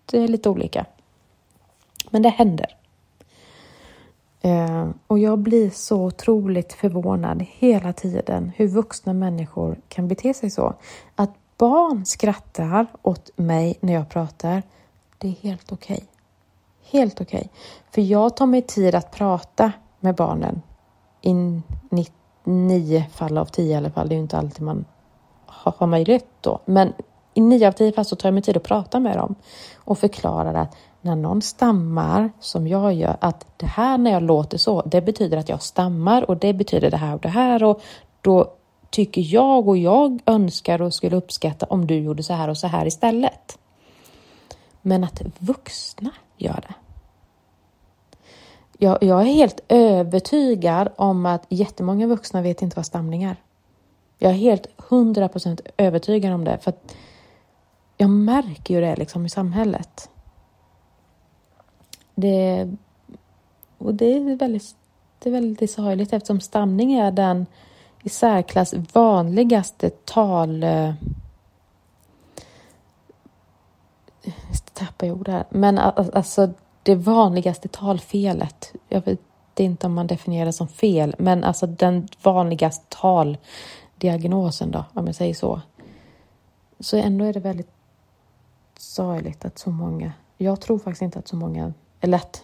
det 0.06 0.17
är 0.17 0.28
lite 0.28 0.49
olika. 0.49 0.86
Men 2.10 2.21
det 2.21 2.30
händer. 2.30 2.76
Eh, 4.41 4.89
och 5.07 5.20
jag 5.20 5.39
blir 5.39 5.70
så 5.70 6.01
otroligt 6.05 6.74
förvånad 6.74 7.45
hela 7.49 7.93
tiden 7.93 8.51
hur 8.55 8.68
vuxna 8.68 9.14
människor 9.14 9.78
kan 9.88 10.07
bete 10.07 10.34
sig 10.34 10.49
så. 10.49 10.74
Att 11.16 11.32
barn 11.57 12.05
skrattar 12.05 12.88
åt 13.01 13.30
mig 13.36 13.78
när 13.80 13.93
jag 13.93 14.09
pratar, 14.09 14.64
det 15.18 15.28
är 15.28 15.32
helt 15.32 15.72
okej. 15.72 15.95
Okay. 15.95 16.07
Helt 16.99 17.22
okej. 17.22 17.38
Okay. 17.38 17.49
För 17.91 18.01
jag 18.01 18.38
tar 18.38 18.45
mig 18.45 18.61
tid 18.61 18.95
att 18.95 19.11
prata 19.11 19.72
med 19.99 20.16
barnen 20.16 20.61
i 21.24 21.34
nio 22.43 23.05
fall 23.13 23.38
av 23.38 23.45
tio 23.45 23.74
i 23.74 23.76
alla 23.76 23.89
fall. 23.89 24.09
Det 24.09 24.13
är 24.13 24.17
ju 24.17 24.21
inte 24.21 24.38
alltid 24.38 24.61
man 24.61 24.86
har 25.45 25.88
möjlighet 25.88 26.26
då. 26.41 26.59
Men 26.65 26.93
i 27.34 27.41
nio 27.41 27.67
av 27.67 27.71
tio 27.71 27.91
fall 27.91 28.05
så 28.05 28.15
tar 28.15 28.30
jag 28.30 28.34
mig 28.34 28.43
tid 28.43 28.57
att 28.57 28.63
prata 28.63 28.99
med 28.99 29.17
dem 29.17 29.36
och 29.76 29.97
förklarar 29.97 30.53
att 30.53 30.76
när 31.01 31.15
någon 31.15 31.41
stammar 31.41 32.32
som 32.39 32.67
jag 32.67 32.93
gör, 32.93 33.17
att 33.19 33.45
det 33.57 33.65
här 33.65 33.97
när 33.97 34.11
jag 34.11 34.24
låter 34.24 34.57
så, 34.57 34.82
det 34.82 35.01
betyder 35.01 35.38
att 35.38 35.49
jag 35.49 35.61
stammar 35.61 36.30
och 36.30 36.38
det 36.38 36.53
betyder 36.53 36.91
det 36.91 36.97
här 36.97 37.15
och 37.15 37.21
det 37.21 37.30
här 37.30 37.63
och 37.63 37.82
då 38.21 38.53
tycker 38.89 39.21
jag 39.21 39.67
och 39.67 39.78
jag 39.78 40.19
önskar 40.26 40.82
och 40.82 40.93
skulle 40.93 41.15
uppskatta 41.15 41.65
om 41.65 41.88
du 41.88 41.99
gjorde 41.99 42.24
så 42.24 42.34
här 42.34 42.49
och 42.49 42.57
så 42.57 42.67
här 42.67 42.86
istället. 42.86 43.57
Men 44.82 45.03
att 45.03 45.21
vuxna 45.39 46.09
gör 46.38 46.63
det. 46.67 46.74
Jag, 48.78 49.03
jag 49.03 49.21
är 49.21 49.26
helt 49.26 49.59
övertygad 49.67 50.89
om 50.95 51.26
att 51.26 51.45
jättemånga 51.49 52.07
vuxna 52.07 52.41
vet 52.41 52.61
inte 52.61 52.76
vad 52.76 52.86
stamning 52.86 53.24
är. 53.24 53.36
Jag 54.19 54.32
är 54.32 54.36
helt 54.36 54.67
hundra 54.78 55.28
procent 55.28 55.61
övertygad 55.78 56.34
om 56.34 56.43
det. 56.43 56.57
För 56.57 56.69
att 56.69 56.95
jag 57.97 58.09
märker 58.09 58.74
ju 58.74 58.82
det 58.82 58.95
liksom 58.95 59.26
i 59.26 59.30
samhället. 59.30 60.09
Det, 62.15 62.71
och 63.78 63.93
det 63.93 64.05
är 64.05 64.36
väldigt, 64.36 64.76
det 65.19 65.30
är 65.30 65.34
väldigt 65.34 65.71
sorgligt 65.71 66.13
eftersom 66.13 66.39
stamning 66.39 66.93
är 66.93 67.11
den 67.11 67.45
i 68.03 68.09
särklass 68.09 68.74
vanligaste 68.93 69.89
tal... 69.89 70.63
Eh, 70.63 70.93
tappar 74.74 75.07
jag 75.07 75.17
ord 75.17 75.28
här. 75.28 75.45
Men 75.49 75.78
alltså 75.78 76.53
det 76.84 76.96
vanligaste 76.96 77.68
talfelet. 77.68 78.74
Jag 78.90 79.06
vet 79.06 79.20
inte 79.58 79.88
om 79.88 79.94
man 79.94 80.08
definierar 80.08 80.46
det 80.46 80.54
som 80.54 80.68
fel, 80.68 81.16
men 81.18 81.44
alltså 81.44 81.68
den 81.68 82.08
vanligaste 82.24 82.86
taldiagnosen 82.90 84.72
då, 84.72 84.86
om 84.94 85.06
jag 85.06 85.16
säger 85.16 85.34
så. 85.34 85.62
Så 86.80 86.98
ändå 86.98 87.26
är 87.26 87.34
det 87.34 87.40
väldigt 87.40 87.72
sorgligt 88.78 89.46
att 89.46 89.60
så 89.60 89.70
många, 89.70 90.14
jag 90.38 90.62
tror 90.62 90.80
faktiskt 90.80 91.02
inte 91.02 91.20
att 91.20 91.28
så 91.28 91.36
många, 91.36 91.74
eller 92.02 92.18
att 92.18 92.44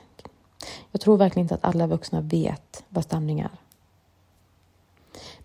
jag 0.91 1.01
tror 1.01 1.17
verkligen 1.17 1.43
inte 1.45 1.55
att 1.55 1.65
alla 1.65 1.87
vuxna 1.87 2.21
vet 2.21 2.83
vad 2.89 3.03
stamning 3.03 3.39
är. 3.39 3.51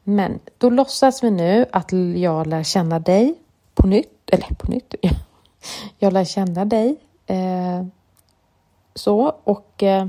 Men 0.03 0.39
då 0.59 0.71
låtsas 0.71 1.25
vi 1.25 1.31
nu 1.31 1.67
att 1.73 1.93
jag 2.17 2.47
lär 2.47 2.63
känna 2.63 2.99
dig 2.99 3.35
på 3.75 3.87
nytt, 3.87 4.31
eller 4.31 4.55
på 4.55 4.71
nytt, 4.71 4.95
jag 5.99 6.13
lär 6.13 6.25
känna 6.25 6.65
dig 6.65 6.97
eh, 7.27 7.85
så 8.95 9.35
och 9.45 9.83
eh, 9.83 10.07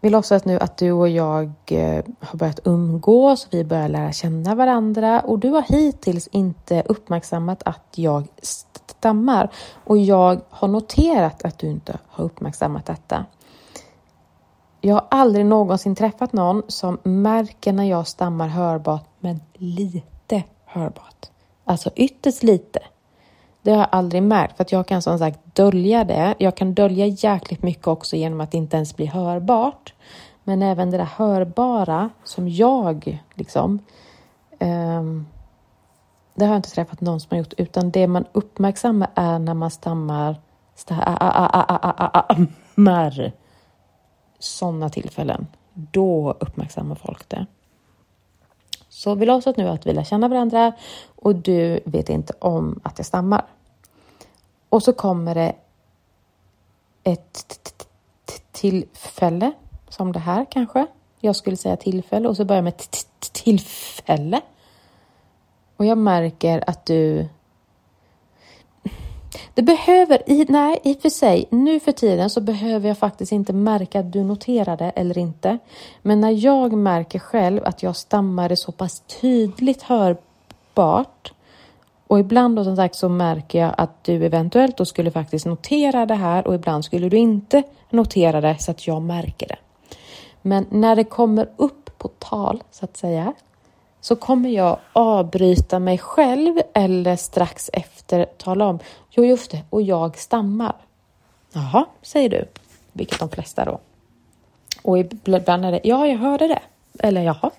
vi 0.00 0.10
låtsas 0.10 0.44
nu 0.44 0.58
att 0.58 0.76
du 0.76 0.92
och 0.92 1.08
jag 1.08 1.52
eh, 1.66 2.04
har 2.20 2.38
börjat 2.38 2.60
umgås, 2.64 3.48
vi 3.50 3.64
börjar 3.64 3.88
lära 3.88 4.12
känna 4.12 4.54
varandra 4.54 5.20
och 5.20 5.38
du 5.38 5.50
har 5.50 5.62
hittills 5.62 6.26
inte 6.26 6.82
uppmärksammat 6.86 7.62
att 7.62 7.92
jag 7.94 8.26
stammar 8.42 9.50
och 9.84 9.98
jag 9.98 10.40
har 10.50 10.68
noterat 10.68 11.44
att 11.44 11.58
du 11.58 11.66
inte 11.66 11.98
har 12.08 12.24
uppmärksammat 12.24 12.86
detta. 12.86 13.24
Jag 14.80 14.94
har 14.94 15.06
aldrig 15.10 15.46
någonsin 15.46 15.94
träffat 15.94 16.32
någon 16.32 16.62
som 16.68 16.98
märker 17.02 17.72
när 17.72 17.84
jag 17.84 18.06
stammar 18.06 18.48
hörbart, 18.48 19.08
men 19.20 19.40
lite 19.54 20.42
hörbart. 20.64 21.30
Alltså 21.64 21.90
ytterst 21.96 22.42
lite. 22.42 22.80
Det 23.64 23.70
har 23.70 23.78
jag 23.78 23.88
aldrig 23.92 24.22
märkt, 24.22 24.56
för 24.56 24.64
att 24.64 24.72
jag 24.72 24.86
kan 24.86 25.02
som 25.02 25.18
sagt 25.18 25.38
dölja 25.44 26.04
det. 26.04 26.34
Jag 26.38 26.56
kan 26.56 26.74
dölja 26.74 27.06
jäkligt 27.06 27.62
mycket 27.62 27.86
också 27.86 28.16
genom 28.16 28.40
att 28.40 28.54
inte 28.54 28.76
ens 28.76 28.96
bli 28.96 29.06
hörbart. 29.06 29.94
Men 30.44 30.62
även 30.62 30.90
det 30.90 30.96
där 30.96 31.04
hörbara 31.04 32.10
som 32.24 32.48
jag 32.48 33.22
liksom 33.34 33.78
um, 34.60 35.26
det 36.34 36.44
har 36.44 36.52
jag 36.52 36.58
inte 36.58 36.70
träffat 36.70 37.00
någon 37.00 37.20
som 37.20 37.28
har 37.30 37.38
gjort, 37.38 37.54
utan 37.56 37.90
det 37.90 38.06
man 38.06 38.24
uppmärksammar 38.32 39.10
är 39.14 39.38
när 39.38 39.54
man 39.54 39.70
stammar 39.70 40.36
stammar. 40.74 43.32
Sådana 44.38 44.88
tillfällen. 44.88 45.46
Då 45.72 46.36
uppmärksammar 46.40 46.94
folk 46.94 47.28
det. 47.28 47.46
Så 48.94 49.14
vi 49.14 49.26
låtsas 49.26 49.56
nu 49.56 49.68
att 49.68 49.86
vi 49.86 49.92
lär 49.92 50.04
känna 50.04 50.28
varandra 50.28 50.72
och 51.16 51.34
du 51.34 51.80
vet 51.84 52.08
inte 52.08 52.34
om 52.38 52.80
att 52.82 52.98
jag 52.98 53.06
stammar. 53.06 53.44
Och 54.68 54.82
så 54.82 54.92
kommer 54.92 55.34
det 55.34 55.54
ett 57.02 57.74
tillfälle, 58.52 59.52
som 59.88 60.12
det 60.12 60.18
här 60.18 60.46
kanske. 60.50 60.86
Jag 61.20 61.36
skulle 61.36 61.56
säga 61.56 61.76
tillfälle 61.76 62.28
och 62.28 62.36
så 62.36 62.44
börjar 62.44 62.58
jag 62.58 62.64
med 62.64 62.82
tillfälle. 63.32 64.40
Och 65.76 65.84
jag 65.84 65.98
märker 65.98 66.64
att 66.66 66.86
du 66.86 67.28
det 69.54 69.62
behöver, 69.62 70.30
i, 70.30 70.46
nej 70.48 70.80
i 70.82 70.94
och 70.94 71.00
för 71.00 71.08
sig, 71.08 71.48
nu 71.50 71.80
för 71.80 71.92
tiden 71.92 72.30
så 72.30 72.40
behöver 72.40 72.88
jag 72.88 72.98
faktiskt 72.98 73.32
inte 73.32 73.52
märka 73.52 74.00
att 74.00 74.12
du 74.12 74.24
noterar 74.24 74.76
det 74.76 74.90
eller 74.90 75.18
inte. 75.18 75.58
Men 76.02 76.20
när 76.20 76.30
jag 76.30 76.72
märker 76.72 77.18
själv 77.18 77.64
att 77.64 77.82
jag 77.82 77.96
stammar 77.96 78.48
det 78.48 78.56
så 78.56 78.72
pass 78.72 79.00
tydligt 79.00 79.82
hörbart 79.82 81.32
och 82.06 82.20
ibland 82.20 82.56
då 82.56 82.64
som 82.64 82.76
sagt 82.76 82.94
så 82.94 83.08
märker 83.08 83.58
jag 83.58 83.74
att 83.78 84.04
du 84.04 84.24
eventuellt 84.26 84.76
då 84.76 84.84
skulle 84.84 85.10
faktiskt 85.10 85.46
notera 85.46 86.06
det 86.06 86.14
här 86.14 86.46
och 86.46 86.54
ibland 86.54 86.84
skulle 86.84 87.08
du 87.08 87.16
inte 87.16 87.62
notera 87.90 88.40
det 88.40 88.56
så 88.58 88.70
att 88.70 88.86
jag 88.86 89.02
märker 89.02 89.48
det. 89.48 89.56
Men 90.42 90.66
när 90.70 90.96
det 90.96 91.04
kommer 91.04 91.48
upp 91.56 91.98
på 91.98 92.08
tal 92.08 92.62
så 92.70 92.84
att 92.84 92.96
säga 92.96 93.32
så 94.04 94.16
kommer 94.16 94.48
jag 94.48 94.78
avbryta 94.92 95.78
mig 95.78 95.98
själv 95.98 96.60
eller 96.74 97.16
strax 97.16 97.70
efter 97.72 98.24
tala 98.24 98.66
om 98.66 98.78
Jo, 99.10 99.24
just 99.24 99.50
det, 99.50 99.62
och 99.70 99.82
jag 99.82 100.18
stammar. 100.18 100.76
Jaha, 101.52 101.86
säger 102.02 102.28
du, 102.28 102.48
vilket 102.92 103.18
de 103.18 103.28
flesta 103.28 103.64
då. 103.64 103.80
Och 104.82 104.98
ibland 104.98 105.64
är 105.64 105.72
det 105.72 105.80
ja, 105.84 106.06
jag 106.06 106.18
hörde 106.18 106.48
det. 106.48 106.62
Eller 106.98 107.22
jaha. 107.22 107.50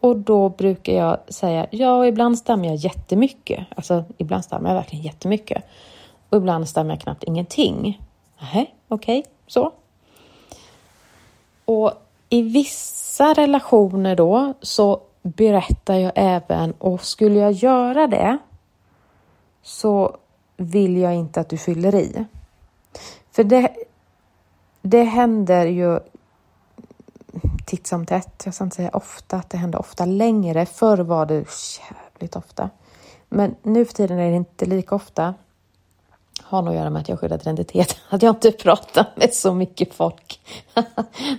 Och 0.00 0.16
då 0.16 0.48
brukar 0.48 0.92
jag 0.92 1.18
säga 1.28 1.66
ja, 1.70 2.06
ibland 2.06 2.38
stammar 2.38 2.66
jag 2.66 2.76
jättemycket. 2.76 3.66
Alltså, 3.76 4.04
ibland 4.18 4.44
stammar 4.44 4.70
jag 4.70 4.76
verkligen 4.76 5.04
jättemycket. 5.04 5.64
Och 6.28 6.36
ibland 6.36 6.68
stammar 6.68 6.94
jag 6.94 7.00
knappt 7.00 7.24
ingenting. 7.24 8.00
Nej, 8.54 8.74
okej, 8.88 9.18
okay, 9.18 9.32
så. 9.46 9.72
Och 11.64 11.92
i 12.28 12.42
vissa 12.42 13.32
relationer 13.32 14.16
då 14.16 14.54
så 14.62 15.00
berättar 15.22 15.94
jag 15.94 16.12
även 16.14 16.72
och 16.72 17.00
skulle 17.00 17.38
jag 17.38 17.52
göra 17.52 18.06
det 18.06 18.38
så 19.62 20.16
vill 20.56 20.96
jag 20.96 21.14
inte 21.14 21.40
att 21.40 21.48
du 21.48 21.58
fyller 21.58 21.94
i. 21.94 22.24
För 23.30 23.44
det, 23.44 23.70
det 24.82 25.02
händer 25.02 25.66
ju 25.66 26.00
titt 27.66 27.86
som 27.86 28.06
tätt. 28.06 28.42
Jag 28.44 28.54
ska 28.54 28.64
inte 28.64 28.76
säga 28.76 28.90
ofta 28.92 29.36
att 29.36 29.50
det 29.50 29.58
händer 29.58 29.78
ofta 29.78 30.04
längre. 30.04 30.66
Förr 30.66 30.98
var 30.98 31.26
det 31.26 31.34
jävligt 31.90 32.36
ofta. 32.36 32.70
Men 33.28 33.54
nu 33.62 33.84
för 33.84 33.94
tiden 33.94 34.18
är 34.18 34.30
det 34.30 34.36
inte 34.36 34.66
lika 34.66 34.94
ofta. 34.94 35.34
Har 36.42 36.62
nog 36.62 36.74
att 36.74 36.80
göra 36.80 36.90
med 36.90 37.00
att 37.00 37.08
jag 37.08 37.20
skyddar 37.20 37.40
identitet. 37.40 37.96
Att 38.08 38.22
jag 38.22 38.30
inte 38.30 38.52
pratar 38.52 39.06
med 39.14 39.34
så 39.34 39.54
mycket 39.54 39.94
folk. 39.94 40.40
det 40.74 40.84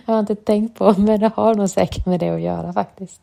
har 0.05 0.13
jag 0.13 0.19
inte 0.19 0.35
tänkt 0.35 0.77
på, 0.77 0.93
men 0.97 1.19
det 1.19 1.31
har 1.35 1.55
nog 1.55 1.69
säkert 1.69 2.05
med 2.05 2.19
det 2.19 2.29
att 2.29 2.41
göra 2.41 2.73
faktiskt. 2.73 3.21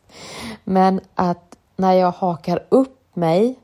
Men 0.63 1.01
att 1.15 1.57
när 1.75 1.93
jag 1.93 2.11
hakar 2.11 2.63
upp 2.69 3.15
mig 3.15 3.59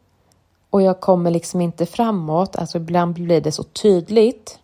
och 0.70 0.82
jag 0.82 1.00
kommer 1.00 1.32
liksom 1.32 1.62
inte 1.62 1.86
framåt, 1.86 2.56
alltså 2.56 2.78
ibland 2.78 3.14
blir 3.14 3.42
det 3.42 3.52
så 3.52 3.64
tydligt. 3.64 4.60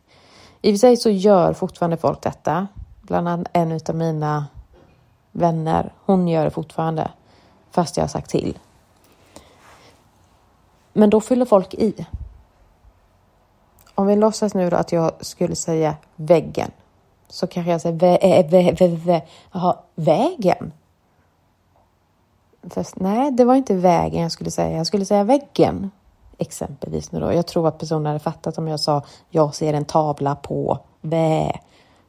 I 0.62 0.70
och 0.72 0.74
för 0.74 0.80
sig 0.80 0.98
så 0.98 1.10
gör 1.10 1.54
fortfarande 1.54 1.98
folk 1.98 2.22
detta. 2.22 2.68
Bland 3.02 3.28
annat 3.28 3.48
en 3.54 3.80
av 3.90 3.96
mina 3.96 4.46
vänner, 5.32 5.94
hon 6.06 6.28
gör 6.28 6.46
det 6.46 6.52
fortfarande 6.52 7.12
fast 7.72 7.98
jag 7.98 8.04
har 8.04 8.08
sagt 8.08 8.30
till. 8.30 8.58
Men 10.94 11.10
då 11.10 11.22
fyller 11.22 11.46
folk 11.46 11.74
i. 11.74 12.06
Om 13.96 14.08
vi 14.08 14.16
låtsas 14.16 14.54
nu 14.54 14.70
då 14.70 14.78
att 14.78 14.92
jag 14.92 15.12
skulle 15.26 15.56
säga 15.56 15.96
väggen 16.16 16.72
så 17.34 17.48
kanske 17.48 17.72
jag 17.72 17.82
säger 17.82 18.26
eh, 18.26 18.50
vä, 18.50 18.72
vä, 18.72 18.88
vä, 18.88 18.88
vä, 18.88 19.22
Jaha, 19.52 19.78
vägen? 19.96 20.72
Fast, 22.70 23.00
nej, 23.00 23.32
det 23.32 23.46
var 23.46 23.56
inte 23.56 23.74
vägen 23.74 24.22
jag 24.22 24.32
skulle 24.32 24.52
säga. 24.52 24.78
Jag 24.78 24.88
skulle 24.88 25.06
säga 25.06 25.24
väggen. 25.24 25.92
Exempelvis 26.38 27.12
nu 27.12 27.20
då. 27.20 27.34
Jag 27.34 27.48
tror 27.48 27.68
att 27.68 27.78
personen 27.78 28.06
hade 28.06 28.20
fattat 28.20 28.58
om 28.58 28.68
jag 28.68 28.80
sa 28.80 29.02
jag 29.30 29.56
ser 29.56 29.74
en 29.74 29.86
tavla 29.86 30.36
på 30.36 30.80
vä. 31.02 31.52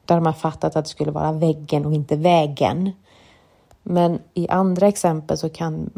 Då 0.05 0.14
hade 0.14 0.24
man 0.24 0.35
fattat 0.35 0.76
att 0.76 0.85
det 0.85 0.91
skulle 0.91 1.11
vara 1.11 1.32
väggen 1.32 1.87
och 1.87 1.93
inte 1.93 2.16
vägen. 2.16 2.93
Men 3.82 4.18
i 4.35 4.49
andra 4.49 4.89
exempel 4.89 5.39
så 5.39 5.49
kan, 5.49 5.91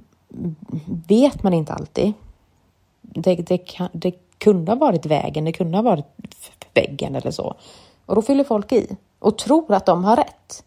vet 1.08 1.42
man 1.42 1.54
inte 1.54 1.72
alltid. 1.72 2.12
Det, 3.00 3.34
det, 3.34 3.58
kan, 3.58 3.88
det 3.92 4.14
kunde 4.38 4.72
ha 4.72 4.76
varit 4.76 5.06
vägen, 5.06 5.44
det 5.44 5.52
kunde 5.52 5.78
ha 5.78 5.82
varit 5.82 6.06
väggen 6.74 7.14
eller 7.14 7.30
så. 7.30 7.54
Och 8.06 8.14
då 8.14 8.22
fyller 8.22 8.44
folk 8.44 8.72
i 8.72 8.96
och 9.18 9.38
tror 9.38 9.74
att 9.74 9.86
de 9.86 10.04
har 10.04 10.16
rätt. 10.16 10.64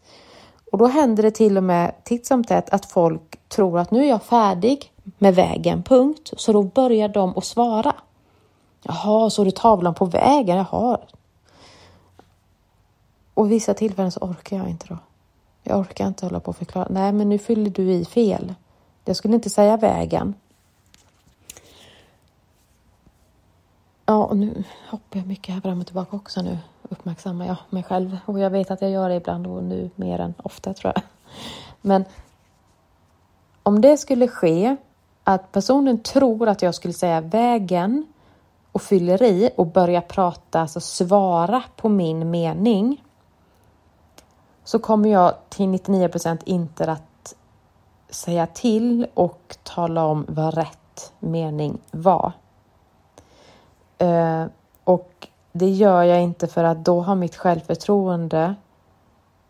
Och 0.72 0.78
då 0.78 0.88
händer 0.88 1.24
det 1.24 1.32
till 1.32 1.58
och 1.58 1.64
med 1.64 2.04
titt 2.04 2.26
som 2.26 2.44
tätt 2.44 2.70
att 2.70 2.86
folk 2.86 3.50
tror 3.50 3.80
att 3.80 3.92
nu 3.92 4.04
är 4.04 4.10
jag 4.10 4.24
färdig 4.24 4.92
med 5.18 5.36
vägen, 5.36 5.84
punkt. 5.84 6.34
Så 6.38 6.54
då 6.54 6.64
börjar 6.64 7.08
de 7.08 7.38
att 7.38 7.46
svara. 7.46 7.96
Jaha, 8.84 9.30
så 9.30 9.44
du 9.44 9.52
tavlan 9.52 9.94
på 9.94 10.06
vägen? 10.06 10.58
Jaha. 10.58 10.98
Och 13.34 13.52
vissa 13.52 13.74
tillfällen 13.74 14.12
så 14.12 14.20
orkar 14.20 14.58
jag 14.58 14.70
inte 14.70 14.86
då. 14.90 14.98
Jag 15.64 15.80
orkar 15.80 16.08
inte 16.08 16.26
hålla 16.26 16.40
på 16.40 16.50
och 16.50 16.58
förklara. 16.58 16.88
Nej, 16.90 17.12
men 17.12 17.30
nu 17.30 17.38
fyller 17.38 17.70
du 17.70 17.92
i 17.92 18.06
fel. 18.06 18.54
Jag 19.06 19.16
skulle 19.16 19.36
inte 19.36 19.50
säga 19.50 19.78
vägen. 19.78 20.34
Ja, 24.10 24.26
och 24.26 24.38
nu 24.38 24.64
hoppar 24.90 25.20
jag 25.20 25.28
mycket 25.28 25.54
här 25.54 25.62
fram 25.62 25.80
och 25.80 25.86
tillbaka 25.86 26.16
också 26.16 26.42
nu. 26.42 26.58
Uppmärksammar 26.90 27.46
jag 27.46 27.56
mig 27.70 27.84
själv. 27.84 28.18
Och 28.26 28.40
jag 28.40 28.50
vet 28.50 28.72
att 28.72 28.82
jag 28.82 28.92
gör 28.92 29.10
det 29.10 29.16
ibland 29.16 29.48
och 29.48 29.64
nu 29.64 29.90
mer 29.96 30.20
än 30.20 30.34
ofta 30.38 30.74
tror 30.74 30.94
jag. 30.96 31.04
Men 31.82 32.06
om 33.64 33.82
det 33.82 33.98
skulle 33.98 34.28
ske 34.28 34.76
att 35.24 35.52
personen 35.52 36.00
tror 36.00 36.50
att 36.50 36.62
jag 36.62 36.76
skulle 36.76 36.94
säga 36.94 37.22
vägen 37.22 38.06
och 38.72 38.82
fyller 38.82 39.24
i 39.24 39.50
och 39.58 39.68
börjar 39.68 40.02
prata, 40.02 40.62
alltså 40.62 40.80
svara 40.80 41.64
på 41.76 41.90
min 41.90 42.30
mening 42.30 43.04
så 44.64 44.80
kommer 44.80 45.10
jag 45.10 45.34
till 45.50 45.66
99% 45.66 46.40
inte 46.46 46.92
att 46.92 47.36
säga 48.10 48.48
till 48.48 49.08
och 49.14 49.58
tala 49.64 50.06
om 50.06 50.26
vad 50.30 50.54
rätt 50.54 51.14
mening 51.20 51.78
var. 51.92 52.34
Eh, 54.00 54.46
och 54.84 55.28
det 55.52 55.70
gör 55.70 56.04
jag 56.04 56.22
inte 56.22 56.48
för 56.48 56.64
att 56.64 56.86
då 56.86 57.02
har 57.02 57.16
mitt 57.16 57.36
självförtroende 57.36 58.56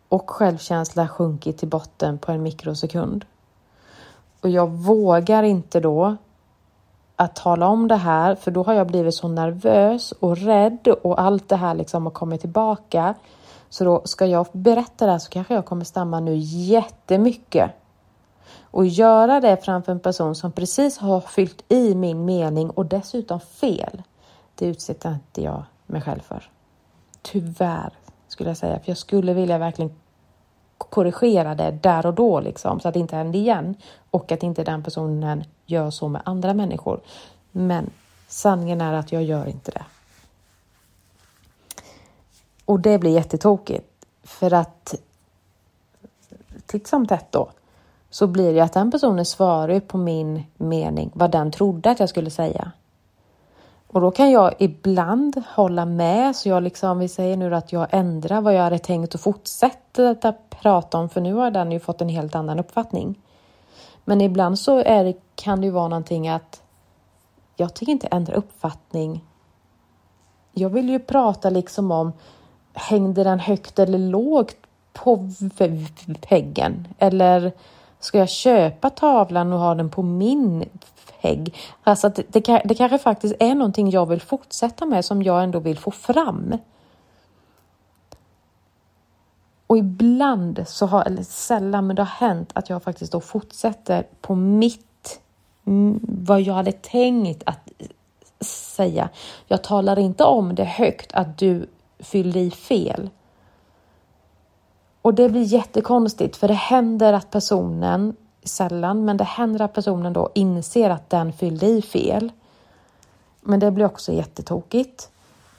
och 0.08 0.30
självkänsla 0.30 1.08
sjunkit 1.08 1.58
till 1.58 1.68
botten 1.68 2.18
på 2.18 2.32
en 2.32 2.42
mikrosekund. 2.42 3.24
Och 4.40 4.48
jag 4.48 4.70
vågar 4.70 5.42
inte 5.42 5.80
då 5.80 6.16
att 7.16 7.36
tala 7.36 7.68
om 7.68 7.88
det 7.88 7.96
här 7.96 8.34
för 8.34 8.50
då 8.50 8.62
har 8.62 8.74
jag 8.74 8.86
blivit 8.86 9.14
så 9.14 9.28
nervös 9.28 10.12
och 10.12 10.36
rädd 10.36 10.88
och 11.02 11.20
allt 11.20 11.48
det 11.48 11.56
här 11.56 11.74
liksom 11.74 12.04
har 12.04 12.10
kommit 12.10 12.40
tillbaka. 12.40 13.14
Så 13.68 13.84
då 13.84 14.02
ska 14.04 14.26
jag 14.26 14.46
berätta 14.52 15.06
det 15.06 15.12
här 15.12 15.18
så 15.18 15.30
kanske 15.30 15.54
jag 15.54 15.64
kommer 15.64 15.84
stamma 15.84 16.20
nu 16.20 16.36
jättemycket. 16.36 17.70
Och 18.62 18.86
göra 18.86 19.40
det 19.40 19.56
framför 19.64 19.92
en 19.92 20.00
person 20.00 20.34
som 20.34 20.52
precis 20.52 20.98
har 20.98 21.20
fyllt 21.20 21.64
i 21.68 21.94
min 21.94 22.24
mening 22.24 22.70
och 22.70 22.86
dessutom 22.86 23.40
fel. 23.40 24.02
Det 24.60 24.66
utsätter 24.66 25.12
inte 25.12 25.42
jag 25.42 25.62
mig 25.86 26.00
själv 26.00 26.20
för. 26.20 26.50
Tyvärr 27.22 27.92
skulle 28.28 28.50
jag 28.50 28.56
säga, 28.56 28.80
för 28.80 28.90
jag 28.90 28.98
skulle 28.98 29.34
vilja 29.34 29.58
verkligen 29.58 29.92
korrigera 30.78 31.54
det 31.54 31.70
där 31.70 32.06
och 32.06 32.14
då 32.14 32.40
liksom 32.40 32.80
så 32.80 32.88
att 32.88 32.94
det 32.94 33.00
inte 33.00 33.16
händer 33.16 33.38
igen 33.38 33.74
och 34.10 34.32
att 34.32 34.42
inte 34.42 34.64
den 34.64 34.82
personen 34.82 35.44
gör 35.66 35.90
så 35.90 36.08
med 36.08 36.22
andra 36.24 36.54
människor. 36.54 37.00
Men 37.50 37.90
sanningen 38.28 38.80
är 38.80 38.92
att 38.92 39.12
jag 39.12 39.22
gör 39.22 39.46
inte 39.46 39.70
det. 39.70 39.84
Och 42.64 42.80
det 42.80 42.98
blir 42.98 43.10
jättetokigt 43.10 44.06
för 44.22 44.52
att 44.54 44.94
titt 46.66 46.86
som 46.86 47.06
tätt 47.06 47.32
då 47.32 47.50
så 48.10 48.26
blir 48.26 48.54
det 48.54 48.60
att 48.60 48.72
den 48.72 48.90
personen 48.90 49.26
svarar 49.26 49.80
på 49.80 49.98
min 49.98 50.42
mening, 50.56 51.10
vad 51.14 51.30
den 51.30 51.50
trodde 51.50 51.90
att 51.90 52.00
jag 52.00 52.08
skulle 52.08 52.30
säga. 52.30 52.72
Och 53.92 54.00
då 54.00 54.10
kan 54.10 54.30
jag 54.30 54.54
ibland 54.58 55.42
hålla 55.54 55.84
med, 55.84 56.36
så 56.36 56.48
jag 56.48 56.62
liksom, 56.62 56.98
vi 56.98 57.08
säger 57.08 57.36
nu 57.36 57.54
att 57.54 57.72
jag 57.72 57.86
ändrar 57.90 58.40
vad 58.40 58.54
jag 58.54 58.62
hade 58.62 58.78
tänkt 58.78 59.14
att 59.14 59.20
fortsätta 59.20 60.34
prata 60.50 60.98
om, 60.98 61.08
för 61.08 61.20
nu 61.20 61.34
har 61.34 61.50
den 61.50 61.72
ju 61.72 61.80
fått 61.80 62.00
en 62.00 62.08
helt 62.08 62.34
annan 62.34 62.58
uppfattning. 62.58 63.18
Men 64.04 64.20
ibland 64.20 64.58
så 64.58 64.78
är 64.78 65.04
det, 65.04 65.14
kan 65.34 65.60
det 65.60 65.66
ju 65.66 65.70
vara 65.70 65.88
någonting 65.88 66.28
att 66.28 66.62
jag 67.56 67.74
tänker 67.74 67.92
inte 67.92 68.06
ändra 68.06 68.34
uppfattning. 68.34 69.24
Jag 70.52 70.70
vill 70.70 70.90
ju 70.90 70.98
prata 70.98 71.50
liksom 71.50 71.90
om, 71.90 72.12
hängde 72.72 73.24
den 73.24 73.40
högt 73.40 73.78
eller 73.78 73.98
lågt 73.98 74.56
på 74.92 75.30
väggen? 76.30 76.88
Eller 76.98 77.52
ska 78.00 78.18
jag 78.18 78.28
köpa 78.28 78.90
tavlan 78.90 79.52
och 79.52 79.58
ha 79.58 79.74
den 79.74 79.90
på 79.90 80.02
min 80.02 80.64
hägg. 81.20 81.54
Alltså 81.82 82.06
att 82.06 82.14
det, 82.14 82.24
det, 82.32 82.62
det 82.64 82.74
kanske 82.74 82.98
faktiskt 82.98 83.34
är 83.40 83.54
någonting 83.54 83.90
jag 83.90 84.06
vill 84.06 84.20
fortsätta 84.20 84.86
med 84.86 85.04
som 85.04 85.22
jag 85.22 85.42
ändå 85.42 85.58
vill 85.58 85.78
få 85.78 85.90
fram. 85.90 86.54
Och 89.66 89.78
ibland 89.78 90.64
så 90.66 90.86
har, 90.86 91.04
eller 91.04 91.22
sällan, 91.22 91.86
men 91.86 91.96
det 91.96 92.02
har 92.02 92.28
hänt 92.28 92.50
att 92.54 92.70
jag 92.70 92.82
faktiskt 92.82 93.12
då 93.12 93.20
fortsätter 93.20 94.06
på 94.20 94.34
mitt, 94.34 95.20
mm, 95.66 96.00
vad 96.02 96.40
jag 96.40 96.54
hade 96.54 96.72
tänkt 96.72 97.42
att 97.46 97.68
säga. 98.46 99.08
Jag 99.46 99.64
talar 99.64 99.98
inte 99.98 100.24
om 100.24 100.54
det 100.54 100.64
högt 100.64 101.12
att 101.12 101.38
du 101.38 101.66
fyllde 101.98 102.40
i 102.40 102.50
fel. 102.50 103.10
Och 105.02 105.14
det 105.14 105.28
blir 105.28 105.42
jättekonstigt 105.42 106.36
för 106.36 106.48
det 106.48 106.54
händer 106.54 107.12
att 107.12 107.30
personen 107.30 108.16
sällan, 108.42 109.04
men 109.04 109.16
det 109.16 109.24
händer 109.24 109.62
att 109.62 109.72
personen 109.72 110.12
då 110.12 110.30
inser 110.34 110.90
att 110.90 111.10
den 111.10 111.32
fyllde 111.32 111.66
i 111.66 111.82
fel. 111.82 112.32
Men 113.40 113.60
det 113.60 113.70
blir 113.70 113.84
också 113.84 114.12
jättetokigt. 114.12 115.10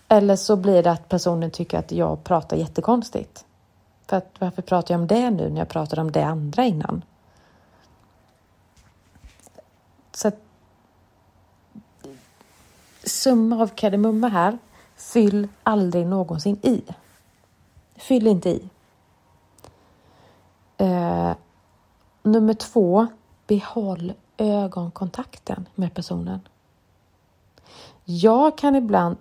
Eller 0.08 0.36
så 0.36 0.56
blir 0.56 0.84
det 0.84 0.92
att 0.92 1.10
personen 1.10 1.52
tycker 1.52 1.80
att 1.80 1.92
jag 1.92 2.24
pratar 2.24 2.58
jättekonstigt. 2.58 3.46
För 4.08 4.18
att, 4.18 4.36
varför 4.40 4.62
pratar 4.62 4.94
jag 4.94 5.02
om 5.02 5.08
det 5.08 5.30
nu 5.30 5.50
när 5.50 5.58
jag 5.58 5.70
pratade 5.70 6.02
om 6.02 6.12
det 6.12 6.24
andra 6.26 6.66
innan? 6.66 7.04
Så 10.12 10.28
att, 10.28 10.38
summa 13.04 13.62
av 13.62 13.68
kardemumma 13.68 14.28
här. 14.28 14.58
Fyll 14.96 15.48
aldrig 15.64 16.08
någonsin 16.08 16.60
i. 16.62 16.82
Fyll 17.96 18.28
inte 18.28 18.50
i. 18.50 18.70
Eh, 20.78 21.32
Nummer 22.24 22.54
två, 22.54 23.08
behåll 23.48 24.14
ögonkontakten 24.38 25.68
med 25.76 25.94
personen. 25.94 26.40
Jag 28.04 28.58
kan 28.58 28.76
ibland 28.76 29.18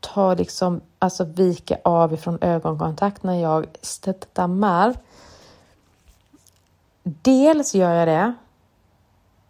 ta 0.00 0.34
liksom, 0.34 0.80
alltså 0.98 1.24
vika 1.24 1.78
av 1.84 2.12
ifrån 2.12 2.38
ögonkontakt 2.40 3.22
när 3.22 3.34
jag 3.34 3.66
stammar. 3.82 4.96
Dels 7.02 7.74
gör 7.74 7.94
jag 7.94 8.08
det 8.08 8.34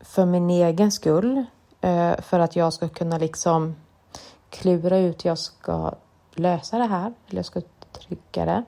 för 0.00 0.26
min 0.26 0.50
egen 0.50 0.92
skull, 0.92 1.44
eh, 1.80 2.20
för 2.20 2.38
att 2.38 2.56
jag 2.56 2.72
ska 2.72 2.88
kunna 2.88 3.18
liksom 3.18 3.76
klura 4.50 4.98
ut 4.98 5.24
hur 5.24 5.30
jag 5.30 5.38
ska 5.38 5.94
lösa 6.34 6.78
det 6.78 6.86
här, 6.86 7.12
eller 7.26 7.38
jag 7.38 7.46
ska 7.46 7.60
trycka 7.92 8.44
det. 8.44 8.64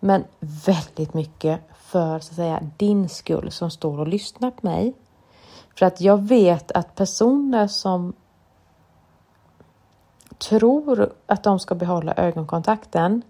Men 0.00 0.24
väldigt 0.40 1.14
mycket 1.14 1.60
för 1.92 2.18
så 2.18 2.30
att 2.30 2.36
säga 2.36 2.60
din 2.76 3.08
skull 3.08 3.50
som 3.50 3.70
står 3.70 4.00
och 4.00 4.08
lyssnar 4.08 4.50
på 4.50 4.66
mig. 4.66 4.94
För 5.78 5.86
att 5.86 6.00
jag 6.00 6.22
vet 6.22 6.72
att 6.72 6.94
personer 6.94 7.66
som 7.66 8.12
tror 10.38 11.12
att 11.26 11.42
de 11.42 11.58
ska 11.58 11.74
behålla 11.74 12.14
ögonkontakten, 12.14 13.22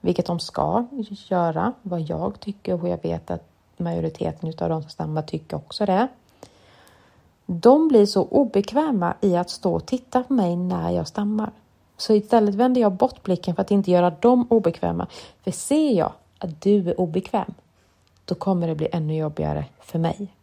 vilket 0.00 0.26
de 0.26 0.40
ska 0.40 0.86
göra, 1.08 1.72
vad 1.82 2.00
jag 2.00 2.40
tycker 2.40 2.82
och 2.82 2.88
jag 2.88 3.02
vet 3.02 3.30
att 3.30 3.48
majoriteten 3.76 4.52
av 4.60 4.68
de 4.68 4.82
som 4.82 4.90
stammar 4.90 5.22
tycker 5.22 5.56
också 5.56 5.86
det. 5.86 6.08
De 7.46 7.88
blir 7.88 8.06
så 8.06 8.22
obekväma 8.22 9.14
i 9.20 9.36
att 9.36 9.50
stå 9.50 9.74
och 9.74 9.86
titta 9.86 10.22
på 10.22 10.32
mig 10.32 10.56
när 10.56 10.90
jag 10.90 11.08
stammar. 11.08 11.50
Så 11.96 12.14
istället 12.14 12.54
vänder 12.54 12.80
jag 12.80 12.92
bort 12.92 13.22
blicken 13.22 13.54
för 13.54 13.62
att 13.62 13.70
inte 13.70 13.90
göra 13.90 14.10
dem 14.10 14.46
obekväma. 14.50 15.06
För 15.44 15.50
ser 15.50 15.92
jag 15.92 16.12
att 16.38 16.60
du 16.60 16.90
är 16.90 17.00
obekväm, 17.00 17.54
då 18.24 18.34
kommer 18.34 18.66
det 18.66 18.74
bli 18.74 18.88
ännu 18.92 19.16
jobbigare 19.16 19.64
för 19.80 19.98
mig. 19.98 20.34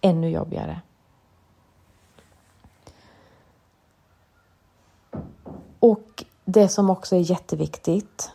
Ännu 0.00 0.30
jobbigare. 0.30 0.80
Och 5.80 6.24
det 6.44 6.68
som 6.68 6.90
också 6.90 7.16
är 7.16 7.20
jätteviktigt 7.20 8.32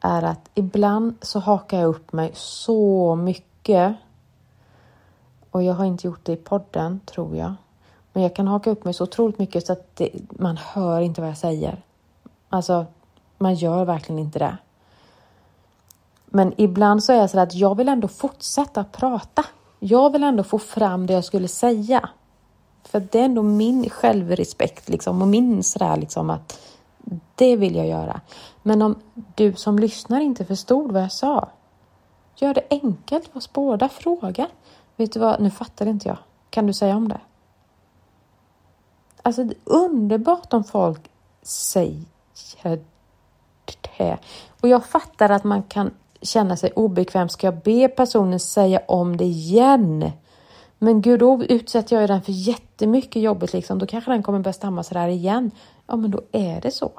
är 0.00 0.22
att 0.22 0.50
ibland 0.54 1.14
så 1.22 1.38
hakar 1.38 1.78
jag 1.80 1.88
upp 1.88 2.12
mig 2.12 2.30
så 2.34 3.14
mycket. 3.16 3.96
Och 5.50 5.62
jag 5.62 5.74
har 5.74 5.84
inte 5.84 6.06
gjort 6.06 6.24
det 6.24 6.32
i 6.32 6.36
podden, 6.36 7.00
tror 7.06 7.36
jag. 7.36 7.54
Men 8.12 8.22
jag 8.22 8.36
kan 8.36 8.46
haka 8.46 8.70
upp 8.70 8.84
mig 8.84 8.94
så 8.94 9.04
otroligt 9.04 9.38
mycket 9.38 9.66
så 9.66 9.72
att 9.72 9.96
det, 9.96 10.10
man 10.30 10.56
hör 10.56 11.00
inte 11.00 11.20
vad 11.20 11.30
jag 11.30 11.38
säger. 11.38 11.82
Alltså, 12.48 12.86
man 13.38 13.54
gör 13.54 13.84
verkligen 13.84 14.18
inte 14.18 14.38
det. 14.38 14.56
Men 16.36 16.52
ibland 16.56 17.04
så 17.04 17.12
är 17.12 17.16
jag 17.16 17.30
så 17.30 17.40
att 17.40 17.54
jag 17.54 17.74
vill 17.74 17.88
ändå 17.88 18.08
fortsätta 18.08 18.84
prata. 18.84 19.44
Jag 19.78 20.12
vill 20.12 20.24
ändå 20.24 20.42
få 20.42 20.58
fram 20.58 21.06
det 21.06 21.12
jag 21.12 21.24
skulle 21.24 21.48
säga. 21.48 22.08
För 22.84 23.00
det 23.00 23.20
är 23.20 23.24
ändå 23.24 23.42
min 23.42 23.90
självrespekt 23.90 24.88
liksom 24.88 25.22
och 25.22 25.28
min 25.28 25.62
sådär 25.62 25.96
liksom 25.96 26.30
att 26.30 26.60
det 27.34 27.56
vill 27.56 27.74
jag 27.74 27.86
göra. 27.86 28.20
Men 28.62 28.82
om 28.82 28.94
du 29.34 29.54
som 29.54 29.78
lyssnar 29.78 30.20
inte 30.20 30.44
förstod 30.44 30.92
vad 30.92 31.02
jag 31.02 31.12
sa, 31.12 31.48
gör 32.36 32.54
det 32.54 32.66
enkelt 32.70 33.28
för 33.28 33.38
oss 33.38 33.52
båda. 33.52 33.88
Fråga. 33.88 34.46
Vet 34.96 35.12
du 35.12 35.20
vad, 35.20 35.40
nu 35.40 35.50
fattar 35.50 35.86
inte 35.86 36.08
jag. 36.08 36.18
Kan 36.50 36.66
du 36.66 36.72
säga 36.72 36.96
om 36.96 37.08
det? 37.08 37.20
Alltså 39.22 39.44
det 39.44 39.54
är 39.54 39.58
underbart 39.64 40.52
om 40.52 40.64
folk 40.64 41.10
säger 41.42 42.04
det. 43.98 44.18
Och 44.60 44.68
jag 44.68 44.86
fattar 44.86 45.30
att 45.30 45.44
man 45.44 45.62
kan 45.62 45.90
känna 46.22 46.56
sig 46.56 46.70
obekväm. 46.70 47.28
Ska 47.28 47.46
jag 47.46 47.56
be 47.56 47.88
personen 47.88 48.40
säga 48.40 48.80
om 48.88 49.16
det 49.16 49.24
igen? 49.24 50.10
Men 50.78 51.02
gud, 51.02 51.20
då 51.20 51.44
utsätter 51.44 51.96
jag 51.96 52.00
ju 52.00 52.06
den 52.06 52.22
för 52.22 52.32
jättemycket 52.32 53.22
jobbigt 53.22 53.52
liksom. 53.52 53.78
Då 53.78 53.86
kanske 53.86 54.10
den 54.10 54.22
kommer 54.22 54.38
börja 54.38 54.52
stamma 54.52 54.82
sådär 54.82 55.08
igen. 55.08 55.50
Ja, 55.86 55.96
men 55.96 56.10
då 56.10 56.20
är 56.32 56.60
det 56.60 56.70
så. 56.70 56.92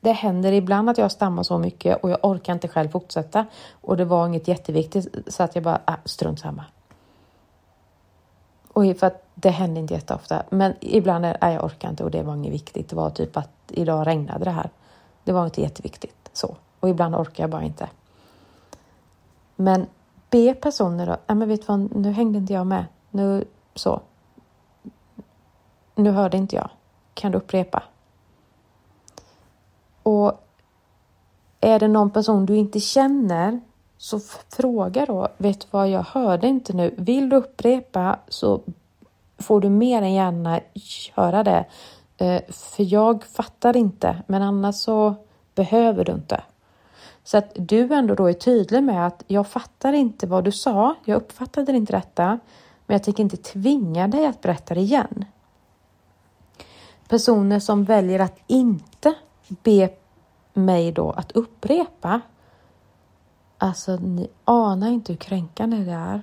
Det 0.00 0.12
händer 0.12 0.52
ibland 0.52 0.90
att 0.90 0.98
jag 0.98 1.12
stammar 1.12 1.42
så 1.42 1.58
mycket 1.58 2.02
och 2.02 2.10
jag 2.10 2.18
orkar 2.22 2.52
inte 2.52 2.68
själv 2.68 2.88
fortsätta. 2.88 3.46
Och 3.70 3.96
det 3.96 4.04
var 4.04 4.26
inget 4.26 4.48
jätteviktigt 4.48 5.16
så 5.26 5.42
att 5.42 5.54
jag 5.54 5.64
bara, 5.64 5.80
ah, 5.84 5.96
strunt 6.04 6.40
samma. 6.40 6.64
Och 8.72 8.84
för 8.98 9.06
att 9.06 9.24
det 9.34 9.50
händer 9.50 9.80
inte 9.80 9.94
jätteofta. 9.94 10.42
Men 10.50 10.74
ibland 10.80 11.24
är 11.24 11.38
nej, 11.40 11.54
jag 11.54 11.64
orkar 11.64 11.90
inte 11.90 12.04
och 12.04 12.10
det 12.10 12.22
var 12.22 12.34
inget 12.34 12.52
viktigt. 12.52 12.88
Det 12.88 12.96
var 12.96 13.10
typ 13.10 13.36
att 13.36 13.50
idag 13.68 14.06
regnade 14.06 14.44
det 14.44 14.50
här. 14.50 14.70
Det 15.24 15.32
var 15.32 15.44
inte 15.44 15.60
jätteviktigt 15.60 16.30
så. 16.32 16.56
Och 16.80 16.88
ibland 16.88 17.14
orkar 17.14 17.42
jag 17.42 17.50
bara 17.50 17.62
inte. 17.62 17.88
Men 19.56 19.86
be 20.30 20.54
personer 20.54 21.06
då, 21.06 21.16
ja 21.26 21.34
men 21.34 21.48
vet 21.48 21.60
du 21.60 21.66
vad, 21.66 21.96
nu 21.96 22.12
hängde 22.12 22.38
inte 22.38 22.52
jag 22.52 22.66
med. 22.66 22.84
Nu 23.10 23.44
så. 23.74 24.00
Nu 25.94 26.10
hörde 26.10 26.36
inte 26.36 26.56
jag. 26.56 26.70
Kan 27.14 27.32
du 27.32 27.38
upprepa? 27.38 27.82
Och 30.02 30.32
är 31.60 31.78
det 31.78 31.88
någon 31.88 32.10
person 32.10 32.46
du 32.46 32.56
inte 32.56 32.80
känner 32.80 33.60
så 33.98 34.20
fråga 34.48 35.06
då, 35.06 35.28
vet 35.36 35.60
du 35.60 35.66
vad, 35.70 35.88
jag 35.88 36.02
hörde 36.02 36.46
inte 36.48 36.72
nu. 36.72 36.94
Vill 36.98 37.28
du 37.28 37.36
upprepa 37.36 38.18
så 38.28 38.60
får 39.38 39.60
du 39.60 39.70
mer 39.70 40.02
än 40.02 40.12
gärna 40.12 40.60
göra 41.16 41.44
det. 41.44 41.66
Eh, 42.18 42.42
för 42.48 42.92
jag 42.92 43.24
fattar 43.24 43.76
inte, 43.76 44.22
men 44.26 44.42
annars 44.42 44.74
så 44.74 45.14
behöver 45.54 46.04
du 46.04 46.12
inte. 46.12 46.42
Så 47.28 47.38
att 47.38 47.52
du 47.54 47.94
ändå 47.94 48.14
då 48.14 48.26
är 48.26 48.32
tydlig 48.32 48.82
med 48.82 49.06
att 49.06 49.24
jag 49.26 49.46
fattar 49.46 49.92
inte 49.92 50.26
vad 50.26 50.44
du 50.44 50.52
sa, 50.52 50.94
jag 51.04 51.16
uppfattade 51.16 51.72
inte 51.72 51.92
detta, 51.92 52.26
men 52.86 52.94
jag 52.94 53.02
tänker 53.02 53.22
inte 53.22 53.36
tvinga 53.36 54.08
dig 54.08 54.26
att 54.26 54.40
berätta 54.40 54.74
det 54.74 54.80
igen. 54.80 55.24
Personer 57.08 57.60
som 57.60 57.84
väljer 57.84 58.20
att 58.20 58.38
inte 58.46 59.14
be 59.48 59.90
mig 60.52 60.92
då 60.92 61.10
att 61.10 61.32
upprepa, 61.32 62.20
alltså 63.58 63.96
ni 63.96 64.28
anar 64.44 64.88
inte 64.88 65.12
hur 65.12 65.18
kränkande 65.18 65.76
det 65.76 65.92
är. 65.92 66.22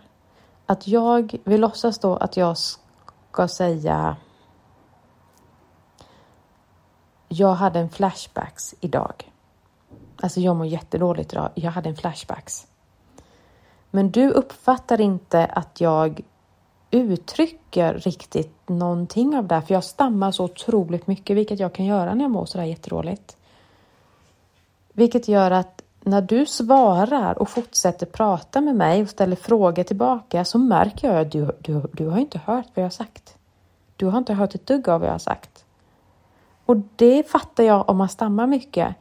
Att 0.65 0.87
jag 0.87 1.35
vill 1.43 1.61
låtsas 1.61 1.99
då 1.99 2.15
att 2.15 2.37
jag 2.37 2.57
ska 2.57 3.47
säga 3.47 4.15
jag 7.27 7.53
hade 7.53 7.79
en 7.79 7.89
flashbacks 7.89 8.75
idag. 8.79 9.34
Alltså 10.21 10.39
jag 10.39 10.55
mår 10.55 10.65
jättedåligt 10.65 11.33
idag. 11.33 11.49
Jag 11.55 11.71
hade 11.71 11.89
en 11.89 11.95
flashbacks. 11.95 12.67
Men 13.91 14.11
du 14.11 14.29
uppfattar 14.29 15.01
inte 15.01 15.45
att 15.45 15.81
jag 15.81 16.21
uttrycker 16.91 17.93
riktigt 17.93 18.69
någonting 18.69 19.37
av 19.37 19.47
det, 19.47 19.55
här, 19.55 19.61
för 19.61 19.73
jag 19.73 19.83
stammar 19.83 20.31
så 20.31 20.43
otroligt 20.43 21.07
mycket, 21.07 21.37
vilket 21.37 21.59
jag 21.59 21.73
kan 21.73 21.85
göra 21.85 22.13
när 22.13 22.21
jag 22.21 22.31
mår 22.31 22.45
sådär 22.45 22.65
jättedåligt. 22.65 23.37
Vilket 24.93 25.27
gör 25.27 25.51
att 25.51 25.81
när 26.01 26.21
du 26.21 26.45
svarar 26.45 27.39
och 27.39 27.49
fortsätter 27.49 28.05
prata 28.05 28.61
med 28.61 28.75
mig 28.75 29.01
och 29.01 29.09
ställer 29.09 29.35
frågor 29.35 29.83
tillbaka 29.83 30.45
så 30.45 30.57
märker 30.57 31.11
jag 31.11 31.21
att 31.21 31.31
du, 31.31 31.51
du, 31.59 31.81
du 31.93 32.07
har 32.07 32.17
inte 32.17 32.41
hört 32.45 32.65
vad 32.73 32.83
jag 32.83 32.85
har 32.85 32.89
sagt. 32.89 33.37
Du 33.95 34.05
har 34.05 34.17
inte 34.17 34.33
hört 34.33 34.55
ett 34.55 34.65
dugg 34.65 34.89
av 34.89 34.99
vad 34.99 35.07
jag 35.07 35.13
har 35.13 35.19
sagt. 35.19 35.65
Och 36.65 36.77
det 36.95 37.29
fattar 37.29 37.63
jag 37.63 37.89
om 37.89 37.97
man 37.97 38.09
stammar 38.09 38.47
mycket. 38.47 38.95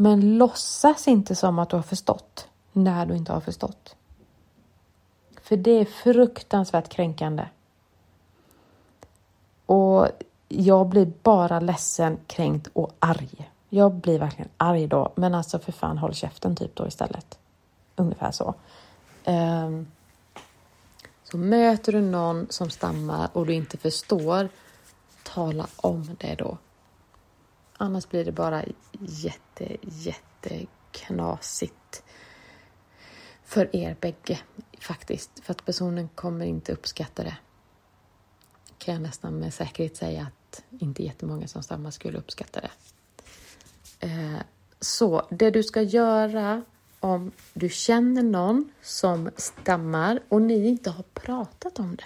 Men 0.00 0.38
låtsas 0.38 1.08
inte 1.08 1.34
som 1.34 1.58
att 1.58 1.70
du 1.70 1.76
har 1.76 1.82
förstått 1.82 2.48
när 2.72 3.06
du 3.06 3.16
inte 3.16 3.32
har 3.32 3.40
förstått. 3.40 3.96
För 5.42 5.56
det 5.56 5.70
är 5.70 5.84
fruktansvärt 5.84 6.88
kränkande. 6.88 7.46
Och 9.66 10.08
jag 10.48 10.86
blir 10.86 11.12
bara 11.22 11.60
ledsen, 11.60 12.18
kränkt 12.26 12.68
och 12.72 12.92
arg. 12.98 13.50
Jag 13.68 13.94
blir 13.94 14.18
verkligen 14.18 14.50
arg 14.56 14.86
då, 14.86 15.12
men 15.14 15.34
alltså 15.34 15.58
för 15.58 15.72
fan 15.72 15.98
håll 15.98 16.14
käften 16.14 16.56
typ 16.56 16.76
då 16.76 16.86
istället. 16.86 17.38
Ungefär 17.96 18.30
så. 18.30 18.54
Um, 19.26 19.86
så 21.24 21.36
möter 21.38 21.92
du 21.92 22.00
någon 22.00 22.46
som 22.50 22.70
stammar 22.70 23.28
och 23.32 23.46
du 23.46 23.54
inte 23.54 23.76
förstår, 23.76 24.48
tala 25.22 25.66
om 25.76 26.16
det 26.18 26.34
då. 26.34 26.58
Annars 27.80 28.08
blir 28.08 28.24
det 28.24 28.32
bara 28.32 28.64
jätte, 29.00 29.76
jätte 29.82 30.66
knasigt 30.92 32.02
för 33.44 33.76
er 33.76 33.96
bägge 34.00 34.40
faktiskt. 34.80 35.40
För 35.42 35.52
att 35.52 35.64
personen 35.64 36.08
kommer 36.08 36.46
inte 36.46 36.72
uppskatta 36.72 37.22
det. 37.22 37.36
Kan 38.78 38.94
jag 38.94 39.02
nästan 39.02 39.34
med 39.34 39.54
säkerhet 39.54 39.96
säga 39.96 40.22
att 40.22 40.62
inte 40.70 41.02
jättemånga 41.02 41.48
som 41.48 41.62
stammar 41.62 41.90
skulle 41.90 42.18
uppskatta 42.18 42.60
det. 42.60 42.70
Eh, 44.06 44.40
så 44.80 45.26
det 45.30 45.50
du 45.50 45.62
ska 45.62 45.82
göra 45.82 46.62
om 47.00 47.32
du 47.54 47.68
känner 47.68 48.22
någon 48.22 48.72
som 48.82 49.30
stammar 49.36 50.20
och 50.28 50.42
ni 50.42 50.68
inte 50.68 50.90
har 50.90 51.02
pratat 51.02 51.78
om 51.78 51.96
det. 51.96 52.04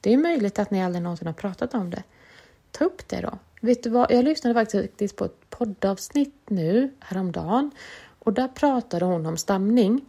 Det 0.00 0.12
är 0.12 0.18
möjligt 0.18 0.58
att 0.58 0.70
ni 0.70 0.84
aldrig 0.84 1.02
någonsin 1.02 1.26
har 1.26 1.34
pratat 1.34 1.74
om 1.74 1.90
det. 1.90 2.02
Ta 2.70 2.84
upp 2.84 3.08
det 3.08 3.20
då. 3.20 3.38
Vet 3.66 3.82
du 3.82 3.90
vad? 3.90 4.10
Jag 4.10 4.24
lyssnade 4.24 4.54
faktiskt 4.54 5.16
på 5.16 5.24
ett 5.24 5.50
poddavsnitt 5.50 6.34
nu 6.46 6.94
häromdagen 7.00 7.70
och 8.18 8.32
där 8.32 8.48
pratade 8.48 9.04
hon 9.04 9.26
om 9.26 9.36
stamning. 9.36 10.04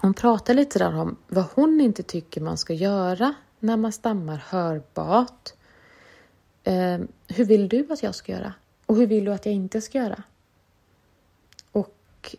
Hon 0.00 0.14
pratade 0.14 0.56
lite 0.56 0.78
där 0.78 0.96
om 0.96 1.16
vad 1.28 1.44
hon 1.54 1.80
inte 1.80 2.02
tycker 2.02 2.40
man 2.40 2.56
ska 2.56 2.72
göra 2.72 3.34
när 3.58 3.76
man 3.76 3.92
stammar 3.92 4.44
hörbart. 4.48 5.52
Eh, 6.64 6.98
hur 7.28 7.44
vill 7.44 7.68
du 7.68 7.86
att 7.90 8.02
jag 8.02 8.14
ska 8.14 8.32
göra? 8.32 8.54
Och 8.86 8.96
hur 8.96 9.06
vill 9.06 9.24
du 9.24 9.32
att 9.32 9.46
jag 9.46 9.54
inte 9.54 9.80
ska 9.80 9.98
göra? 9.98 10.22
Och 11.72 12.36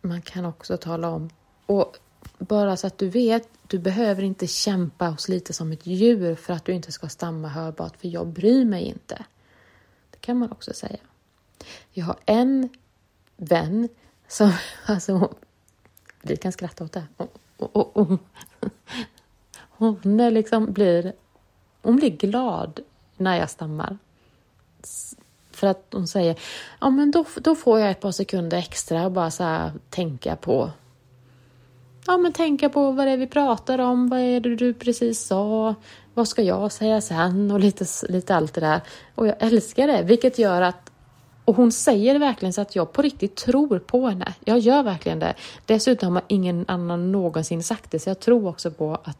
man 0.00 0.22
kan 0.22 0.44
också 0.44 0.76
tala 0.76 1.10
om, 1.10 1.30
och 1.66 1.96
bara 2.38 2.76
så 2.76 2.86
att 2.86 2.98
du 2.98 3.08
vet, 3.08 3.48
du 3.66 3.78
behöver 3.78 4.22
inte 4.22 4.46
kämpa 4.46 5.10
och 5.10 5.20
slita 5.20 5.52
som 5.52 5.72
ett 5.72 5.86
djur 5.86 6.34
för 6.34 6.52
att 6.52 6.64
du 6.64 6.72
inte 6.72 6.92
ska 6.92 7.08
stamma 7.08 7.48
hörbart, 7.48 7.96
för 7.96 8.08
jag 8.08 8.26
bryr 8.26 8.64
mig 8.64 8.84
inte. 8.84 9.24
Det 10.10 10.18
kan 10.20 10.38
man 10.38 10.52
också 10.52 10.72
säga. 10.72 10.98
Jag 11.92 12.04
har 12.04 12.16
en 12.26 12.68
vän 13.36 13.88
som, 14.28 14.52
alltså, 14.86 15.34
vi 16.22 16.36
kan 16.36 16.52
skratta 16.52 16.84
åt 16.84 16.92
det. 16.92 17.06
Och, 17.56 17.86
och, 17.96 18.18
hon 19.78 20.16
liksom 20.34 20.72
blir, 20.72 21.12
hon 21.82 21.96
blir 21.96 22.10
glad 22.10 22.80
när 23.16 23.38
jag 23.38 23.50
stammar. 23.50 23.98
För 25.50 25.66
att 25.66 25.86
hon 25.92 26.08
säger, 26.08 26.40
ja 26.80 26.90
men 26.90 27.10
då, 27.10 27.24
då 27.36 27.54
får 27.54 27.80
jag 27.80 27.90
ett 27.90 28.00
par 28.00 28.12
sekunder 28.12 28.58
extra 28.58 29.04
och 29.04 29.12
bara 29.12 29.30
så 29.30 29.44
här 29.44 29.72
tänka 29.90 30.36
på 30.36 30.70
Ja 32.06 32.16
men 32.16 32.32
tänka 32.32 32.68
på 32.68 32.90
vad 32.90 33.06
det 33.06 33.10
är 33.10 33.16
vi 33.16 33.26
pratar 33.26 33.78
om, 33.78 34.08
vad 34.08 34.20
är 34.20 34.40
det 34.40 34.56
du 34.56 34.74
precis 34.74 35.26
sa, 35.26 35.74
vad 36.14 36.28
ska 36.28 36.42
jag 36.42 36.72
säga 36.72 37.00
sen 37.00 37.50
och 37.50 37.60
lite, 37.60 37.84
lite 38.08 38.34
allt 38.34 38.54
det 38.54 38.60
där. 38.60 38.80
Och 39.14 39.26
jag 39.26 39.36
älskar 39.38 39.86
det, 39.86 40.02
vilket 40.02 40.38
gör 40.38 40.62
att 40.62 40.90
och 41.44 41.56
hon 41.56 41.72
säger 41.72 42.12
det 42.12 42.18
verkligen 42.18 42.52
så 42.52 42.60
att 42.60 42.76
jag 42.76 42.92
på 42.92 43.02
riktigt 43.02 43.36
tror 43.36 43.78
på 43.78 44.08
henne. 44.08 44.34
Jag 44.44 44.58
gör 44.58 44.82
verkligen 44.82 45.18
det. 45.18 45.34
Dessutom 45.66 46.14
har 46.14 46.24
ingen 46.28 46.64
annan 46.68 47.12
någonsin 47.12 47.62
sagt 47.62 47.90
det, 47.90 47.98
så 47.98 48.10
jag 48.10 48.20
tror 48.20 48.48
också 48.48 48.70
på 48.70 48.94
att 49.04 49.18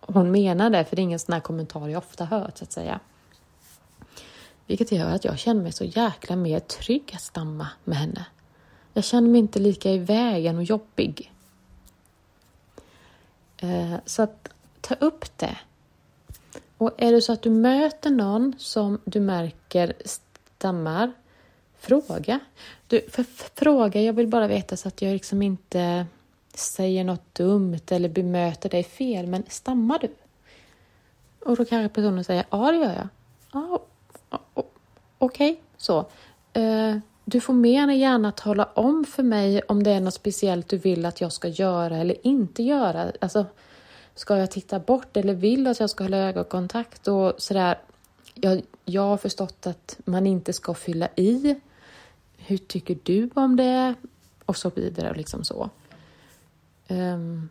hon 0.00 0.30
menar 0.30 0.70
det, 0.70 0.84
för 0.84 0.96
det 0.96 1.02
är 1.02 1.04
ingen 1.04 1.18
sån 1.18 1.32
här 1.32 1.40
kommentar 1.40 1.88
jag 1.88 1.98
ofta 1.98 2.24
hört 2.24 2.58
så 2.58 2.64
att 2.64 2.72
säga. 2.72 3.00
Vilket 4.66 4.92
gör 4.92 5.10
att 5.10 5.24
jag 5.24 5.38
känner 5.38 5.62
mig 5.62 5.72
så 5.72 5.84
jäkla 5.84 6.36
mer 6.36 6.60
trygg 6.60 7.12
att 7.14 7.20
stamma 7.20 7.66
med 7.84 7.98
henne. 7.98 8.26
Jag 8.92 9.04
känner 9.04 9.28
mig 9.28 9.38
inte 9.38 9.58
lika 9.58 9.90
i 9.90 9.98
vägen 9.98 10.56
och 10.56 10.64
jobbig. 10.64 11.32
Eh, 13.60 13.94
så 14.06 14.22
att 14.22 14.48
ta 14.80 14.94
upp 14.94 15.38
det. 15.38 15.56
Och 16.78 16.92
är 16.96 17.12
det 17.12 17.22
så 17.22 17.32
att 17.32 17.42
du 17.42 17.50
möter 17.50 18.10
någon 18.10 18.54
som 18.58 19.00
du 19.04 19.20
märker 19.20 19.92
stammar, 20.04 21.12
fråga. 21.78 22.40
Du, 22.86 23.00
för, 23.10 23.24
fråga, 23.54 24.00
jag 24.00 24.12
vill 24.12 24.28
bara 24.28 24.46
veta 24.46 24.76
så 24.76 24.88
att 24.88 25.02
jag 25.02 25.12
liksom 25.12 25.42
inte 25.42 26.06
säger 26.54 27.04
något 27.04 27.34
dumt 27.34 27.80
eller 27.90 28.08
bemöter 28.08 28.68
dig 28.68 28.84
fel, 28.84 29.26
men 29.26 29.44
stammar 29.48 29.98
du? 29.98 30.14
Och 31.44 31.56
då 31.56 31.64
kanske 31.64 31.94
personen 31.94 32.24
säger 32.24 32.44
ja, 32.50 32.72
det 32.72 32.78
gör 32.78 32.94
jag. 32.94 33.08
Ja, 33.52 33.82
Okej, 35.22 35.52
okay, 35.52 35.56
så. 35.76 35.98
Uh, 36.56 36.98
du 37.30 37.40
får 37.40 37.54
mer 37.54 37.82
än 37.82 37.98
gärna 37.98 38.32
tala 38.32 38.64
om 38.64 39.04
för 39.04 39.22
mig 39.22 39.62
om 39.62 39.82
det 39.82 39.90
är 39.90 40.00
något 40.00 40.14
speciellt 40.14 40.68
du 40.68 40.76
vill 40.76 41.06
att 41.06 41.20
jag 41.20 41.32
ska 41.32 41.48
göra 41.48 41.96
eller 41.96 42.26
inte 42.26 42.62
göra. 42.62 43.12
Alltså, 43.20 43.46
ska 44.14 44.36
jag 44.36 44.50
titta 44.50 44.78
bort 44.78 45.16
eller 45.16 45.34
vill 45.34 45.66
att 45.66 45.80
jag 45.80 45.90
ska 45.90 46.04
hålla 46.04 46.16
ögonkontakt 46.16 47.08
och 47.08 47.34
sådär. 47.38 47.78
Jag, 48.34 48.62
jag 48.84 49.02
har 49.02 49.16
förstått 49.16 49.66
att 49.66 49.98
man 50.04 50.26
inte 50.26 50.52
ska 50.52 50.74
fylla 50.74 51.08
i. 51.16 51.60
Hur 52.36 52.58
tycker 52.58 52.98
du 53.02 53.30
om 53.34 53.56
det? 53.56 53.94
Och 54.46 54.56
så 54.56 54.70
vidare, 54.70 55.14
liksom 55.14 55.44
så. 55.44 55.70
Um, 56.88 57.48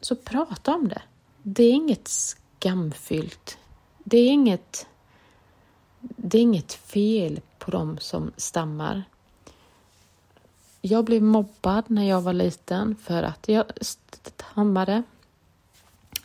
så 0.00 0.16
prata 0.16 0.74
om 0.74 0.88
det. 0.88 1.02
Det 1.42 1.64
är 1.64 1.72
inget 1.72 2.08
skamfyllt. 2.08 3.58
Det 4.04 4.18
är 4.18 4.30
inget, 4.30 4.86
det 6.00 6.38
är 6.38 6.42
inget 6.42 6.72
fel 6.72 7.40
på 7.68 7.72
dem 7.72 7.98
som 7.98 8.32
stammar. 8.36 9.02
Jag 10.80 11.04
blev 11.04 11.22
mobbad 11.22 11.84
när 11.86 12.08
jag 12.08 12.20
var 12.20 12.32
liten 12.32 12.96
för 12.96 13.22
att 13.22 13.48
jag 13.48 13.64
stammade. 13.80 15.02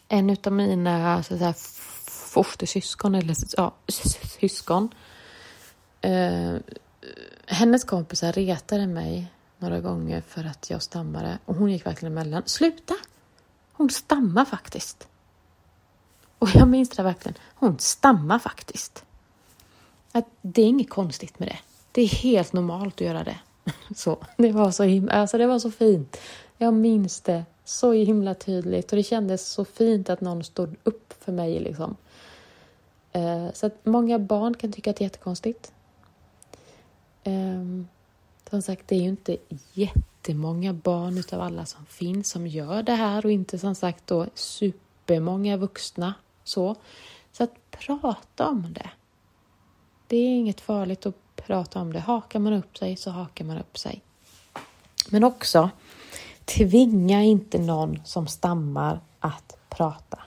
En 0.08 0.38
av 0.44 0.54
mina 0.54 1.24
så 1.24 1.34
att 1.34 1.40
säga, 1.40 1.54
fostersyskon, 2.08 3.16
eller 3.16 3.36
ja, 3.58 3.74
syskon, 4.40 4.90
eh, 6.02 6.56
hennes 7.46 7.84
kompisar 7.84 8.34
retade 8.34 8.88
mig 8.88 9.28
några 9.58 9.80
gånger 9.80 10.22
för 10.22 10.44
att 10.44 10.70
jag 10.70 10.84
stammade 10.84 11.38
och 11.46 11.56
hon 11.56 11.72
gick 11.72 11.86
verkligen 11.86 12.12
emellan. 12.12 12.44
Sluta! 12.46 12.94
Hon 13.74 13.90
stammar 13.90 14.46
faktiskt. 14.46 15.08
Och 16.40 16.50
jag 16.56 16.68
minns 16.68 16.90
det 16.90 17.04
verkligen. 17.04 17.38
Hon 17.56 17.80
stammar 17.80 18.40
faktiskt. 18.40 19.06
Att 20.16 20.26
det 20.42 20.62
är 20.62 20.66
inget 20.66 20.90
konstigt 20.90 21.40
med 21.40 21.48
det. 21.48 21.58
Det 21.92 22.02
är 22.02 22.08
helt 22.08 22.54
normalt 22.54 22.96
att 22.96 23.08
göra 23.08 23.24
det. 23.24 23.40
Så, 23.96 24.18
det, 24.38 24.52
var 24.52 24.72
så 24.72 24.84
himla, 24.84 25.12
alltså 25.12 25.38
det 25.38 25.48
var 25.48 25.60
så 25.60 25.72
fint. 25.72 26.18
Jag 26.58 26.74
minns 26.74 27.22
det 27.22 27.46
så 27.64 27.92
himla 27.92 28.34
tydligt 28.34 28.92
och 28.92 28.96
det 28.96 29.04
kändes 29.04 29.48
så 29.48 29.66
fint 29.66 30.10
att 30.10 30.22
någon 30.22 30.44
stod 30.44 30.76
upp 30.84 31.14
för 31.20 31.32
mig. 31.32 31.60
Liksom. 31.60 31.96
Eh, 33.12 33.48
så 33.54 33.66
att 33.66 33.86
många 33.86 34.20
barn 34.20 34.54
kan 34.54 34.72
tycka 34.72 34.90
att 34.90 34.96
det 34.96 35.02
är 35.02 35.06
jättekonstigt. 35.06 35.72
Ehm, 37.24 37.88
som 38.50 38.62
sagt, 38.62 38.88
det 38.88 38.96
är 38.96 39.00
ju 39.00 39.10
inte 39.10 39.38
jättemånga 39.74 40.74
barn 40.74 41.18
utav 41.18 41.42
alla 41.42 41.66
som 41.66 41.86
finns 41.86 42.30
som 42.30 42.48
gör 42.48 42.84
det 42.84 42.96
här 42.96 43.26
och 43.26 43.32
inte 43.32 43.60
som 43.60 43.76
sagt 43.76 44.08
då 44.08 44.28
supermånga 44.34 45.58
vuxna 45.58 46.14
så. 46.44 46.76
Så 47.32 47.44
att 47.44 47.72
prata 47.72 48.48
om 48.48 48.74
det. 48.74 48.90
Det 50.08 50.18
är 50.18 50.40
inget 50.40 50.62
farligt 50.62 51.06
att 51.06 51.16
prata 51.36 51.80
om 51.80 51.94
det. 51.94 52.00
Hakar 52.00 52.40
man 52.40 52.54
upp 52.54 52.78
sig 52.78 52.96
så 52.96 53.12
hakar 53.12 53.46
man 53.46 53.58
upp 53.58 53.78
sig. 53.78 54.02
Men 55.10 55.24
också, 55.24 55.70
tvinga 56.46 57.24
inte 57.24 57.58
någon 57.58 58.00
som 58.06 58.28
stammar 58.28 59.00
att 59.20 59.58
prata. 59.70 60.20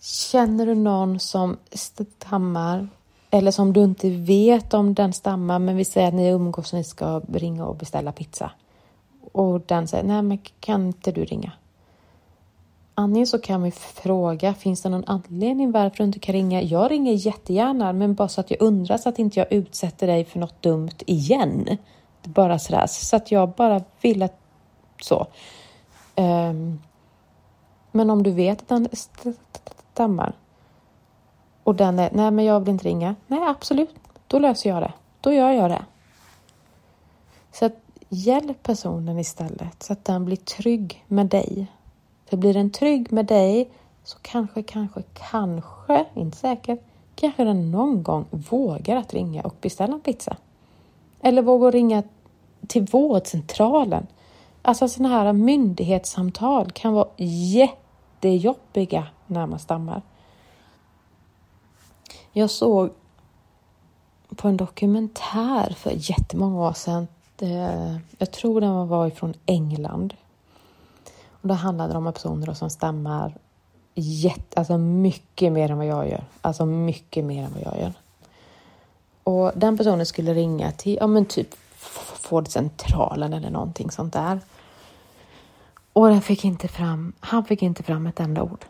Känner 0.00 0.66
du 0.66 0.74
någon 0.74 1.20
som 1.20 1.56
stammar 1.72 2.88
eller 3.30 3.50
som 3.50 3.72
du 3.72 3.84
inte 3.84 4.10
vet 4.10 4.74
om 4.74 4.94
den 4.94 5.12
stammar, 5.12 5.58
men 5.58 5.76
vi 5.76 5.84
säger 5.84 6.08
att 6.08 6.14
ni 6.14 6.28
umgås 6.28 6.72
och 6.72 6.76
ni 6.76 6.84
ska 6.84 7.20
ringa 7.32 7.66
och 7.66 7.76
beställa 7.76 8.12
pizza. 8.12 8.50
Och 9.32 9.60
den 9.60 9.88
säger, 9.88 10.04
nej 10.04 10.22
men 10.22 10.38
kan 10.60 10.86
inte 10.86 11.12
du 11.12 11.24
ringa? 11.24 11.52
Antingen 13.00 13.26
så 13.26 13.38
kan 13.38 13.62
vi 13.62 13.70
fråga, 13.70 14.54
finns 14.54 14.82
det 14.82 14.88
någon 14.88 15.04
anledning 15.06 15.72
varför 15.72 15.96
du 15.96 16.04
inte 16.04 16.18
kan 16.18 16.32
ringa? 16.32 16.62
Jag 16.62 16.90
ringer 16.90 17.12
jättegärna, 17.12 17.92
men 17.92 18.14
bara 18.14 18.28
så 18.28 18.40
att 18.40 18.50
jag 18.50 18.62
undrar 18.62 18.96
så 18.96 19.08
att 19.08 19.18
inte 19.18 19.38
jag 19.38 19.52
utsätter 19.52 20.06
dig 20.06 20.24
för 20.24 20.38
något 20.38 20.62
dumt 20.62 20.96
igen. 21.06 21.78
Bara 22.22 22.58
sådär, 22.58 22.86
så 22.86 23.16
att 23.16 23.30
jag 23.30 23.50
bara 23.50 23.82
vill 24.00 24.22
att 24.22 24.38
så. 25.02 25.26
Um, 26.16 26.80
men 27.92 28.10
om 28.10 28.22
du 28.22 28.30
vet 28.30 28.62
att 28.62 28.70
han 28.70 28.88
stammar, 29.92 30.32
och 31.64 31.74
den 31.74 31.98
är, 31.98 32.10
nej 32.12 32.30
men 32.30 32.44
jag 32.44 32.60
vill 32.60 32.68
inte 32.68 32.88
ringa. 32.88 33.14
Nej 33.26 33.40
absolut, 33.46 33.94
då 34.26 34.38
löser 34.38 34.70
jag 34.70 34.82
det. 34.82 34.92
Då 35.20 35.32
gör 35.32 35.50
jag 35.50 35.70
det. 35.70 35.84
Så 37.52 37.64
att 37.66 37.76
hjälp 38.08 38.62
personen 38.62 39.18
istället 39.18 39.82
så 39.82 39.92
att 39.92 40.04
den 40.04 40.24
blir 40.24 40.36
trygg 40.36 41.04
med 41.08 41.26
dig. 41.26 41.66
För 42.30 42.36
blir 42.36 42.54
den 42.54 42.70
trygg 42.70 43.12
med 43.12 43.26
dig 43.26 43.70
så 44.04 44.18
kanske, 44.22 44.62
kanske, 44.62 45.02
kanske, 45.14 46.06
inte 46.14 46.36
säkert, 46.36 46.80
kanske 47.14 47.44
den 47.44 47.70
någon 47.70 48.02
gång 48.02 48.24
vågar 48.30 48.96
att 48.96 49.14
ringa 49.14 49.42
och 49.42 49.54
beställa 49.60 49.94
en 49.94 50.00
pizza. 50.00 50.36
Eller 51.20 51.42
vågar 51.42 51.72
ringa 51.72 52.02
till 52.66 52.86
vårdcentralen. 52.92 54.06
Alltså 54.62 54.88
sådana 54.88 55.08
här 55.08 55.32
myndighetssamtal 55.32 56.72
kan 56.72 56.92
vara 56.92 57.08
jättejobbiga 57.16 59.06
när 59.26 59.46
man 59.46 59.58
stammar. 59.58 60.02
Jag 62.32 62.50
såg 62.50 62.90
på 64.36 64.48
en 64.48 64.56
dokumentär 64.56 65.74
för 65.76 65.92
jättemånga 65.94 66.68
år 66.68 66.72
sedan. 66.72 67.08
Eh, 67.38 67.96
jag 68.18 68.30
tror 68.32 68.60
den 68.60 68.88
var 68.88 69.06
ifrån 69.06 69.34
England. 69.46 70.14
Och 71.40 71.48
då 71.48 71.54
handlade 71.54 71.92
det 71.92 71.98
om 71.98 72.12
personer 72.12 72.54
som 72.54 72.70
stammar 72.70 73.34
jätte, 73.94 74.58
alltså 74.58 74.78
mycket 74.78 75.52
mer 75.52 75.70
än 75.70 75.78
vad 75.78 75.86
jag 75.86 76.08
gör. 76.08 76.24
Alltså 76.40 76.66
mycket 76.66 77.24
mer 77.24 77.44
än 77.44 77.52
vad 77.52 77.62
jag 77.62 77.80
gör. 77.80 77.92
Och 79.24 79.52
den 79.54 79.76
personen 79.76 80.06
skulle 80.06 80.34
ringa 80.34 80.72
till, 80.72 80.98
ja 81.00 81.06
men 81.06 81.24
typ 81.26 81.54
vårdcentralen 82.30 83.32
eller 83.32 83.50
någonting 83.50 83.90
sånt 83.90 84.12
där. 84.12 84.40
Och 85.92 86.08
den 86.08 86.22
fick 86.22 86.44
inte 86.44 86.68
fram, 86.68 87.12
han 87.20 87.44
fick 87.44 87.62
inte 87.62 87.82
fram 87.82 88.06
ett 88.06 88.20
enda 88.20 88.42
ord. 88.42 88.64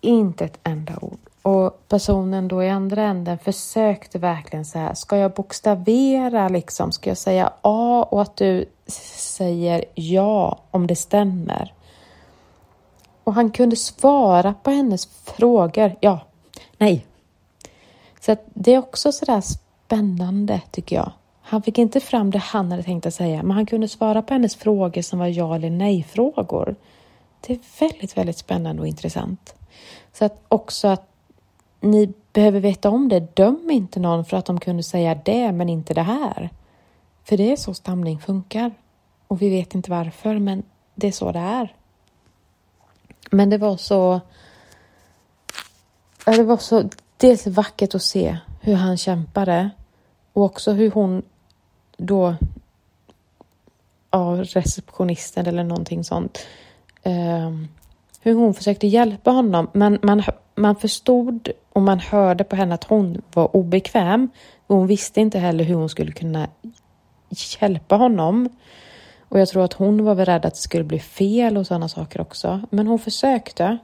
Inte 0.00 0.44
ett 0.44 0.58
enda 0.62 0.96
ord. 1.00 1.18
Och 1.46 1.88
personen 1.88 2.48
då 2.48 2.62
i 2.62 2.68
andra 2.68 3.02
änden 3.02 3.38
försökte 3.38 4.18
verkligen 4.18 4.64
så 4.64 4.78
här, 4.78 4.94
ska 4.94 5.16
jag 5.16 5.32
bokstavera 5.32 6.48
liksom? 6.48 6.92
Ska 6.92 7.10
jag 7.10 7.18
säga 7.18 7.52
A 7.62 8.06
och 8.10 8.22
att 8.22 8.36
du 8.36 8.64
säger 8.86 9.84
ja 9.94 10.58
om 10.70 10.86
det 10.86 10.96
stämmer? 10.96 11.74
Och 13.24 13.34
han 13.34 13.50
kunde 13.50 13.76
svara 13.76 14.54
på 14.62 14.70
hennes 14.70 15.06
frågor. 15.06 15.96
Ja, 16.00 16.20
nej. 16.78 17.06
Så 18.20 18.36
det 18.54 18.74
är 18.74 18.78
också 18.78 19.12
så 19.12 19.24
där 19.24 19.40
spännande 19.40 20.60
tycker 20.70 20.96
jag. 20.96 21.12
Han 21.42 21.62
fick 21.62 21.78
inte 21.78 22.00
fram 22.00 22.30
det 22.30 22.38
han 22.38 22.70
hade 22.70 22.82
tänkt 22.82 23.06
att 23.06 23.14
säga, 23.14 23.42
men 23.42 23.56
han 23.56 23.66
kunde 23.66 23.88
svara 23.88 24.22
på 24.22 24.34
hennes 24.34 24.56
frågor 24.56 25.02
som 25.02 25.18
var 25.18 25.26
ja 25.26 25.54
eller 25.54 25.70
nej-frågor. 25.70 26.76
Det 27.46 27.52
är 27.52 27.58
väldigt, 27.80 28.16
väldigt 28.16 28.38
spännande 28.38 28.82
och 28.82 28.88
intressant. 28.88 29.54
Så 30.12 30.24
att 30.24 30.44
också 30.48 30.88
att 30.88 31.12
ni 31.80 32.12
behöver 32.32 32.60
veta 32.60 32.90
om 32.90 33.08
det. 33.08 33.36
Döm 33.36 33.70
inte 33.70 34.00
någon 34.00 34.24
för 34.24 34.36
att 34.36 34.46
de 34.46 34.60
kunde 34.60 34.82
säga 34.82 35.14
det 35.24 35.52
men 35.52 35.68
inte 35.68 35.94
det 35.94 36.02
här. 36.02 36.50
För 37.24 37.36
det 37.36 37.52
är 37.52 37.56
så 37.56 37.74
stamning 37.74 38.18
funkar. 38.18 38.74
Och 39.28 39.42
vi 39.42 39.50
vet 39.50 39.74
inte 39.74 39.90
varför, 39.90 40.38
men 40.38 40.62
det 40.94 41.08
är 41.08 41.12
så 41.12 41.32
det 41.32 41.38
är. 41.38 41.74
Men 43.30 43.50
det 43.50 43.58
var 43.58 43.76
så... 43.76 44.20
Det 46.24 46.42
var 46.42 46.56
så 46.56 46.88
dels 47.16 47.46
vackert 47.46 47.94
att 47.94 48.02
se 48.02 48.36
hur 48.60 48.74
han 48.74 48.96
kämpade 48.96 49.70
och 50.32 50.44
också 50.44 50.72
hur 50.72 50.90
hon 50.90 51.22
då 51.96 52.34
av 54.10 54.44
receptionisten 54.44 55.46
eller 55.46 55.64
någonting 55.64 56.04
sånt. 56.04 56.38
Ehm, 57.02 57.68
hur 58.20 58.34
hon 58.34 58.54
försökte 58.54 58.86
hjälpa 58.86 59.30
honom. 59.30 59.70
Men 59.72 59.98
man, 60.02 60.22
man 60.54 60.76
förstod 60.76 61.48
och 61.76 61.82
man 61.82 62.00
hörde 62.00 62.44
på 62.44 62.56
henne 62.56 62.74
att 62.74 62.84
hon 62.84 63.22
var 63.32 63.56
obekväm. 63.56 64.28
Och 64.66 64.76
hon 64.76 64.86
visste 64.86 65.20
inte 65.20 65.38
heller 65.38 65.64
hur 65.64 65.74
hon 65.74 65.88
skulle 65.88 66.12
kunna 66.12 66.48
hjälpa 67.28 67.96
honom. 67.96 68.48
Och 69.28 69.40
jag 69.40 69.48
tror 69.48 69.64
att 69.64 69.72
hon 69.72 70.04
var 70.04 70.14
rädd 70.14 70.46
att 70.46 70.54
det 70.54 70.60
skulle 70.60 70.84
bli 70.84 70.98
fel 70.98 71.56
och 71.56 71.66
sådana 71.66 71.88
saker 71.88 72.20
också. 72.20 72.60
Men 72.70 72.86
hon 72.86 72.98
försökte. 72.98 73.78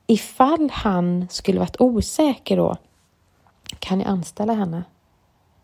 ifall 0.06 0.70
han 0.72 1.26
skulle 1.30 1.60
varit 1.60 1.80
osäker 1.80 2.56
då, 2.56 2.76
kan 3.78 4.00
jag 4.00 4.08
anställa 4.08 4.52
henne? 4.52 4.84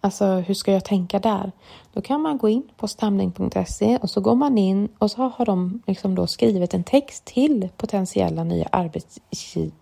Alltså 0.07 0.27
hur 0.27 0.55
ska 0.55 0.73
jag 0.73 0.85
tänka 0.85 1.19
där? 1.19 1.53
Då 1.93 2.01
kan 2.01 2.21
man 2.21 2.39
gå 2.39 2.49
in 2.49 2.63
på 2.77 2.89
stamning.se 2.89 3.99
och 4.03 4.11
så 4.11 4.21
går 4.21 4.35
man 4.35 4.59
in 4.59 4.89
och 4.99 5.11
så 5.11 5.33
har 5.37 5.45
de 5.45 5.83
liksom 5.87 6.15
då 6.15 6.27
skrivit 6.27 6.75
en 6.75 6.85
text 6.85 7.25
till 7.25 7.69
potentiella 7.77 8.45
nya 8.45 8.69
arbetsgivare. 8.73 9.73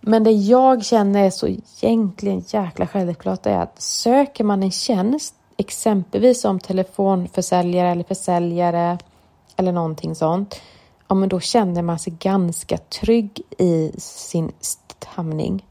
Men 0.00 0.24
det 0.24 0.30
jag 0.30 0.84
känner 0.84 1.24
är 1.24 1.30
så 1.30 1.48
egentligen 1.48 2.44
jäkla 2.48 2.86
självklart 2.86 3.46
är 3.46 3.58
att 3.58 3.82
söker 3.82 4.44
man 4.44 4.62
en 4.62 4.70
tjänst, 4.70 5.34
exempelvis 5.56 6.40
som 6.40 6.60
telefonförsäljare 6.60 7.88
eller 7.88 8.04
försäljare 8.04 8.98
eller 9.56 9.72
någonting 9.72 10.14
sånt, 10.14 10.60
ja 11.08 11.14
men 11.14 11.28
då 11.28 11.40
känner 11.40 11.82
man 11.82 11.98
sig 11.98 12.12
ganska 12.18 12.78
trygg 12.78 13.40
i 13.58 13.92
sin 13.98 14.52
stamning. 14.60 15.64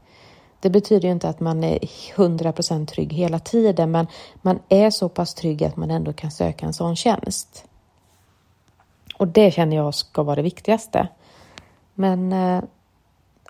Det 0.60 0.70
betyder 0.70 1.08
ju 1.08 1.12
inte 1.12 1.28
att 1.28 1.40
man 1.40 1.64
är 1.64 1.78
100% 1.78 2.86
trygg 2.86 3.12
hela 3.12 3.38
tiden, 3.38 3.90
men 3.90 4.06
man 4.42 4.58
är 4.68 4.90
så 4.90 5.08
pass 5.08 5.34
trygg 5.34 5.64
att 5.64 5.76
man 5.76 5.90
ändå 5.90 6.12
kan 6.12 6.30
söka 6.30 6.66
en 6.66 6.72
sån 6.72 6.96
tjänst. 6.96 7.64
Och 9.18 9.28
det 9.28 9.50
känner 9.50 9.76
jag 9.76 9.94
ska 9.94 10.22
vara 10.22 10.36
det 10.36 10.42
viktigaste. 10.42 11.08
Men 11.94 12.32
eh, 12.32 12.62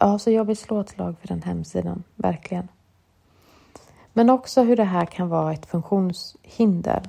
ja, 0.00 0.18
så 0.18 0.30
jag 0.30 0.44
vill 0.44 0.56
slå 0.56 0.80
ett 0.80 0.88
slag 0.88 1.16
för 1.20 1.28
den 1.28 1.42
hemsidan, 1.42 2.02
verkligen. 2.14 2.68
Men 4.12 4.30
också 4.30 4.62
hur 4.62 4.76
det 4.76 4.84
här 4.84 5.06
kan 5.06 5.28
vara 5.28 5.52
ett 5.52 5.66
funktionshinder. 5.66 7.02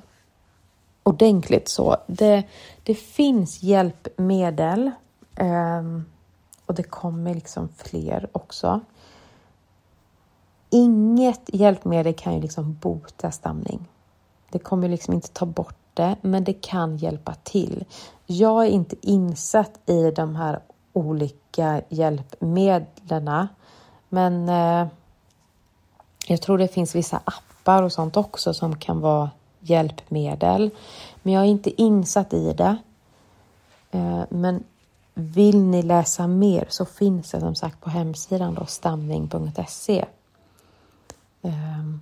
Ordentligt 1.02 1.68
så. 1.68 1.96
Det, 2.06 2.42
det 2.82 2.94
finns 2.94 3.62
hjälpmedel 3.62 4.90
eh, 5.36 5.82
och 6.66 6.74
det 6.74 6.82
kommer 6.82 7.34
liksom 7.34 7.68
fler 7.76 8.28
också. 8.32 8.80
Inget 10.70 11.40
hjälpmedel 11.46 12.14
kan 12.14 12.34
ju 12.34 12.40
liksom 12.40 12.74
bota 12.80 13.30
stamning. 13.30 13.88
Det 14.50 14.58
kommer 14.58 14.88
liksom 14.88 15.14
inte 15.14 15.28
ta 15.28 15.46
bort 15.46 15.76
det, 15.94 16.16
men 16.20 16.44
det 16.44 16.52
kan 16.52 16.96
hjälpa 16.96 17.34
till. 17.34 17.84
Jag 18.26 18.66
är 18.66 18.70
inte 18.70 18.96
insatt 19.00 19.80
i 19.86 20.10
de 20.10 20.36
här 20.36 20.60
olika 20.92 21.82
hjälpmedlen, 21.88 23.48
men 24.08 24.48
eh, 24.48 24.88
jag 26.26 26.42
tror 26.42 26.58
det 26.58 26.68
finns 26.68 26.94
vissa 26.94 27.20
appar 27.24 27.82
och 27.82 27.92
sånt 27.92 28.16
också 28.16 28.54
som 28.54 28.76
kan 28.76 29.00
vara 29.00 29.30
hjälpmedel. 29.60 30.70
Men 31.22 31.32
jag 31.32 31.42
är 31.42 31.48
inte 31.48 31.82
insatt 31.82 32.32
i 32.32 32.52
det. 32.52 32.76
Eh, 33.90 34.22
men 34.28 34.64
vill 35.14 35.62
ni 35.64 35.82
läsa 35.82 36.26
mer 36.26 36.66
så 36.68 36.84
finns 36.84 37.30
det 37.30 37.40
som 37.40 37.54
sagt 37.54 37.80
på 37.80 37.90
hemsidan 37.90 38.54
då 38.54 38.66
stamning.se. 38.66 40.04
Ehm, 41.42 42.00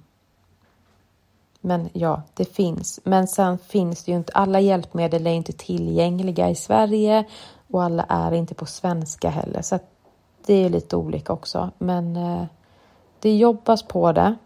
men 1.60 1.88
ja, 1.92 2.22
det 2.34 2.44
finns. 2.44 3.00
Men 3.04 3.28
sen 3.28 3.58
finns 3.58 4.04
det 4.04 4.12
ju 4.12 4.18
inte, 4.18 4.32
alla 4.32 4.60
hjälpmedel 4.60 5.26
är 5.26 5.30
inte 5.30 5.52
tillgängliga 5.52 6.50
i 6.50 6.54
Sverige 6.54 7.24
och 7.70 7.82
alla 7.82 8.02
är 8.08 8.32
inte 8.32 8.54
på 8.54 8.66
svenska 8.66 9.30
heller, 9.30 9.62
så 9.62 9.78
det 10.46 10.54
är 10.54 10.68
lite 10.68 10.96
olika 10.96 11.32
också. 11.32 11.70
Men 11.78 12.16
eh, 12.16 12.44
det 13.20 13.36
jobbas 13.36 13.82
på 13.82 14.12
det. 14.12 14.36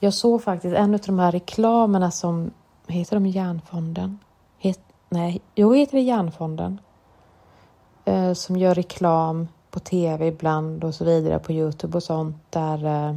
Jag 0.00 0.14
såg 0.14 0.42
faktiskt 0.42 0.76
en 0.76 0.94
av 0.94 1.00
de 1.00 1.18
här 1.18 1.32
reklamerna 1.32 2.10
som, 2.10 2.50
heter 2.86 3.16
de 3.16 3.26
Järnfonden? 3.26 4.18
Het, 4.58 4.80
nej, 5.08 5.40
jo, 5.54 5.72
heter 5.72 5.96
det 5.96 6.02
Järnfonden? 6.02 6.80
Eh, 8.04 8.32
som 8.32 8.56
gör 8.56 8.74
reklam 8.74 9.48
på 9.70 9.80
tv 9.80 10.26
ibland 10.26 10.84
och 10.84 10.94
så 10.94 11.04
vidare 11.04 11.38
på 11.38 11.52
Youtube 11.52 11.96
och 11.96 12.02
sånt 12.02 12.36
där 12.50 12.84
eh, 12.84 13.16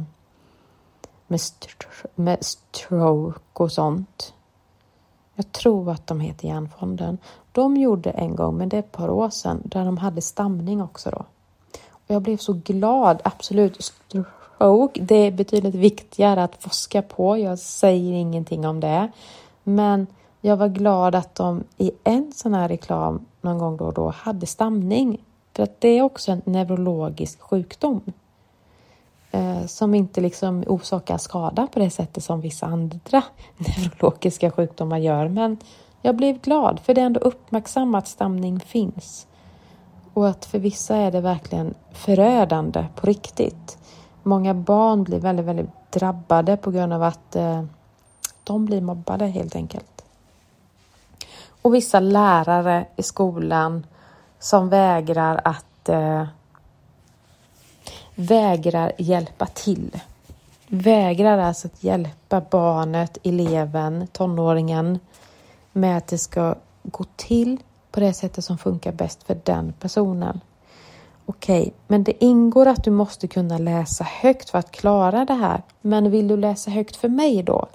med, 1.30 1.40
st 1.40 1.68
med 2.14 2.44
stroke 2.44 3.40
och 3.52 3.72
sånt. 3.72 4.34
Jag 5.34 5.52
tror 5.52 5.90
att 5.90 6.06
de 6.06 6.20
heter 6.20 6.48
Hjärnfonden. 6.48 7.18
De 7.52 7.76
gjorde 7.76 8.10
en 8.10 8.36
gång, 8.36 8.56
men 8.56 8.68
det 8.68 8.76
är 8.76 8.80
ett 8.80 8.92
par 8.92 9.10
år 9.10 9.30
sedan, 9.30 9.62
där 9.64 9.84
de 9.84 9.98
hade 9.98 10.20
stamning 10.20 10.82
också 10.82 11.10
då. 11.10 11.24
Och 11.90 12.06
jag 12.06 12.22
blev 12.22 12.36
så 12.36 12.52
glad, 12.52 13.20
absolut. 13.24 13.84
Stroke, 13.84 15.00
det 15.00 15.14
är 15.14 15.30
betydligt 15.30 15.74
viktigare 15.74 16.44
att 16.44 16.62
forska 16.62 17.02
på. 17.02 17.38
Jag 17.38 17.58
säger 17.58 18.12
ingenting 18.12 18.66
om 18.66 18.80
det. 18.80 19.10
Men 19.62 20.06
jag 20.40 20.56
var 20.56 20.68
glad 20.68 21.14
att 21.14 21.34
de 21.34 21.64
i 21.76 21.90
en 22.04 22.32
sån 22.32 22.54
här 22.54 22.68
reklam 22.68 23.26
någon 23.40 23.58
gång 23.58 23.76
då 23.76 23.84
och 23.84 23.94
då 23.94 24.08
hade 24.08 24.46
stamning. 24.46 25.24
För 25.56 25.62
att 25.62 25.80
det 25.80 25.88
är 25.88 26.02
också 26.02 26.32
en 26.32 26.42
neurologisk 26.44 27.40
sjukdom 27.40 28.00
Eh, 29.30 29.66
som 29.66 29.94
inte 29.94 30.20
liksom 30.20 30.64
orsakar 30.66 31.18
skada 31.18 31.66
på 31.66 31.78
det 31.78 31.90
sättet 31.90 32.24
som 32.24 32.40
vissa 32.40 32.66
andra 32.66 33.22
neurologiska 33.56 34.50
sjukdomar 34.50 34.98
gör. 34.98 35.28
Men 35.28 35.56
jag 36.02 36.16
blev 36.16 36.40
glad 36.40 36.80
för 36.80 36.94
det 36.94 37.00
är 37.00 37.06
ändå 37.06 37.20
uppmärksammat 37.20 38.04
att 38.04 38.08
stamning 38.08 38.60
finns. 38.60 39.26
Och 40.14 40.28
att 40.28 40.44
för 40.44 40.58
vissa 40.58 40.96
är 40.96 41.10
det 41.10 41.20
verkligen 41.20 41.74
förödande 41.92 42.86
på 42.94 43.06
riktigt. 43.06 43.78
Många 44.22 44.54
barn 44.54 45.04
blir 45.04 45.18
väldigt, 45.18 45.46
väldigt 45.46 45.70
drabbade 45.90 46.56
på 46.56 46.70
grund 46.70 46.92
av 46.92 47.02
att 47.02 47.36
eh, 47.36 47.64
de 48.44 48.66
blir 48.66 48.80
mobbade 48.80 49.26
helt 49.26 49.56
enkelt. 49.56 50.04
Och 51.62 51.74
vissa 51.74 52.00
lärare 52.00 52.86
i 52.96 53.02
skolan 53.02 53.86
som 54.38 54.68
vägrar 54.68 55.40
att 55.44 55.88
eh, 55.88 56.24
vägrar 58.14 58.92
hjälpa 58.98 59.46
till. 59.46 60.00
Vägrar 60.66 61.38
alltså 61.38 61.66
att 61.66 61.84
hjälpa 61.84 62.42
barnet, 62.50 63.18
eleven, 63.22 64.06
tonåringen 64.12 64.98
med 65.72 65.96
att 65.96 66.06
det 66.06 66.18
ska 66.18 66.54
gå 66.82 67.04
till 67.16 67.58
på 67.90 68.00
det 68.00 68.12
sättet 68.12 68.44
som 68.44 68.58
funkar 68.58 68.92
bäst 68.92 69.22
för 69.22 69.40
den 69.44 69.72
personen. 69.72 70.40
Okej, 71.26 71.60
okay, 71.60 71.72
men 71.86 72.04
det 72.04 72.24
ingår 72.24 72.66
att 72.66 72.84
du 72.84 72.90
måste 72.90 73.28
kunna 73.28 73.58
läsa 73.58 74.04
högt 74.04 74.50
för 74.50 74.58
att 74.58 74.70
klara 74.70 75.24
det 75.24 75.34
här. 75.34 75.62
Men 75.80 76.10
vill 76.10 76.28
du 76.28 76.36
läsa 76.36 76.70
högt 76.70 76.96
för 76.96 77.08
mig 77.08 77.42
då? 77.42 77.66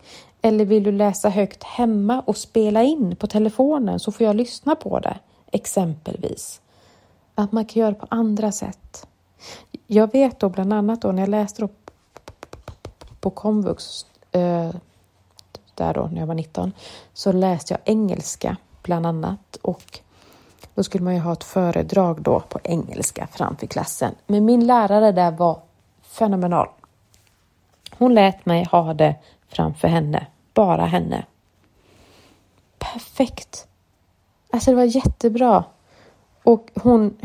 Eller 0.41 0.65
vill 0.65 0.83
du 0.83 0.91
läsa 0.91 1.29
högt 1.29 1.63
hemma 1.63 2.21
och 2.25 2.38
spela 2.38 2.83
in 2.83 3.15
på 3.15 3.27
telefonen 3.27 3.99
så 3.99 4.11
får 4.11 4.25
jag 4.25 4.36
lyssna 4.36 4.75
på 4.75 4.99
det, 4.99 5.17
exempelvis. 5.51 6.61
Att 7.36 7.51
man 7.51 7.65
kan 7.65 7.79
göra 7.79 7.91
det 7.91 7.99
på 7.99 8.07
andra 8.09 8.51
sätt. 8.51 9.07
Jag 9.88 10.11
vet 10.11 10.39
då 10.39 10.49
bland 10.49 10.73
annat 10.73 11.01
då 11.01 11.11
när 11.11 11.21
jag 11.21 11.29
läste 11.29 11.61
då 11.61 11.69
på 13.19 13.29
komvux 13.29 14.05
eh, 14.31 14.71
där 15.75 15.93
då 15.93 16.09
när 16.11 16.19
jag 16.19 16.27
var 16.27 16.36
19 16.36 16.71
så 17.13 17.31
läste 17.31 17.73
jag 17.73 17.81
engelska 17.86 18.57
bland 18.83 19.05
annat 19.05 19.55
och 19.61 19.99
då 20.75 20.83
skulle 20.83 21.03
man 21.03 21.13
ju 21.13 21.19
ha 21.19 21.33
ett 21.33 21.43
föredrag 21.43 22.21
då 22.21 22.39
på 22.39 22.59
engelska 22.63 23.27
framför 23.31 23.67
klassen. 23.67 24.15
Men 24.27 24.45
min 24.45 24.67
lärare 24.67 25.11
där 25.11 25.31
var 25.31 25.59
fenomenal. 26.01 26.67
Hon 27.97 28.13
lät 28.13 28.45
mig 28.45 28.67
ha 28.71 28.93
det 28.93 29.15
framför 29.47 29.88
henne, 29.88 30.27
bara 30.53 30.86
henne. 30.86 31.25
Perfekt. 32.77 33.67
Alltså 34.51 34.71
det 34.71 34.75
var 34.75 34.83
jättebra. 34.83 35.63
Och 36.43 36.71
hon, 36.75 37.17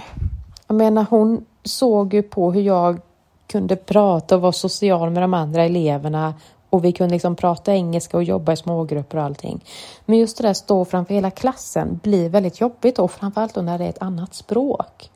jag 0.66 0.76
menar 0.76 1.06
hon 1.11 1.46
såg 1.62 2.14
ju 2.14 2.22
på 2.22 2.52
hur 2.52 2.62
jag 2.62 3.00
kunde 3.46 3.76
prata 3.76 4.36
och 4.36 4.42
vara 4.42 4.52
social 4.52 5.11
med 5.11 5.22
de 5.22 5.34
andra 5.34 5.64
eleverna 5.64 6.34
och 6.70 6.84
vi 6.84 6.92
kunde 6.92 7.14
liksom 7.14 7.36
prata 7.36 7.74
engelska 7.74 8.16
och 8.16 8.24
jobba 8.24 8.52
i 8.52 8.56
smågrupper 8.56 9.18
och 9.18 9.24
allting. 9.24 9.64
Men 10.04 10.18
just 10.18 10.36
det 10.36 10.42
där 10.42 10.50
att 10.50 10.56
stå 10.56 10.84
framför 10.84 11.14
hela 11.14 11.30
klassen 11.30 12.00
blir 12.02 12.28
väldigt 12.28 12.61
jobbigt 12.61 12.98
och 12.98 13.12
framförallt 13.12 13.54
då 13.54 13.62
när 13.62 13.78
det 13.78 13.84
är 13.84 13.88
ett 13.88 14.02
annat 14.02 14.34
språk. 14.34 15.11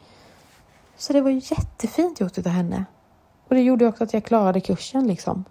Så 0.97 1.13
det 1.13 1.21
var 1.21 1.31
jättefint 1.31 2.21
gjort 2.21 2.39
av 2.39 2.47
henne. 2.47 2.85
Och 3.49 3.55
det 3.55 3.61
gjorde 3.61 3.87
också 3.87 4.05
att 4.05 4.13
jag 4.13 4.25
klarade 4.25 4.61
kursen 4.61 5.07
liksom. 5.07 5.45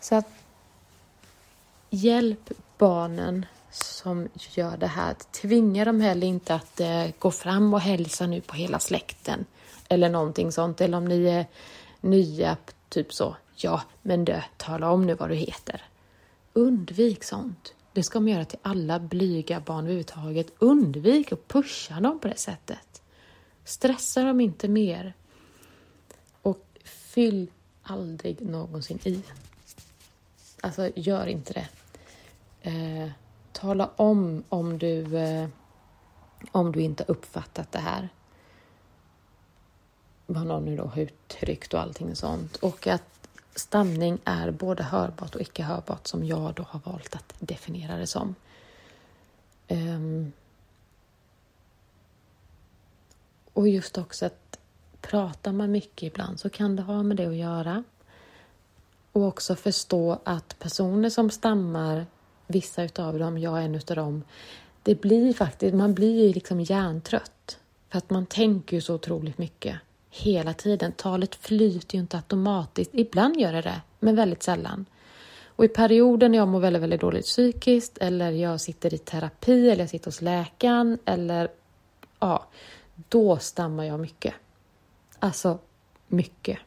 Så 0.00 0.14
att 0.14 0.26
hjälp 1.90 2.50
barnen 2.78 3.46
som 3.76 4.28
gör 4.34 4.76
det 4.76 4.86
här. 4.86 5.14
Tvinga 5.14 5.84
dem 5.84 6.00
heller 6.00 6.26
inte 6.26 6.54
att 6.54 6.80
eh, 6.80 7.06
gå 7.18 7.30
fram 7.30 7.74
och 7.74 7.80
hälsa 7.80 8.26
nu 8.26 8.40
på 8.40 8.54
hela 8.54 8.78
släkten 8.78 9.44
eller 9.88 10.08
någonting 10.08 10.52
sånt. 10.52 10.80
Eller 10.80 10.98
om 10.98 11.04
ni 11.04 11.26
är 11.26 11.46
nya, 12.00 12.56
typ 12.88 13.14
så. 13.14 13.36
Ja, 13.56 13.82
men 14.02 14.24
du, 14.24 14.42
tala 14.56 14.90
om 14.90 15.06
nu 15.06 15.14
vad 15.14 15.28
du 15.28 15.34
heter. 15.34 15.82
Undvik 16.52 17.24
sånt. 17.24 17.74
Det 17.92 18.02
ska 18.02 18.20
man 18.20 18.28
göra 18.28 18.44
till 18.44 18.58
alla 18.62 18.98
blyga 18.98 19.60
barn 19.60 19.84
överhuvudtaget. 19.84 20.46
Undvik 20.58 21.32
att 21.32 21.48
pusha 21.48 22.00
dem 22.00 22.18
på 22.18 22.28
det 22.28 22.38
sättet. 22.38 23.02
Stressa 23.64 24.22
dem 24.22 24.40
inte 24.40 24.68
mer. 24.68 25.14
Och 26.42 26.64
fyll 26.84 27.50
aldrig 27.82 28.40
någonsin 28.40 28.98
i. 29.04 29.22
Alltså, 30.60 30.90
gör 30.94 31.26
inte 31.26 31.52
det. 31.52 31.68
Eh, 32.70 33.10
tala 33.56 33.90
om 33.96 34.44
om 34.48 34.78
du, 34.78 35.18
eh, 35.18 35.48
om 36.52 36.72
du 36.72 36.80
inte 36.80 37.04
uppfattat 37.08 37.72
det 37.72 37.78
här. 37.78 38.08
Vad 40.26 40.46
någon 40.46 40.64
nu 40.64 40.76
då 40.76 40.84
har 40.84 41.02
uttryckt 41.02 41.74
och 41.74 41.80
allting 41.80 42.16
sånt. 42.16 42.56
Och 42.56 42.86
att 42.86 43.28
stamning 43.54 44.18
är 44.24 44.50
både 44.50 44.82
hörbart 44.82 45.34
och 45.34 45.40
icke 45.40 45.62
hörbart 45.62 46.06
som 46.06 46.24
jag 46.24 46.54
då 46.54 46.62
har 46.62 46.80
valt 46.84 47.14
att 47.14 47.34
definiera 47.38 47.96
det 47.96 48.06
som. 48.06 48.34
Um, 49.68 50.32
och 53.52 53.68
just 53.68 53.98
också 53.98 54.26
att 54.26 54.58
pratar 55.00 55.52
man 55.52 55.70
mycket 55.70 56.02
ibland 56.02 56.40
så 56.40 56.50
kan 56.50 56.76
det 56.76 56.82
ha 56.82 57.02
med 57.02 57.16
det 57.16 57.26
att 57.26 57.36
göra. 57.36 57.84
Och 59.12 59.22
också 59.22 59.56
förstå 59.56 60.18
att 60.24 60.58
personer 60.58 61.10
som 61.10 61.30
stammar 61.30 62.06
vissa 62.46 62.84
utav 62.84 63.18
dem, 63.18 63.38
jag 63.38 63.58
är 63.58 63.62
en 63.62 63.74
utav 63.74 63.96
dem, 63.96 64.24
det 64.82 65.00
blir 65.00 65.32
faktiskt, 65.32 65.74
man 65.74 65.94
blir 65.94 66.34
liksom 66.34 66.60
hjärntrött. 66.60 67.58
För 67.88 67.98
att 67.98 68.10
man 68.10 68.26
tänker 68.26 68.76
ju 68.76 68.80
så 68.80 68.94
otroligt 68.94 69.38
mycket 69.38 69.76
hela 70.10 70.54
tiden. 70.54 70.92
Talet 70.92 71.34
flyter 71.34 71.94
ju 71.94 72.00
inte 72.00 72.16
automatiskt. 72.16 72.90
Ibland 72.94 73.36
gör 73.40 73.52
det 73.52 73.60
det, 73.60 73.80
men 74.00 74.16
väldigt 74.16 74.42
sällan. 74.42 74.86
Och 75.46 75.64
i 75.64 75.68
perioder 75.68 76.28
när 76.28 76.38
jag 76.38 76.48
mår 76.48 76.60
väldigt, 76.60 76.82
väldigt 76.82 77.00
dåligt 77.00 77.24
psykiskt 77.24 77.98
eller 77.98 78.30
jag 78.30 78.60
sitter 78.60 78.94
i 78.94 78.98
terapi 78.98 79.70
eller 79.70 79.82
jag 79.82 79.90
sitter 79.90 80.06
hos 80.06 80.22
läkaren 80.22 80.98
eller 81.04 81.48
ja, 82.20 82.46
då 83.08 83.36
stammar 83.36 83.84
jag 83.84 84.00
mycket. 84.00 84.34
Alltså 85.18 85.58
mycket. 86.08 86.58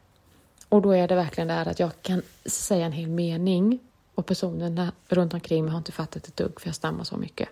Och 0.70 0.82
då 0.82 0.92
är 0.92 1.08
det 1.08 1.16
verkligen 1.16 1.48
det 1.48 1.54
här 1.54 1.68
att 1.68 1.80
jag 1.80 1.92
kan 2.02 2.22
säga 2.46 2.86
en 2.86 2.92
hel 2.92 3.10
mening 3.10 3.80
och 4.20 4.26
personerna 4.26 4.92
runt 5.08 5.34
omkring 5.34 5.64
mig 5.64 5.72
har 5.72 5.78
inte 5.78 5.92
fattat 5.92 6.28
ett 6.28 6.38
dugg 6.38 6.62
för 6.62 6.68
jag 6.68 6.76
stammar 6.76 7.04
så 7.04 7.18
mycket. 7.18 7.50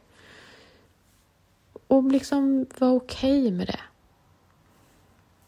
Och 1.88 2.04
liksom 2.04 2.66
vara 2.78 2.92
okej 2.92 3.40
okay 3.42 3.52
med 3.52 3.68
det. 3.68 3.80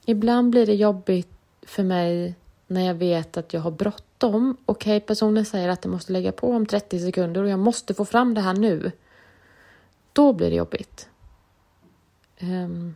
Ibland 0.05 0.51
blir 0.51 0.65
det 0.65 0.75
jobbigt 0.75 1.29
för 1.61 1.83
mig 1.83 2.35
när 2.67 2.81
jag 2.81 2.93
vet 2.93 3.37
att 3.37 3.53
jag 3.53 3.61
har 3.61 3.71
bråttom. 3.71 4.57
Okej, 4.65 4.97
okay, 4.97 5.07
personen 5.07 5.45
säger 5.45 5.69
att 5.69 5.81
den 5.81 5.91
måste 5.91 6.13
lägga 6.13 6.31
på 6.31 6.51
om 6.51 6.65
30 6.65 6.99
sekunder 6.99 7.43
och 7.43 7.49
jag 7.49 7.59
måste 7.59 7.93
få 7.93 8.05
fram 8.05 8.33
det 8.33 8.41
här 8.41 8.53
nu. 8.53 8.91
Då 10.13 10.33
blir 10.33 10.49
det 10.49 10.55
jobbigt. 10.55 11.09
Um, 12.41 12.95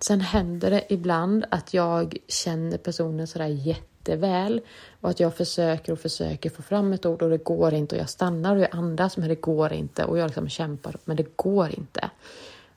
sen 0.00 0.20
händer 0.20 0.70
det 0.70 0.84
ibland 0.88 1.44
att 1.50 1.74
jag 1.74 2.16
känner 2.28 2.78
personen 2.78 3.26
sådär 3.26 3.46
jätte 3.46 3.95
jätteväl 4.08 4.60
och 5.00 5.10
att 5.10 5.20
jag 5.20 5.36
försöker 5.36 5.92
och 5.92 5.98
försöker 5.98 6.50
få 6.50 6.62
fram 6.62 6.92
ett 6.92 7.06
ord 7.06 7.22
och 7.22 7.30
det 7.30 7.44
går 7.44 7.74
inte 7.74 7.94
och 7.94 8.00
jag 8.00 8.10
stannar 8.10 8.56
och 8.56 8.62
jag 8.62 8.76
andas 8.76 9.16
men 9.16 9.28
det 9.28 9.40
går 9.40 9.72
inte 9.72 10.04
och 10.04 10.18
jag 10.18 10.26
liksom 10.26 10.48
kämpar 10.48 10.96
men 11.04 11.16
det 11.16 11.36
går 11.36 11.78
inte. 11.78 12.10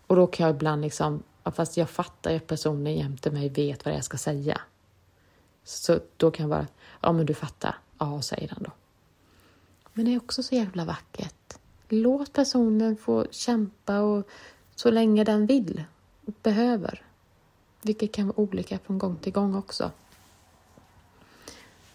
Och 0.08 0.16
då 0.16 0.28
kan 0.28 0.48
jag 0.48 0.56
ibland 0.56 0.82
liksom, 0.82 1.24
fast 1.44 1.78
jag 1.78 1.90
fattar 1.90 2.36
att 2.36 2.48
personen 2.48 2.96
jämte 2.96 3.32
mig 3.32 3.50
vet 3.50 3.86
vad 3.86 3.94
jag 3.94 4.04
ska 4.04 4.18
säga. 4.18 4.62
Så 5.64 6.00
då 6.18 6.32
kan 6.32 6.44
jag 6.44 6.50
bara, 6.50 6.68
ja 7.02 7.12
men 7.12 7.26
du 7.26 7.34
fattar, 7.34 7.76
ja 8.00 8.22
säger 8.22 8.48
den 8.48 8.64
då. 8.64 8.72
Men 9.94 10.06
det 10.06 10.14
är 10.14 10.18
också 10.18 10.44
så 10.44 10.56
jävla 10.56 10.86
vackert. 10.86 11.58
Låt 11.90 12.34
personen 12.34 12.98
få 12.98 13.26
kämpa 13.32 14.00
och 14.00 14.28
så 14.76 14.92
länge 14.92 15.24
den 15.24 15.46
vill 15.46 15.84
och 16.26 16.34
behöver. 16.44 17.04
Vilket 17.82 18.14
kan 18.14 18.28
vara 18.28 18.40
olika 18.40 18.80
från 18.80 18.98
gång 18.98 19.16
till 19.16 19.34
gång 19.34 19.56
också. 19.56 19.92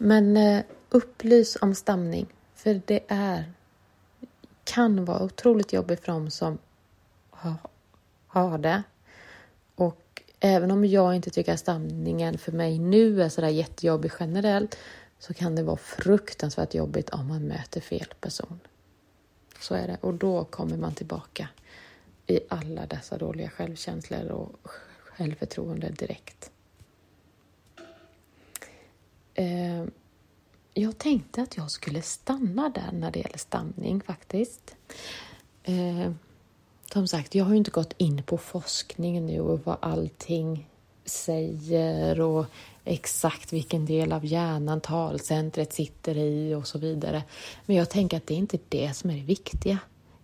Men 0.05 0.37
eh, 0.37 0.65
upplys 0.91 1.57
om 1.61 1.75
stamning, 1.75 2.27
för 2.55 2.81
det 2.87 3.01
är 3.09 3.53
kan 4.65 5.05
vara 5.05 5.23
otroligt 5.23 5.73
jobbigt 5.73 6.01
för 6.01 6.13
dem 6.13 6.31
som 6.31 6.59
har, 7.31 7.55
har 8.27 8.59
det. 8.59 8.83
Och 9.75 10.23
även 10.41 10.71
om 10.71 10.85
jag 10.85 11.17
inte 11.17 11.31
tycker 11.31 11.53
att 11.53 11.61
stamningen 11.61 12.39
för 12.39 12.53
mig 12.53 12.79
nu 12.79 13.23
är 13.23 13.29
sådär 13.29 13.49
jättejobbig 13.49 14.13
generellt 14.21 14.79
så 15.19 15.35
kan 15.35 15.57
det 15.57 15.63
vara 15.63 15.77
fruktansvärt 15.77 16.75
jobbigt 16.75 17.11
om 17.11 17.29
man 17.29 17.43
möter 17.43 17.81
fel 17.81 18.15
person. 18.21 18.61
Så 19.61 19.75
är 19.75 19.87
det. 19.87 19.99
Och 20.01 20.15
då 20.15 20.45
kommer 20.45 20.77
man 20.77 20.95
tillbaka 20.95 21.49
i 22.27 22.41
alla 22.49 22.87
dessa 22.87 23.19
dåliga 23.19 23.51
självkänslor 23.51 24.31
och 24.31 24.69
självförtroende 25.05 25.89
direkt. 25.89 26.51
Eh, 29.35 29.74
jag 30.75 30.99
tänkte 30.99 31.43
att 31.43 31.57
jag 31.57 31.70
skulle 31.70 32.03
stanna 32.03 32.68
där 32.68 32.93
när 32.93 33.11
det 33.11 33.18
gäller 33.18 33.39
stamning 33.39 34.01
faktiskt. 34.01 34.75
Eh, 35.62 36.11
som 36.93 37.09
sagt, 37.09 37.35
jag 37.35 37.45
har 37.45 37.53
ju 37.53 37.59
inte 37.59 37.70
gått 37.70 37.95
in 37.97 38.22
på 38.22 38.39
forskning 38.39 39.27
nu 39.27 39.41
och 39.41 39.61
vad 39.64 39.77
allting 39.81 40.68
säger 41.05 42.20
och 42.20 42.47
exakt 42.85 43.53
vilken 43.53 43.87
del 43.87 44.12
av 44.12 44.25
hjärnan 44.25 44.81
talcentret 44.81 45.72
sitter 45.72 46.16
i 46.16 46.55
och 46.55 46.66
så 46.66 46.79
vidare. 46.79 47.22
Men 47.66 47.77
jag 47.77 47.91
tänker 47.91 48.16
att 48.16 48.27
det 48.27 48.35
är 48.35 48.39
inte 48.39 48.59
det 48.68 48.97
som 48.97 49.11
är 49.11 49.14
det 49.14 49.22
viktiga. 49.22 49.79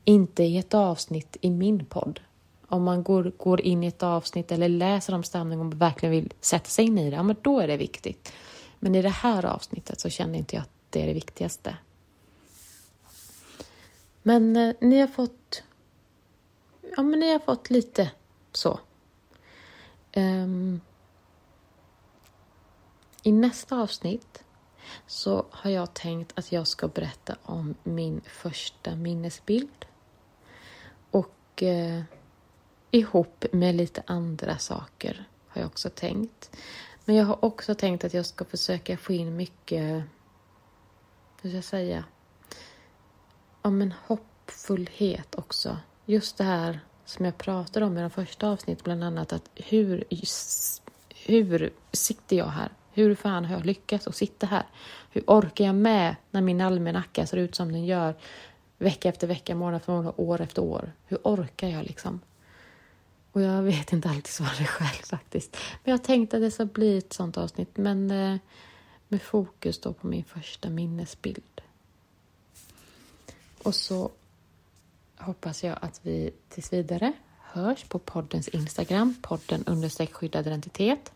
Inte 0.05 0.43
i 0.43 0.59
ett 0.59 0.75
avsnitt 0.75 1.37
i 1.41 1.51
min 1.51 1.85
podd. 1.85 2.21
Om 2.69 2.83
man 2.83 3.03
går, 3.03 3.33
går 3.37 3.61
in 3.61 3.85
i 3.85 3.87
ett 3.87 4.03
avsnitt 4.03 4.53
eller 4.53 4.69
läser 4.69 5.15
om 5.15 5.23
stamning 5.23 5.61
och 5.61 5.81
verkligen 5.81 6.13
vill 6.13 6.33
sätta 6.41 6.69
sig 6.69 6.85
in 6.85 6.99
i 6.99 7.11
det, 7.11 7.17
ja 7.17 7.23
men 7.23 7.37
då 7.43 7.61
är 7.61 7.69
det 7.69 7.77
viktigt. 7.77 8.33
Men 8.81 8.95
i 8.95 9.03
det 9.03 9.09
här 9.09 9.45
avsnittet 9.45 10.01
så 10.01 10.09
känner 10.09 10.39
inte 10.39 10.57
jag 10.57 10.63
att 10.63 10.71
det 10.91 11.03
är 11.03 11.07
det 11.07 11.13
viktigaste. 11.13 11.77
Men 14.23 14.57
eh, 14.57 14.75
ni 14.81 15.01
har 15.01 15.07
fått 15.07 15.63
Ja, 16.97 17.03
men 17.03 17.21
ni 17.21 17.33
har 17.33 17.39
fått 17.39 17.71
lite 17.71 18.11
så. 18.53 18.81
Um, 20.17 20.81
I 23.23 23.33
nästa 23.33 23.77
avsnitt 23.77 24.45
så 25.07 25.47
har 25.51 25.71
jag 25.71 25.95
tänkt 25.95 26.39
att 26.39 26.53
jag 26.53 26.67
ska 26.67 26.89
berätta 26.89 27.37
om 27.43 27.75
min 27.83 28.21
första 28.27 28.97
minnesbild. 28.97 29.87
Och 31.11 31.63
eh, 31.63 32.03
ihop 32.91 33.45
med 33.53 33.75
lite 33.75 34.03
andra 34.07 34.59
saker 34.59 35.29
har 35.49 35.61
jag 35.61 35.69
också 35.69 35.91
tänkt. 35.91 36.51
Men 37.11 37.17
jag 37.17 37.27
har 37.27 37.45
också 37.45 37.75
tänkt 37.75 38.05
att 38.05 38.15
jag 38.15 38.27
ska 38.27 38.45
försöka 38.45 38.97
få 38.97 39.13
in 39.13 39.37
mycket, 39.37 40.03
hur 41.43 41.51
ska 41.51 41.57
jag 41.57 41.65
säga, 41.65 42.05
ja 43.63 43.71
men 43.71 43.95
hoppfullhet 44.07 45.35
också. 45.35 45.77
Just 46.07 46.39
det 46.39 46.45
här 46.45 46.81
som 47.05 47.25
jag 47.25 47.39
pratade 47.39 47.87
om 47.87 47.99
i 47.99 48.01
de 48.01 48.11
första 48.11 48.49
avsnittet, 48.49 48.85
bland 48.85 49.05
annat 49.05 49.33
att 49.33 49.51
hur, 49.55 50.05
hur 51.27 51.73
sitter 51.93 52.37
jag 52.37 52.47
här? 52.47 52.73
Hur 52.93 53.15
fan 53.15 53.45
har 53.45 53.57
jag 53.57 53.67
lyckats 53.67 54.07
att 54.07 54.17
sitta 54.17 54.47
här? 54.47 54.67
Hur 55.11 55.25
orkar 55.27 55.65
jag 55.65 55.75
med 55.75 56.17
när 56.31 56.41
min 56.41 56.61
almanacka 56.61 57.27
ser 57.27 57.37
ut 57.37 57.55
som 57.55 57.73
den 57.73 57.85
gör 57.85 58.15
vecka 58.79 59.09
efter 59.09 59.27
vecka, 59.27 59.55
månad 59.55 59.83
för 59.83 59.93
månad, 59.93 60.15
år 60.17 60.41
efter 60.41 60.63
år? 60.63 60.93
Hur 61.07 61.19
orkar 61.25 61.69
jag 61.69 61.85
liksom? 61.85 62.21
Och 63.33 63.43
jag 63.43 63.63
vet 63.63 63.93
inte 63.93 64.09
alltid 64.09 64.27
svaret 64.27 64.69
själv 64.69 65.05
faktiskt. 65.05 65.57
Men 65.85 65.91
jag 65.91 66.05
tänkte 66.05 66.37
att 66.37 66.43
det 66.43 66.51
ska 66.51 66.65
bli 66.65 66.99
ett 66.99 67.13
sånt 67.13 67.39
avsnitt, 67.39 67.77
men 67.77 68.11
eh, 68.11 68.37
med 69.09 69.23
fokus 69.23 69.81
då 69.81 69.93
på 69.93 70.07
min 70.07 70.25
första 70.25 70.71
minnesbild. 70.71 71.61
Och 73.63 73.75
så 73.75 74.11
hoppas 75.17 75.65
jag 75.65 75.79
att 75.81 76.01
vi 76.03 76.31
tills 76.49 76.73
vidare 76.73 77.13
hörs 77.39 77.85
på 77.85 77.99
poddens 77.99 78.49
Instagram, 78.49 79.15
podden 79.23 79.65
understreck 79.67 80.13
skyddad 80.13 80.47
identitet. 80.47 81.13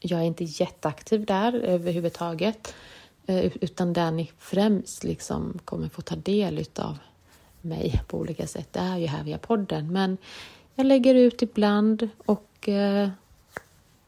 Jag 0.00 0.20
är 0.20 0.24
inte 0.24 0.44
jätteaktiv 0.44 1.26
där 1.26 1.52
överhuvudtaget, 1.54 2.74
eh, 3.26 3.56
utan 3.60 3.92
där 3.92 4.10
ni 4.10 4.32
främst 4.38 5.04
liksom 5.04 5.58
kommer 5.64 5.88
få 5.88 6.02
ta 6.02 6.16
del 6.16 6.64
av 6.76 6.98
mig 7.60 8.02
på 8.06 8.18
olika 8.18 8.46
sätt, 8.46 8.72
det 8.72 8.80
är 8.80 8.96
ju 8.96 9.06
här 9.06 9.24
via 9.24 9.38
podden. 9.38 9.92
Men 9.92 10.16
jag 10.78 10.86
lägger 10.86 11.14
ut 11.14 11.42
ibland 11.42 12.08
och 12.26 12.68
eh, 12.68 13.08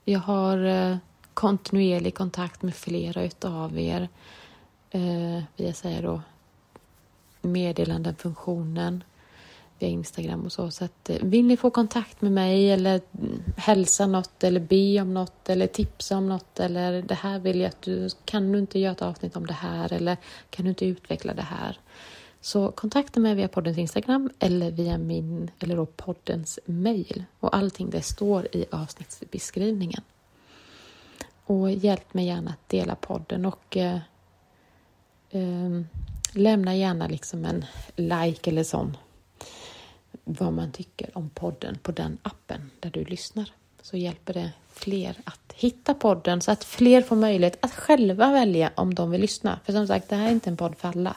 jag 0.05 0.21
har 0.21 0.65
eh, 0.65 0.97
kontinuerlig 1.35 2.15
kontakt 2.15 2.63
med 2.63 2.75
flera 2.75 3.25
utav 3.25 3.79
er 3.79 4.09
eh, 4.91 5.43
via 5.57 5.73
säger 5.73 6.03
då 6.03 6.23
meddelandefunktionen 7.43 9.05
via 9.79 9.89
Instagram 9.89 10.45
och 10.45 10.53
så. 10.53 10.71
Så 10.71 10.85
att, 10.85 11.11
eh, 11.11 11.17
vill 11.23 11.47
ni 11.47 11.57
få 11.57 11.71
kontakt 11.71 12.21
med 12.21 12.33
mig 12.33 12.71
eller 12.71 13.01
mm, 13.19 13.43
hälsa 13.57 14.07
något 14.07 14.45
eller 14.45 14.61
be 14.61 15.01
om 15.01 15.15
något 15.15 15.49
eller 15.49 15.67
tipsa 15.67 16.17
om 16.17 16.29
något 16.29 16.61
eller 16.61 17.03
det 17.03 17.15
här 17.15 17.39
vill 17.39 17.61
jag 17.61 17.69
att 17.69 17.83
du, 17.83 18.09
kan 18.25 18.53
du 18.53 18.59
inte 18.59 18.79
göra 18.79 18.93
ett 18.93 19.03
avsnitt 19.03 19.37
om 19.37 19.47
det 19.47 19.53
här 19.53 19.93
eller 19.93 20.17
kan 20.51 20.65
du 20.65 20.69
inte 20.69 20.87
utveckla 20.87 21.35
det 21.35 21.43
här? 21.43 21.79
Så 22.41 22.71
kontakta 22.71 23.21
mig 23.21 23.35
via 23.35 23.49
poddens 23.49 23.79
Instagram 23.79 24.31
eller 24.39 24.71
via 24.71 24.99
min, 24.99 25.51
eller 25.59 25.77
då 25.77 25.87
poddens 25.87 26.59
mail. 26.67 27.25
Och 27.41 27.57
allting 27.57 27.91
det 27.91 28.03
står 28.03 28.57
i 28.57 28.65
avsnittsbeskrivningen. 28.71 30.03
Och 31.45 31.71
hjälp 31.71 32.15
mig 32.15 32.27
gärna 32.27 32.51
att 32.51 32.69
dela 32.69 32.95
podden 32.95 33.47
och 33.47 33.77
eh, 33.77 33.99
eh, 35.31 35.81
lämna 36.33 36.77
gärna 36.77 37.09
liksom 37.09 37.45
en 37.45 37.65
like 37.97 38.51
eller 38.51 38.65
sån 38.65 38.97
vad 40.25 40.53
man 40.53 40.73
tycker 40.73 41.19
om 41.19 41.31
podden 41.31 41.79
på 41.83 41.93
den 41.93 42.19
appen 42.23 42.71
där 42.81 42.91
du 42.91 43.05
lyssnar. 43.05 43.53
Så 43.83 43.97
hjälper 43.97 44.35
det 44.35 44.51
fler 44.73 45.17
att 45.25 45.53
hitta 45.55 45.95
podden 45.95 46.41
så 46.41 46.51
att 46.51 46.65
fler 46.65 47.03
får 47.03 47.17
möjlighet 47.17 47.65
att 47.65 47.73
själva 47.73 48.33
välja 48.33 48.71
om 48.75 48.95
de 48.95 49.11
vill 49.11 49.21
lyssna. 49.21 49.61
För 49.65 49.73
som 49.73 49.87
sagt, 49.87 50.09
det 50.09 50.17
här 50.17 50.27
är 50.27 50.33
inte 50.33 50.51
en 50.51 50.57
podd 50.57 50.77
för 50.77 50.89
alla. 50.89 51.17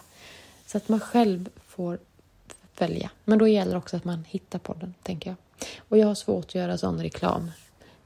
Så 0.66 0.78
att 0.78 0.90
man 0.90 1.00
själv 1.00 1.50
får 1.66 2.00
välja. 2.80 3.12
Men 3.26 3.40
då 3.40 3.48
gäller 3.48 3.72
det 3.72 3.78
också 3.78 3.98
att 3.98 4.04
man 4.04 4.26
hittar 4.28 4.60
podden, 4.60 4.94
tänker 5.04 5.30
jag. 5.30 5.38
Och 5.90 5.98
jag 5.98 6.08
har 6.08 6.16
svårt 6.16 6.46
att 6.46 6.56
göra 6.56 6.78
sån 6.78 7.02
reklam 7.02 7.52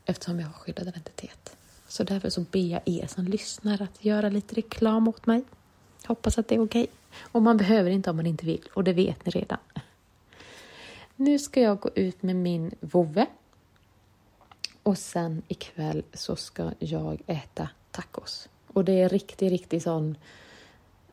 eftersom 0.06 0.40
jag 0.40 0.48
har 0.48 0.54
skyddad 0.54 0.88
identitet. 0.88 1.58
Så 1.88 2.04
därför 2.04 2.30
så 2.30 2.42
ber 2.42 2.60
jag 2.60 2.82
er 2.86 3.08
som 3.08 3.26
lyssnar 3.26 3.82
att 3.82 4.06
göra 4.06 4.30
lite 4.30 4.56
reklam 4.56 5.08
åt 5.08 5.26
mig. 5.26 5.44
Hoppas 6.06 6.38
att 6.38 6.48
det 6.48 6.56
är 6.56 6.64
okej. 6.64 6.84
Okay. 6.84 6.94
Och 7.32 7.42
man 7.42 7.58
behöver 7.58 7.90
inte 7.90 8.10
om 8.10 8.16
man 8.16 8.26
inte 8.26 8.46
vill, 8.46 8.70
och 8.74 8.84
det 8.84 8.94
vet 8.94 9.26
ni 9.26 9.32
redan. 9.32 9.58
Nu 11.16 11.40
ska 11.40 11.62
jag 11.62 11.80
gå 11.80 11.90
ut 11.96 12.24
med 12.24 12.36
min 12.36 12.72
vovve. 12.80 13.26
Och 14.84 14.98
sen 14.98 15.42
ikväll 15.48 16.04
så 16.14 16.36
ska 16.36 16.72
jag 16.80 17.22
äta 17.28 17.70
tacos. 17.92 18.50
Och 18.68 18.86
det 18.86 19.02
är 19.02 19.10
riktigt, 19.10 19.52
riktigt 19.52 19.84
sån, 19.84 20.18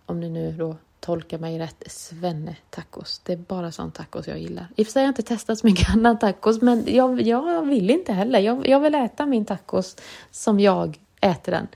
om 0.07 0.21
ni 0.21 0.29
nu 0.29 0.53
då 0.53 0.77
tolka 1.05 1.39
mig 1.39 1.59
rätt, 1.59 1.83
svenne-tacos. 1.87 3.21
Det 3.25 3.33
är 3.33 3.37
bara 3.37 3.73
sån 3.73 3.91
tacos 3.91 4.29
jag 4.29 4.39
gillar. 4.39 4.67
I 4.77 4.83
och 4.83 4.87
för 4.87 4.93
sig 4.93 5.01
har 5.01 5.07
jag 5.07 5.11
inte 5.11 5.23
testat 5.23 5.59
så 5.59 5.67
mycket 5.67 5.91
annan 5.95 6.19
tacos, 6.19 6.63
men 6.63 6.85
jag, 6.87 7.23
jag 7.23 7.67
vill 7.67 7.91
inte 7.91 8.13
heller. 8.13 8.39
Jag, 8.39 8.69
jag 8.69 8.81
vill 8.81 8.95
äta 8.95 9.27
min 9.27 9.45
tacos 9.45 9.97
som 10.31 10.61
jag 10.61 11.01
äter 11.21 11.53
den. 11.53 11.69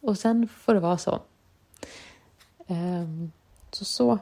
Och 0.00 0.18
sen 0.18 0.48
får 0.48 0.74
det 0.74 0.80
vara 0.80 0.98
så. 0.98 1.20
Um, 2.66 3.32
så 3.70 3.84
så 3.84 4.18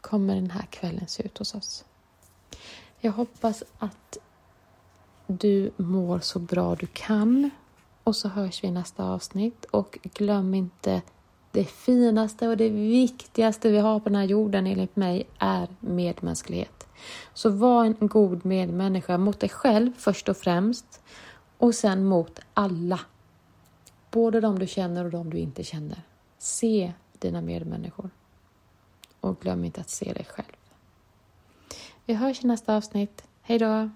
kommer 0.00 0.34
den 0.34 0.50
här 0.50 0.66
kvällen 0.70 1.08
se 1.08 1.22
ut 1.22 1.38
hos 1.38 1.54
oss. 1.54 1.84
Jag 3.00 3.12
hoppas 3.12 3.64
att 3.78 4.18
du 5.26 5.70
mår 5.76 6.20
så 6.20 6.38
bra 6.38 6.74
du 6.74 6.86
kan 6.86 7.50
och 8.04 8.16
så 8.16 8.28
hörs 8.28 8.64
vi 8.64 8.68
i 8.68 8.70
nästa 8.70 9.04
avsnitt 9.04 9.64
och 9.64 9.98
glöm 10.02 10.54
inte 10.54 11.02
det 11.50 11.64
finaste 11.64 12.48
och 12.48 12.56
det 12.56 12.68
viktigaste 12.68 13.70
vi 13.70 13.78
har 13.78 14.00
på 14.00 14.08
den 14.08 14.16
här 14.16 14.24
jorden 14.24 14.66
enligt 14.66 14.96
mig 14.96 15.26
är 15.38 15.68
medmänsklighet. 15.80 16.86
Så 17.34 17.50
var 17.50 17.84
en 17.84 17.96
god 18.00 18.44
medmänniska 18.44 19.18
mot 19.18 19.40
dig 19.40 19.48
själv 19.48 19.92
först 19.96 20.28
och 20.28 20.36
främst 20.36 21.02
och 21.58 21.74
sen 21.74 22.04
mot 22.04 22.40
alla. 22.54 23.00
Både 24.10 24.40
de 24.40 24.58
du 24.58 24.66
känner 24.66 25.04
och 25.04 25.10
de 25.10 25.30
du 25.30 25.38
inte 25.38 25.64
känner. 25.64 26.02
Se 26.38 26.92
dina 27.18 27.40
medmänniskor. 27.40 28.10
Och 29.20 29.40
glöm 29.40 29.64
inte 29.64 29.80
att 29.80 29.90
se 29.90 30.12
dig 30.12 30.24
själv. 30.24 30.56
Vi 32.04 32.14
hörs 32.14 32.44
i 32.44 32.46
nästa 32.46 32.76
avsnitt. 32.76 33.24
Hej 33.42 33.58
då! 33.58 33.90